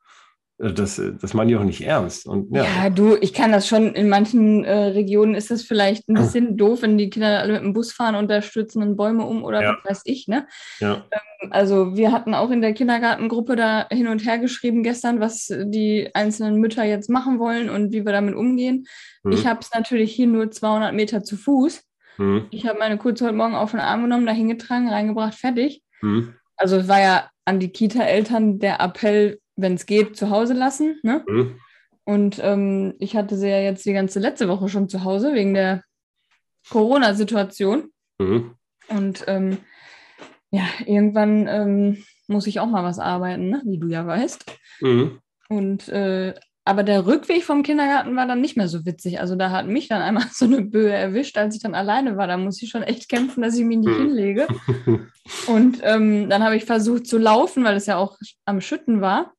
Äh, 0.62 0.72
das, 0.72 0.98
äh, 0.98 1.12
das 1.20 1.34
meine 1.34 1.50
ich 1.50 1.58
auch 1.58 1.64
nicht 1.64 1.82
ernst. 1.82 2.26
Und, 2.26 2.54
ja. 2.54 2.64
ja. 2.64 2.90
du, 2.90 3.16
ich 3.20 3.34
kann 3.34 3.52
das 3.52 3.66
schon, 3.66 3.94
in 3.94 4.08
manchen 4.08 4.64
äh, 4.64 4.72
Regionen 4.72 5.34
ist 5.34 5.50
das 5.50 5.62
vielleicht 5.62 6.08
ein 6.08 6.14
bisschen 6.14 6.56
doof, 6.56 6.82
wenn 6.82 6.98
die 6.98 7.10
Kinder 7.10 7.40
alle 7.40 7.54
mit 7.54 7.62
dem 7.62 7.72
Bus 7.72 7.92
fahren 7.92 8.14
und 8.14 8.30
da 8.30 8.42
stürzen 8.42 8.80
dann 8.80 8.96
Bäume 8.96 9.24
um 9.24 9.44
oder 9.44 9.62
ja. 9.62 9.76
was 9.84 9.90
weiß 9.90 10.02
ich, 10.04 10.28
ne? 10.28 10.46
Ja. 10.78 11.04
Ähm, 11.10 11.50
also 11.50 11.96
wir 11.96 12.12
hatten 12.12 12.34
auch 12.34 12.50
in 12.50 12.62
der 12.62 12.72
Kindergartengruppe 12.72 13.56
da 13.56 13.86
hin 13.90 14.06
und 14.06 14.24
her 14.24 14.38
geschrieben 14.38 14.82
gestern, 14.82 15.20
was 15.20 15.48
die 15.48 16.10
einzelnen 16.14 16.56
Mütter 16.56 16.84
jetzt 16.84 17.10
machen 17.10 17.38
wollen 17.38 17.68
und 17.68 17.92
wie 17.92 18.04
wir 18.04 18.12
damit 18.12 18.34
umgehen. 18.34 18.86
Mhm. 19.24 19.32
Ich 19.32 19.46
habe 19.46 19.60
es 19.60 19.70
natürlich 19.74 20.14
hier 20.14 20.28
nur 20.28 20.50
200 20.50 20.94
Meter 20.94 21.24
zu 21.24 21.36
Fuß. 21.36 21.82
Mhm. 22.18 22.46
Ich 22.50 22.66
habe 22.66 22.78
meine 22.78 22.98
Kurze 22.98 23.24
heute 23.24 23.36
Morgen 23.36 23.54
auf 23.54 23.72
den 23.72 23.80
Arm 23.80 24.02
genommen, 24.02 24.26
da 24.26 24.32
hingetragen, 24.32 24.88
reingebracht, 24.88 25.34
fertig. 25.34 25.82
Mhm. 26.00 26.34
Also 26.56 26.76
es 26.76 26.86
war 26.86 27.00
ja 27.00 27.28
an 27.44 27.58
die 27.58 27.70
Kita-Eltern 27.70 28.60
der 28.60 28.80
Appell, 28.80 29.40
wenn 29.56 29.74
es 29.74 29.86
geht, 29.86 30.16
zu 30.16 30.30
Hause 30.30 30.54
lassen. 30.54 30.98
Ne? 31.02 31.24
Mhm. 31.26 31.56
Und 32.04 32.40
ähm, 32.42 32.94
ich 32.98 33.16
hatte 33.16 33.36
sie 33.36 33.48
ja 33.48 33.60
jetzt 33.60 33.84
die 33.84 33.92
ganze 33.92 34.18
letzte 34.18 34.48
Woche 34.48 34.68
schon 34.68 34.88
zu 34.88 35.04
Hause 35.04 35.34
wegen 35.34 35.54
der 35.54 35.82
Corona-Situation. 36.68 37.90
Mhm. 38.18 38.54
Und 38.88 39.24
ähm, 39.26 39.58
ja, 40.50 40.64
irgendwann 40.84 41.46
ähm, 41.46 42.04
muss 42.26 42.46
ich 42.46 42.60
auch 42.60 42.66
mal 42.66 42.84
was 42.84 42.98
arbeiten, 42.98 43.50
ne? 43.50 43.62
wie 43.64 43.78
du 43.78 43.88
ja 43.88 44.06
weißt. 44.06 44.44
Mhm. 44.80 45.20
Und 45.48 45.88
äh, 45.88 46.34
aber 46.64 46.84
der 46.84 47.06
Rückweg 47.06 47.42
vom 47.42 47.64
Kindergarten 47.64 48.14
war 48.14 48.26
dann 48.26 48.40
nicht 48.40 48.56
mehr 48.56 48.68
so 48.68 48.86
witzig. 48.86 49.20
Also 49.20 49.34
da 49.34 49.50
hat 49.50 49.66
mich 49.66 49.88
dann 49.88 50.00
einmal 50.00 50.26
so 50.32 50.44
eine 50.44 50.62
Böe 50.62 50.92
erwischt, 50.92 51.36
als 51.36 51.56
ich 51.56 51.62
dann 51.62 51.74
alleine 51.74 52.16
war. 52.16 52.26
Da 52.26 52.36
muss 52.36 52.62
ich 52.62 52.70
schon 52.70 52.82
echt 52.82 53.08
kämpfen, 53.08 53.42
dass 53.42 53.56
ich 53.56 53.64
mich 53.64 53.78
nicht 53.78 53.88
hm. 53.88 54.06
hinlege. 54.06 54.46
Und 55.48 55.78
ähm, 55.82 56.28
dann 56.28 56.44
habe 56.44 56.56
ich 56.56 56.64
versucht 56.64 57.06
zu 57.06 57.18
laufen, 57.18 57.64
weil 57.64 57.76
es 57.76 57.86
ja 57.86 57.96
auch 57.96 58.16
am 58.44 58.60
Schütten 58.60 59.00
war. 59.00 59.32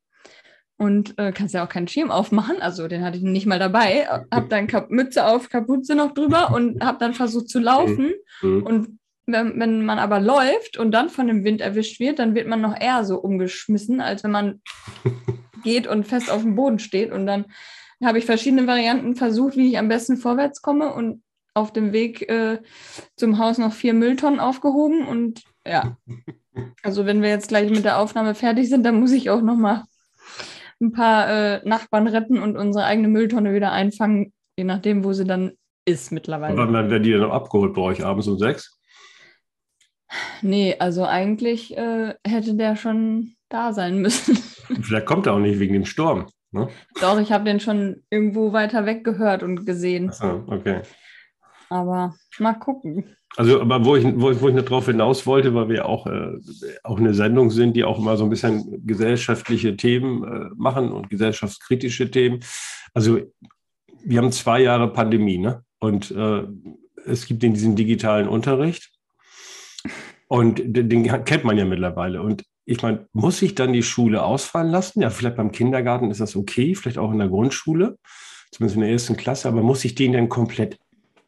Und 0.83 1.17
äh, 1.17 1.31
kannst 1.31 1.53
ja 1.53 1.63
auch 1.63 1.69
keinen 1.69 1.87
Schirm 1.87 2.11
aufmachen. 2.11 2.61
Also 2.61 2.89
den 2.89 3.05
hatte 3.05 3.17
ich 3.17 3.23
nicht 3.23 3.45
mal 3.45 3.57
dabei. 3.57 4.05
Hab 4.29 4.49
dann 4.49 4.67
Kap 4.67 4.91
Mütze 4.91 5.25
auf, 5.25 5.47
Kapuze 5.47 5.95
noch 5.95 6.13
drüber 6.13 6.53
und 6.53 6.83
habe 6.83 6.97
dann 6.99 7.13
versucht 7.13 7.47
zu 7.47 7.59
laufen. 7.59 8.11
Mhm. 8.41 8.63
Und 8.63 8.99
wenn, 9.25 9.57
wenn 9.61 9.85
man 9.85 9.97
aber 9.97 10.19
läuft 10.19 10.77
und 10.77 10.91
dann 10.91 11.07
von 11.07 11.27
dem 11.27 11.45
Wind 11.45 11.61
erwischt 11.61 12.01
wird, 12.01 12.19
dann 12.19 12.35
wird 12.35 12.49
man 12.49 12.59
noch 12.59 12.77
eher 12.77 13.05
so 13.05 13.17
umgeschmissen, 13.17 14.01
als 14.01 14.25
wenn 14.25 14.31
man 14.31 14.61
geht 15.63 15.87
und 15.87 16.05
fest 16.05 16.29
auf 16.29 16.41
dem 16.41 16.55
Boden 16.55 16.79
steht. 16.79 17.13
Und 17.13 17.27
dann 17.27 17.45
habe 18.03 18.17
ich 18.17 18.25
verschiedene 18.25 18.67
Varianten 18.67 19.15
versucht, 19.15 19.55
wie 19.55 19.69
ich 19.69 19.77
am 19.77 19.87
besten 19.87 20.17
vorwärts 20.17 20.61
komme 20.61 20.93
und 20.93 21.23
auf 21.53 21.71
dem 21.71 21.93
Weg 21.93 22.29
äh, 22.29 22.59
zum 23.15 23.37
Haus 23.37 23.57
noch 23.57 23.71
vier 23.71 23.93
Mülltonnen 23.93 24.41
aufgehoben. 24.41 25.07
Und 25.07 25.43
ja, 25.65 25.95
also 26.83 27.05
wenn 27.05 27.21
wir 27.21 27.29
jetzt 27.29 27.47
gleich 27.47 27.69
mit 27.69 27.85
der 27.85 27.99
Aufnahme 27.99 28.35
fertig 28.35 28.67
sind, 28.67 28.83
dann 28.83 28.99
muss 28.99 29.13
ich 29.13 29.29
auch 29.29 29.41
noch 29.41 29.55
mal 29.55 29.85
ein 30.83 30.91
paar 30.91 31.29
äh, 31.29 31.67
Nachbarn 31.67 32.07
retten 32.07 32.41
und 32.41 32.57
unsere 32.57 32.85
eigene 32.85 33.07
Mülltonne 33.07 33.53
wieder 33.53 33.71
einfangen, 33.71 34.33
je 34.57 34.63
nachdem, 34.63 35.03
wo 35.03 35.13
sie 35.13 35.25
dann 35.25 35.53
ist 35.85 36.11
mittlerweile. 36.11 36.53
Und 36.53 36.73
wann 36.73 36.89
werden 36.89 37.03
die 37.03 37.11
dann 37.11 37.31
abgeholt 37.31 37.73
bei 37.73 37.81
euch 37.81 38.05
abends 38.05 38.27
um 38.27 38.37
sechs? 38.37 38.79
Nee, 40.41 40.75
also 40.79 41.05
eigentlich 41.05 41.75
äh, 41.77 42.13
hätte 42.25 42.55
der 42.55 42.75
schon 42.75 43.35
da 43.49 43.73
sein 43.73 43.99
müssen. 43.99 44.35
Vielleicht 44.81 45.05
kommt 45.05 45.25
er 45.25 45.33
auch 45.33 45.39
nicht 45.39 45.59
wegen 45.59 45.73
dem 45.73 45.85
Sturm. 45.85 46.27
Ne? 46.51 46.69
Doch, 47.01 47.19
ich 47.19 47.31
habe 47.31 47.45
den 47.45 47.59
schon 47.59 48.03
irgendwo 48.11 48.53
weiter 48.53 48.85
weg 48.85 49.03
gehört 49.03 49.41
und 49.41 49.65
gesehen. 49.65 50.09
Achso, 50.09 50.43
okay. 50.47 50.81
Aber 51.73 52.15
mal 52.37 52.53
gucken. 52.53 53.15
Also, 53.35 53.59
aber 53.61 53.83
wo 53.83 53.95
ich, 53.95 54.05
wo, 54.05 54.39
wo 54.41 54.49
ich 54.49 54.53
noch 54.53 54.63
drauf 54.63 54.85
hinaus 54.85 55.25
wollte, 55.25 55.55
weil 55.55 55.67
wir 55.69 55.87
auch, 55.87 56.05
äh, 56.05 56.37
auch 56.83 56.99
eine 56.99 57.15
Sendung 57.15 57.49
sind, 57.49 57.75
die 57.75 57.83
auch 57.83 57.97
immer 57.97 58.15
so 58.15 58.25
ein 58.25 58.29
bisschen 58.29 58.85
gesellschaftliche 58.85 59.75
Themen 59.75 60.23
äh, 60.23 60.49
machen 60.55 60.91
und 60.91 61.09
gesellschaftskritische 61.09 62.11
Themen. 62.11 62.41
Also, 62.93 63.21
wir 64.05 64.19
haben 64.19 64.31
zwei 64.31 64.61
Jahre 64.61 64.93
Pandemie, 64.93 65.39
ne? 65.39 65.63
Und 65.79 66.11
äh, 66.11 66.43
es 67.05 67.25
gibt 67.25 67.43
in 67.43 67.55
diesen 67.55 67.75
digitalen 67.75 68.27
Unterricht. 68.27 68.91
Und 70.27 70.61
den, 70.63 70.89
den 70.89 71.25
kennt 71.25 71.43
man 71.43 71.57
ja 71.57 71.65
mittlerweile. 71.65 72.21
Und 72.21 72.43
ich 72.65 72.83
meine, 72.83 73.07
muss 73.13 73.41
ich 73.41 73.55
dann 73.55 73.73
die 73.73 73.83
Schule 73.83 74.23
ausfallen 74.23 74.69
lassen? 74.69 75.01
Ja, 75.01 75.09
vielleicht 75.09 75.37
beim 75.37 75.51
Kindergarten 75.51 76.11
ist 76.11 76.21
das 76.21 76.35
okay, 76.35 76.75
vielleicht 76.75 76.99
auch 76.99 77.11
in 77.11 77.19
der 77.19 77.29
Grundschule, 77.29 77.97
zumindest 78.51 78.75
in 78.75 78.81
der 78.81 78.91
ersten 78.91 79.17
Klasse, 79.17 79.47
aber 79.47 79.63
muss 79.63 79.83
ich 79.83 79.95
den 79.95 80.13
dann 80.13 80.29
komplett 80.29 80.77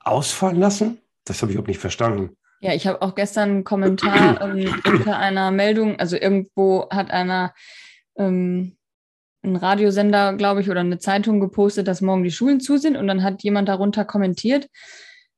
ausfallen 0.05 0.59
lassen? 0.59 0.99
Das 1.25 1.41
habe 1.41 1.51
ich 1.51 1.59
auch 1.59 1.67
nicht 1.67 1.79
verstanden. 1.79 2.37
Ja, 2.61 2.73
ich 2.73 2.87
habe 2.87 3.01
auch 3.01 3.15
gestern 3.15 3.49
einen 3.49 3.63
Kommentar 3.63 4.41
ähm, 4.57 4.73
unter 4.85 5.17
einer 5.17 5.51
Meldung, 5.51 5.99
also 5.99 6.15
irgendwo 6.15 6.87
hat 6.89 7.11
einer 7.11 7.53
ähm, 8.17 8.77
ein 9.43 9.55
Radiosender, 9.55 10.33
glaube 10.33 10.61
ich, 10.61 10.69
oder 10.69 10.79
eine 10.79 10.97
Zeitung 10.97 11.39
gepostet, 11.39 11.87
dass 11.87 12.01
morgen 12.01 12.23
die 12.23 12.31
Schulen 12.31 12.59
zu 12.59 12.77
sind 12.77 12.97
und 12.97 13.07
dann 13.07 13.23
hat 13.23 13.43
jemand 13.43 13.69
darunter 13.69 14.05
kommentiert, 14.05 14.67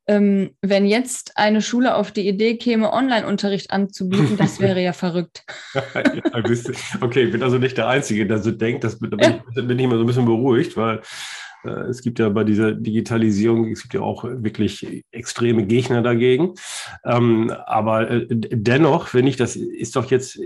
ähm, 0.09 0.51
wenn 0.61 0.85
jetzt 0.85 1.37
eine 1.37 1.61
Schule 1.61 1.95
auf 1.95 2.11
die 2.11 2.27
Idee 2.27 2.55
käme, 2.55 2.93
Online-Unterricht 2.93 3.71
anzubieten, 3.71 4.37
das 4.37 4.59
wäre 4.61 4.81
ja 4.81 4.93
verrückt. 4.93 5.43
okay, 7.01 7.23
ich 7.23 7.31
bin 7.31 7.43
also 7.43 7.57
nicht 7.57 7.77
der 7.77 7.89
Einzige, 7.89 8.25
der 8.25 8.39
so 8.39 8.51
denkt. 8.51 8.85
Das, 8.85 8.97
da 8.99 9.07
bin, 9.17 9.41
ich, 9.49 9.67
bin 9.67 9.77
ich 9.77 9.85
immer 9.85 9.97
so 9.97 10.03
ein 10.03 10.07
bisschen 10.07 10.25
beruhigt, 10.25 10.77
weil 10.77 11.01
es 11.63 12.01
gibt 12.01 12.19
ja 12.19 12.29
bei 12.29 12.43
dieser 12.43 12.73
Digitalisierung, 12.73 13.71
es 13.71 13.81
gibt 13.81 13.93
ja 13.93 14.01
auch 14.01 14.23
wirklich 14.23 15.03
extreme 15.11 15.65
Gegner 15.65 16.01
dagegen. 16.01 16.53
Ähm, 17.03 17.51
aber 17.65 18.09
äh, 18.09 18.27
dennoch, 18.29 19.13
wenn 19.13 19.27
ich 19.27 19.37
das 19.37 19.55
ist 19.55 19.95
doch 19.95 20.09
jetzt 20.11 20.39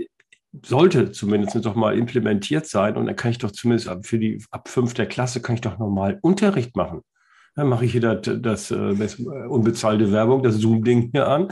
sollte 0.64 1.12
zumindest 1.12 1.64
doch 1.64 1.74
mal 1.74 1.96
implementiert 1.96 2.66
sein 2.66 2.96
und 2.96 3.06
dann 3.06 3.16
kann 3.16 3.30
ich 3.30 3.38
doch 3.38 3.52
zumindest 3.52 3.88
ab, 3.88 4.04
für 4.04 4.18
die 4.18 4.44
ab 4.50 4.68
fünfter 4.68 5.06
Klasse 5.06 5.40
kann 5.40 5.54
ich 5.54 5.62
doch 5.62 5.78
normal 5.78 6.18
Unterricht 6.20 6.76
machen. 6.76 7.00
Dann 7.54 7.68
mache 7.68 7.84
ich 7.84 7.92
hier 7.92 8.00
das, 8.00 8.30
das, 8.40 8.70
äh, 8.70 8.94
das 8.94 9.16
unbezahlte 9.16 10.12
Werbung, 10.12 10.42
das 10.42 10.56
Zoom-Ding 10.56 11.10
hier 11.12 11.28
an 11.28 11.48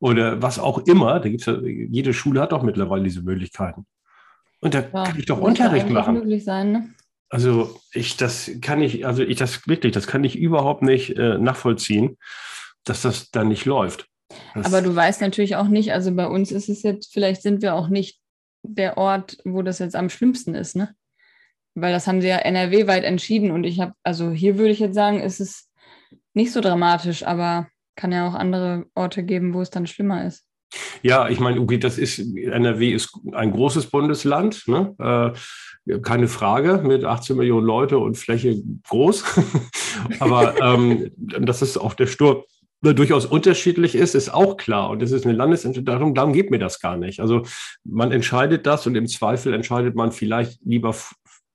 oder 0.00 0.40
was 0.40 0.58
auch 0.58 0.78
immer. 0.86 1.20
Da 1.20 1.28
gibt's 1.28 1.46
ja, 1.46 1.58
jede 1.60 2.12
Schule 2.12 2.40
hat 2.40 2.52
doch 2.52 2.62
mittlerweile 2.62 3.04
diese 3.04 3.22
Möglichkeiten. 3.22 3.86
Und 4.60 4.74
da 4.74 4.80
ja, 4.80 5.04
kann 5.04 5.18
ich 5.18 5.26
doch 5.26 5.40
Unterricht 5.40 5.88
machen. 5.88 6.14
Möglich 6.14 6.44
sein, 6.44 6.72
ne? 6.72 6.88
Also 7.30 7.78
ich, 7.92 8.16
das 8.16 8.50
kann 8.62 8.80
ich, 8.80 9.06
also 9.06 9.22
ich 9.22 9.36
das 9.36 9.66
wirklich, 9.68 9.92
das 9.92 10.06
kann 10.06 10.24
ich 10.24 10.36
überhaupt 10.36 10.82
nicht 10.82 11.10
äh, 11.16 11.38
nachvollziehen, 11.38 12.16
dass 12.84 13.02
das 13.02 13.30
dann 13.30 13.48
nicht 13.48 13.66
läuft. 13.66 14.08
Das 14.54 14.66
Aber 14.66 14.82
du 14.82 14.94
weißt 14.94 15.20
natürlich 15.20 15.56
auch 15.56 15.68
nicht, 15.68 15.92
also 15.92 16.14
bei 16.14 16.26
uns 16.26 16.52
ist 16.52 16.68
es 16.68 16.82
jetzt, 16.82 17.12
vielleicht 17.12 17.42
sind 17.42 17.62
wir 17.62 17.74
auch 17.74 17.88
nicht 17.88 18.20
der 18.62 18.96
Ort, 18.96 19.38
wo 19.44 19.62
das 19.62 19.78
jetzt 19.78 19.96
am 19.96 20.10
schlimmsten 20.10 20.54
ist, 20.54 20.76
ne? 20.76 20.94
Weil 21.74 21.92
das 21.92 22.06
haben 22.06 22.20
sie 22.20 22.28
ja 22.28 22.38
NRW-weit 22.38 23.04
entschieden 23.04 23.50
und 23.50 23.64
ich 23.64 23.80
habe, 23.80 23.92
also 24.02 24.30
hier 24.30 24.58
würde 24.58 24.72
ich 24.72 24.80
jetzt 24.80 24.94
sagen, 24.94 25.20
ist 25.20 25.40
es 25.40 25.68
nicht 26.34 26.52
so 26.52 26.60
dramatisch, 26.60 27.24
aber 27.24 27.68
kann 27.94 28.12
ja 28.12 28.28
auch 28.28 28.34
andere 28.34 28.86
Orte 28.94 29.22
geben, 29.22 29.54
wo 29.54 29.60
es 29.60 29.70
dann 29.70 29.86
schlimmer 29.86 30.24
ist. 30.24 30.47
Ja, 31.02 31.28
ich 31.28 31.40
meine, 31.40 31.60
okay, 31.60 31.78
das 31.78 31.98
ist, 31.98 32.18
NRW 32.18 32.92
ist 32.92 33.18
ein 33.32 33.52
großes 33.52 33.86
Bundesland, 33.86 34.66
ne? 34.66 34.94
äh, 35.86 35.98
keine 36.00 36.28
Frage, 36.28 36.82
mit 36.84 37.04
18 37.04 37.36
Millionen 37.36 37.66
Leute 37.66 37.98
und 37.98 38.18
Fläche 38.18 38.62
groß. 38.88 39.24
Aber 40.18 40.60
ähm, 40.60 41.10
dass 41.16 41.62
es 41.62 41.78
auch 41.78 41.94
der 41.94 42.06
Sturm 42.06 42.42
durchaus 42.82 43.26
unterschiedlich 43.26 43.94
ist, 43.94 44.14
ist 44.14 44.32
auch 44.32 44.56
klar. 44.56 44.90
Und 44.90 45.02
das 45.02 45.10
ist 45.10 45.24
eine 45.24 45.34
Landesentscheidung, 45.34 46.14
darum 46.14 46.32
geht 46.32 46.50
mir 46.50 46.58
das 46.58 46.80
gar 46.80 46.96
nicht. 46.96 47.20
Also 47.20 47.42
man 47.84 48.12
entscheidet 48.12 48.66
das 48.66 48.86
und 48.86 48.94
im 48.94 49.06
Zweifel 49.06 49.52
entscheidet 49.52 49.94
man 49.96 50.12
vielleicht 50.12 50.60
lieber 50.64 50.94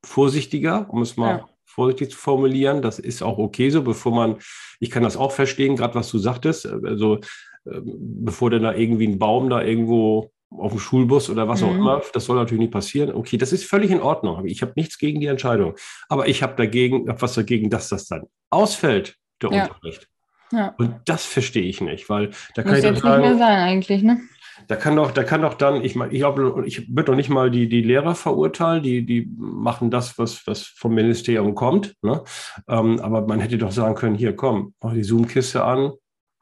vorsichtiger, 0.06 0.88
um 0.90 1.02
es 1.02 1.16
mal 1.16 1.38
ja. 1.38 1.46
vorsichtig 1.66 2.12
zu 2.12 2.18
formulieren. 2.18 2.82
Das 2.82 3.00
ist 3.00 3.24
auch 3.24 3.38
okay 3.38 3.70
so, 3.70 3.84
bevor 3.84 4.14
man, 4.14 4.38
ich 4.80 4.90
kann 4.90 5.04
das 5.04 5.16
auch 5.16 5.32
verstehen, 5.32 5.78
gerade 5.78 5.96
was 5.96 6.10
du 6.12 6.18
sagtest, 6.18 6.66
also 6.66 7.20
bevor 7.66 8.50
denn 8.50 8.64
da 8.64 8.74
irgendwie 8.74 9.08
ein 9.08 9.20
Baum 9.20 9.50
da 9.50 9.62
irgendwo 9.62 10.32
auf 10.50 10.72
dem 10.72 10.80
Schulbus 10.80 11.30
oder 11.30 11.48
was 11.48 11.62
mhm. 11.62 11.68
auch 11.68 11.74
immer, 11.76 12.02
das 12.14 12.26
soll 12.26 12.36
natürlich 12.36 12.62
nicht 12.62 12.74
passieren. 12.74 13.14
Okay, 13.14 13.38
das 13.38 13.54
ist 13.54 13.66
völlig 13.66 13.92
in 13.92 14.02
Ordnung. 14.02 14.46
Ich 14.46 14.62
habe 14.62 14.74
nichts 14.76 14.98
gegen 14.98 15.20
die 15.20 15.28
Entscheidung. 15.28 15.76
Aber 16.10 16.28
ich 16.28 16.44
habe 16.44 16.56
dagegen, 16.56 17.10
hab 17.10 17.22
was 17.22 17.34
dagegen, 17.34 17.70
dass 17.70 17.90
das 17.90 18.06
dann 18.06 18.24
ausfällt, 18.50 19.16
der 19.42 19.52
ja. 19.52 19.64
Unterricht. 19.64 20.08
Ja. 20.52 20.76
Und 20.78 20.96
das 21.06 21.26
verstehe 21.26 21.64
ich 21.64 21.82
nicht, 21.82 22.10
weil 22.10 22.30
da 22.54 22.62
kann 22.62 22.74
Muss 22.74 22.80
ich 22.80 22.86
jetzt 22.86 23.02
sagen, 23.02 23.22
nicht 23.22 23.30
mehr 23.32 23.40
sein 23.40 23.60
eigentlich, 23.60 24.04
ne? 24.04 24.20
Da 24.68 24.76
kann 24.76 24.96
doch, 24.96 25.12
da 25.12 25.24
kann 25.24 25.42
doch 25.42 25.56
dann, 25.56 25.84
ich 25.84 25.96
meine, 25.96 26.14
ich 26.14 26.20
glaube, 26.20 26.64
ich 26.66 26.88
würde 26.88 27.06
doch 27.06 27.16
nicht 27.16 27.30
mal 27.30 27.50
die, 27.50 27.68
die 27.68 27.82
Lehrer 27.82 28.14
verurteilen, 28.14 28.84
die, 28.84 29.04
die 29.04 29.28
machen 29.36 29.90
das, 29.90 30.18
was, 30.20 30.46
was 30.46 30.62
vom 30.62 30.94
Ministerium 30.94 31.56
kommt. 31.56 31.96
Ne? 32.04 32.24
Ähm, 32.68 33.00
aber 33.00 33.26
man 33.26 33.40
hätte 33.40 33.58
doch 33.58 33.72
sagen 33.72 33.96
können, 33.96 34.16
hier 34.16 34.36
komm, 34.36 34.76
mach 34.82 34.94
die 34.94 35.04
Zoom-Kiste 35.04 35.64
an, 35.64 35.94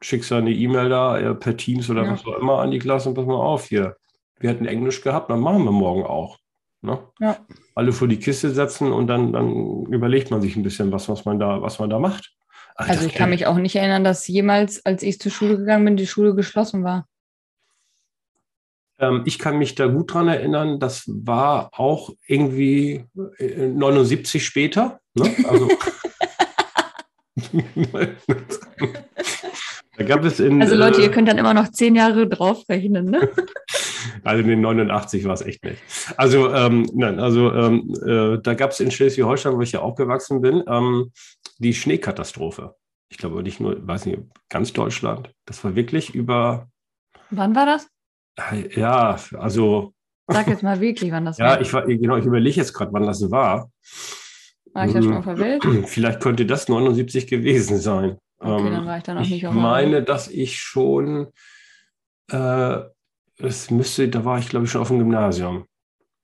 schickst 0.01 0.31
du 0.31 0.35
eine 0.35 0.51
E-Mail 0.51 0.89
da 0.89 1.17
äh, 1.17 1.35
per 1.35 1.55
Teams 1.55 1.89
oder 1.89 2.03
ja. 2.03 2.11
was 2.11 2.25
auch 2.25 2.37
immer 2.39 2.59
an 2.59 2.71
die 2.71 2.79
Klasse 2.79 3.09
und 3.09 3.15
pass 3.15 3.25
mal 3.25 3.35
auf 3.35 3.65
hier. 3.65 3.95
Wir 4.39 4.49
hätten 4.49 4.65
Englisch 4.65 5.01
gehabt, 5.01 5.29
dann 5.29 5.39
machen 5.39 5.63
wir 5.63 5.71
morgen 5.71 6.03
auch. 6.03 6.39
Ne? 6.81 6.99
Ja. 7.19 7.37
Alle 7.75 7.93
vor 7.93 8.07
die 8.07 8.17
Kiste 8.17 8.49
setzen 8.49 8.91
und 8.91 9.07
dann, 9.07 9.33
dann 9.33 9.85
überlegt 9.85 10.31
man 10.31 10.41
sich 10.41 10.55
ein 10.55 10.63
bisschen, 10.63 10.91
was, 10.91 11.07
was, 11.09 11.25
man, 11.25 11.39
da, 11.39 11.61
was 11.61 11.77
man 11.77 11.91
da 11.91 11.99
macht. 11.99 12.33
Ach, 12.75 12.89
also 12.89 13.05
ich 13.05 13.13
kann 13.13 13.29
mich 13.29 13.45
auch 13.45 13.57
nicht 13.57 13.75
erinnern, 13.75 14.03
dass 14.03 14.27
jemals, 14.27 14.83
als 14.85 15.03
ich 15.03 15.19
zur 15.19 15.31
Schule 15.31 15.57
gegangen 15.57 15.85
bin, 15.85 15.97
die 15.97 16.07
Schule 16.07 16.33
geschlossen 16.33 16.83
war. 16.83 17.05
Ähm, 18.97 19.21
ich 19.25 19.37
kann 19.37 19.59
mich 19.59 19.75
da 19.75 19.85
gut 19.87 20.11
dran 20.13 20.27
erinnern, 20.27 20.79
das 20.79 21.03
war 21.07 21.69
auch 21.73 22.09
irgendwie 22.25 23.05
79 23.37 24.41
äh, 24.41 24.43
später. 24.43 24.99
Ne? 25.13 25.35
Also 25.47 25.69
gab 30.03 30.23
es 30.23 30.39
in, 30.39 30.61
also 30.61 30.75
Leute, 30.75 31.01
äh, 31.01 31.05
ihr 31.05 31.11
könnt 31.11 31.27
dann 31.27 31.37
immer 31.37 31.53
noch 31.53 31.69
zehn 31.69 31.95
Jahre 31.95 32.27
draufrechnen, 32.27 33.05
ne? 33.05 33.29
Also 34.23 34.41
in 34.43 34.49
den 34.49 34.61
89 34.61 35.25
war 35.25 35.33
es 35.33 35.41
echt 35.41 35.63
nicht. 35.63 35.81
Also, 36.17 36.53
ähm, 36.53 36.89
nein, 36.93 37.19
also 37.19 37.51
ähm, 37.53 37.93
äh, 38.05 38.39
da 38.41 38.53
gab 38.55 38.71
es 38.71 38.79
in 38.79 38.91
Schleswig-Holstein, 38.91 39.55
wo 39.55 39.61
ich 39.61 39.71
ja 39.71 39.81
aufgewachsen 39.81 40.41
bin, 40.41 40.63
ähm, 40.67 41.11
die 41.59 41.73
Schneekatastrophe. 41.73 42.75
Ich 43.09 43.17
glaube 43.17 43.43
nicht 43.43 43.59
nur, 43.59 43.85
weiß 43.87 44.05
nicht, 44.05 44.19
ganz 44.49 44.73
Deutschland. 44.73 45.31
Das 45.45 45.63
war 45.63 45.75
wirklich 45.75 46.15
über. 46.15 46.67
Wann 47.29 47.55
war 47.55 47.65
das? 47.65 47.87
Ja, 48.75 49.17
also. 49.37 49.93
Sag 50.27 50.47
jetzt 50.47 50.63
mal 50.63 50.79
wirklich, 50.79 51.11
wann 51.11 51.25
das 51.25 51.37
ja, 51.39 51.45
war. 51.45 51.55
Ja, 51.55 51.61
ich 51.61 51.73
war, 51.73 51.85
genau, 51.85 52.17
ich 52.17 52.25
überlege 52.25 52.57
jetzt 52.57 52.73
gerade, 52.73 52.93
wann 52.93 53.05
das 53.05 53.29
war. 53.29 53.69
War 54.73 54.85
ich 54.85 54.93
ja 54.93 55.01
schon 55.01 55.13
mal 55.13 55.23
verwählt? 55.23 55.65
Vielleicht 55.87 56.21
könnte 56.21 56.45
das 56.45 56.69
79 56.69 57.27
gewesen 57.27 57.77
sein. 57.77 58.17
Okay, 58.41 58.71
dann 58.71 58.81
ähm, 58.81 58.85
war 58.87 58.97
ich 58.97 59.03
dann 59.03 59.17
auch 59.17 59.21
nicht 59.21 59.43
Ich 59.43 59.51
meine, 59.51 60.01
dass 60.01 60.27
ich 60.27 60.59
schon, 60.59 61.27
äh, 62.31 62.77
es 63.37 63.69
müsste, 63.69 64.09
da 64.09 64.25
war 64.25 64.39
ich 64.39 64.49
glaube 64.49 64.65
ich 64.65 64.71
schon 64.71 64.81
auf 64.81 64.87
dem 64.87 64.97
Gymnasium. 64.97 65.65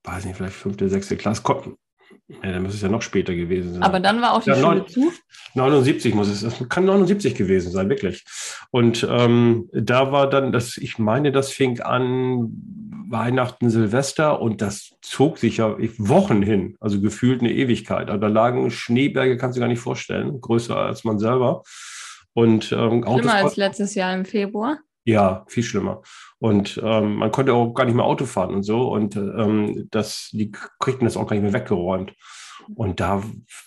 Weiß 0.04 0.26
nicht, 0.26 0.36
vielleicht 0.36 0.56
fünfte, 0.56 0.90
sechste 0.90 1.16
Klasse. 1.16 1.44
Ja, 2.30 2.52
dann 2.52 2.64
müsste 2.64 2.78
es 2.78 2.82
ja 2.82 2.90
noch 2.90 3.02
später 3.02 3.34
gewesen 3.34 3.74
sein. 3.74 3.84
Aber 3.84 4.00
dann 4.00 4.22
war 4.22 4.34
auch 4.34 4.44
die 4.44 4.50
ja, 4.50 4.56
Schule 4.56 4.80
9, 4.80 4.88
zu? 4.88 5.12
79 5.54 6.14
muss 6.14 6.28
es, 6.28 6.44
es 6.44 6.70
kann 6.70 6.86
79 6.86 7.36
gewesen 7.36 7.72
sein, 7.72 7.90
wirklich. 7.90 8.26
Und 8.72 9.08
ähm, 9.10 9.70
da 9.72 10.12
war 10.12 10.30
dann, 10.30 10.52
das, 10.52 10.78
ich 10.78 10.98
meine, 10.98 11.32
das 11.32 11.52
fing 11.52 11.80
an 11.80 12.50
Weihnachten, 13.10 13.70
Silvester 13.70 14.42
und 14.42 14.62
das 14.62 14.96
zog 15.02 15.38
sich 15.38 15.58
ja 15.58 15.78
Wochen 15.98 16.42
hin, 16.42 16.76
also 16.82 17.00
gefühlt 17.00 17.40
eine 17.40 17.54
Ewigkeit. 17.54 18.10
Also 18.10 18.20
da 18.20 18.28
lagen 18.28 18.72
Schneeberge, 18.72 19.38
kannst 19.38 19.56
du 19.56 19.62
gar 19.62 19.68
nicht 19.70 19.80
vorstellen, 19.80 20.42
größer 20.42 20.76
als 20.76 21.06
man 21.06 21.20
selber. 21.20 21.64
Und, 22.38 22.72
ähm, 22.72 23.04
schlimmer 23.04 23.34
als 23.34 23.56
letztes 23.56 23.96
Jahr 23.96 24.14
im 24.14 24.24
Februar? 24.24 24.78
Ja, 25.06 25.44
viel 25.48 25.64
schlimmer. 25.64 26.04
Und 26.38 26.80
ähm, 26.84 27.16
man 27.16 27.32
konnte 27.32 27.52
auch 27.52 27.74
gar 27.74 27.86
nicht 27.86 27.96
mehr 27.96 28.06
Auto 28.06 28.26
fahren 28.26 28.54
und 28.54 28.62
so. 28.62 28.92
Und 28.92 29.16
ähm, 29.16 29.88
das, 29.90 30.30
die 30.34 30.52
kriegten 30.80 31.06
das 31.06 31.18
auch 31.18 31.26
gar 31.26 31.36
nicht 31.36 31.42
mehr 31.42 31.54
weggeräumt. 31.54 32.14
Und 32.76 33.00
da, 33.00 33.24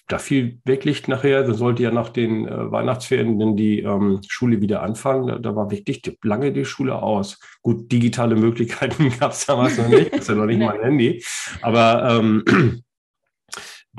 da 0.06 0.18
fiel 0.18 0.60
wirklich 0.64 1.08
nachher, 1.08 1.42
da 1.42 1.52
sollte 1.52 1.82
ja 1.82 1.90
nach 1.90 2.10
den 2.10 2.46
äh, 2.46 2.70
Weihnachtsferien 2.70 3.40
dann 3.40 3.56
die 3.56 3.80
ähm, 3.80 4.20
Schule 4.28 4.60
wieder 4.60 4.82
anfangen. 4.82 5.26
Da, 5.26 5.38
da, 5.38 5.56
war 5.56 5.72
wirklich 5.72 6.02
lange 6.22 6.52
die 6.52 6.64
Schule 6.64 7.02
aus. 7.02 7.40
Gut, 7.62 7.90
digitale 7.90 8.36
Möglichkeiten 8.36 9.10
gab 9.18 9.32
es 9.32 9.46
damals 9.46 9.78
noch 9.78 9.88
nicht, 9.88 10.12
das 10.12 10.20
ist 10.20 10.28
ja 10.28 10.36
noch 10.36 10.46
nicht 10.46 10.60
mein 10.60 10.80
Handy. 10.80 11.24
Aber 11.60 12.08
ähm, 12.08 12.44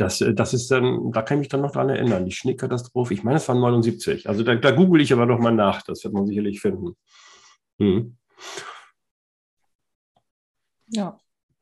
das, 0.02 0.20
äh, 0.22 0.34
das 0.34 0.54
ist 0.54 0.70
dann, 0.72 1.12
da 1.12 1.22
kann 1.22 1.38
ich 1.38 1.42
mich 1.42 1.50
dann 1.50 1.62
noch 1.62 1.72
dran 1.72 1.90
erinnern, 1.90 2.26
die 2.26 2.32
Schneekatastrophe. 2.32 3.14
Ich 3.14 3.24
meine, 3.24 3.38
es 3.38 3.48
waren 3.48 3.60
79. 3.60 4.28
Also 4.28 4.44
da, 4.44 4.56
da 4.56 4.72
google 4.72 5.02
ich 5.02 5.14
aber 5.14 5.26
noch 5.26 5.40
mal 5.40 5.52
nach, 5.52 5.82
das 5.84 6.04
wird 6.04 6.14
man 6.14 6.26
sicherlich 6.26 6.60
finden. 6.60 6.96
Hm. 7.80 8.18
Ja. 10.88 11.20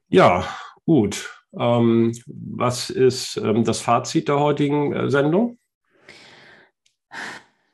Ja, 0.08 0.48
gut. 0.86 1.36
Ähm, 1.54 2.14
was 2.26 2.90
ist 2.90 3.38
ähm, 3.38 3.64
das 3.64 3.82
Fazit 3.82 4.28
der 4.28 4.40
heutigen 4.40 4.94
äh, 4.94 5.10
Sendung? 5.10 5.60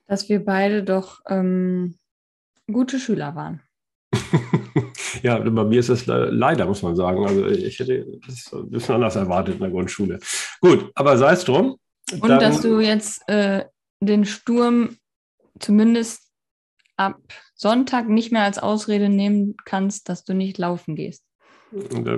Dass 0.08 0.30
wir 0.30 0.44
beide 0.44 0.84
doch 0.84 1.22
ähm, 1.28 1.98
gute 2.68 3.00
Schüler 3.00 3.36
waren. 3.36 3.62
Ja, 5.24 5.40
bei 5.40 5.64
mir 5.64 5.80
ist 5.80 5.90
das 5.90 6.06
leider, 6.06 6.66
muss 6.66 6.82
man 6.82 6.96
sagen. 6.96 7.26
Also 7.26 7.46
ich 7.48 7.80
hätte 7.80 8.06
das 8.28 8.52
ein 8.54 8.70
bisschen 8.70 8.96
anders 8.96 9.16
erwartet 9.16 9.56
in 9.56 9.62
der 9.62 9.72
Grundschule. 9.72 10.20
Gut, 10.62 10.92
aber 10.94 11.18
sei 11.18 11.34
es 11.34 11.44
drum. 11.44 11.78
Und 12.12 12.30
Dann, 12.30 12.40
dass 12.40 12.62
du 12.62 12.80
jetzt 12.80 13.28
äh, 13.28 13.66
den 14.02 14.26
Sturm 14.26 14.98
zumindest 15.60 16.30
ab 16.98 17.18
Sonntag 17.56 18.08
nicht 18.08 18.32
mehr 18.32 18.44
als 18.44 18.60
Ausrede 18.60 19.10
nehmen 19.10 19.56
kannst, 19.66 20.10
dass 20.10 20.24
du 20.24 20.34
nicht 20.34 20.58
laufen 20.58 20.96
gehst. 20.96 21.24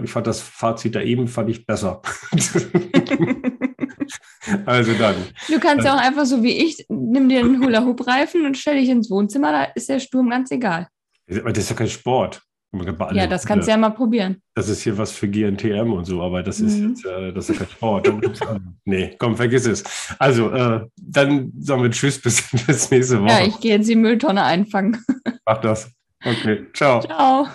Ich 0.04 0.12
fand 0.12 0.28
das 0.28 0.42
Fazit 0.42 0.94
da 0.94 1.02
eben 1.02 1.28
fand 1.28 1.50
ich 1.50 1.66
besser. 1.66 2.02
also 4.66 4.94
dann. 4.94 5.16
Du 5.48 5.60
kannst 5.60 5.86
ja 5.86 5.96
auch 5.96 6.02
einfach 6.02 6.26
so 6.26 6.44
wie 6.44 6.58
ich, 6.58 6.86
nimm 6.90 7.30
dir 7.30 7.40
einen 7.40 7.64
Hula-Hoop-Reifen 7.64 8.46
und 8.46 8.58
stell 8.58 8.76
dich 8.80 8.90
ins 8.90 9.10
Wohnzimmer, 9.10 9.52
da 9.52 9.64
ist 9.64 9.90
der 9.90 10.00
Sturm 10.00 10.30
ganz 10.30 10.52
egal. 10.52 10.88
Das 11.28 11.58
ist 11.58 11.70
ja 11.70 11.76
kein 11.76 11.90
Sport. 11.90 12.42
Ja, 13.14 13.28
das 13.28 13.46
kannst 13.46 13.68
du 13.68 13.72
ja 13.72 13.78
mal 13.78 13.92
probieren. 13.92 14.42
Das 14.54 14.68
ist 14.68 14.82
hier 14.82 14.98
was 14.98 15.12
für 15.12 15.28
GNTM 15.30 15.94
und 15.94 16.04
so, 16.04 16.22
aber 16.22 16.44
das 16.44 16.60
ist 16.60 16.78
mhm. 16.78 16.90
jetzt, 16.90 17.06
äh, 17.06 17.32
das 17.32 17.50
ist 17.50 17.60
kein 17.60 17.70
Sport. 17.70 18.12
nee, 18.86 19.16
komm, 19.18 19.38
vergiss 19.38 19.66
es. 19.66 19.84
Also, 20.20 20.52
äh, 20.52 20.86
dann 20.98 21.54
sagen 21.60 21.84
wir 21.84 21.92
Tschüss 21.92 22.22
bis, 22.22 22.44
bis 22.68 22.92
nächste 22.92 23.22
Woche. 23.22 23.32
Ja, 23.32 23.46
ich 23.46 23.60
gehe 23.62 23.78
jetzt 23.78 23.90
die 23.90 23.96
Mülltonne 23.96 24.44
einfangen. 24.44 25.02
Mach 25.46 25.62
das. 25.62 25.90
Okay, 26.24 26.66
ciao. 26.74 27.00
Ciao. 27.02 27.48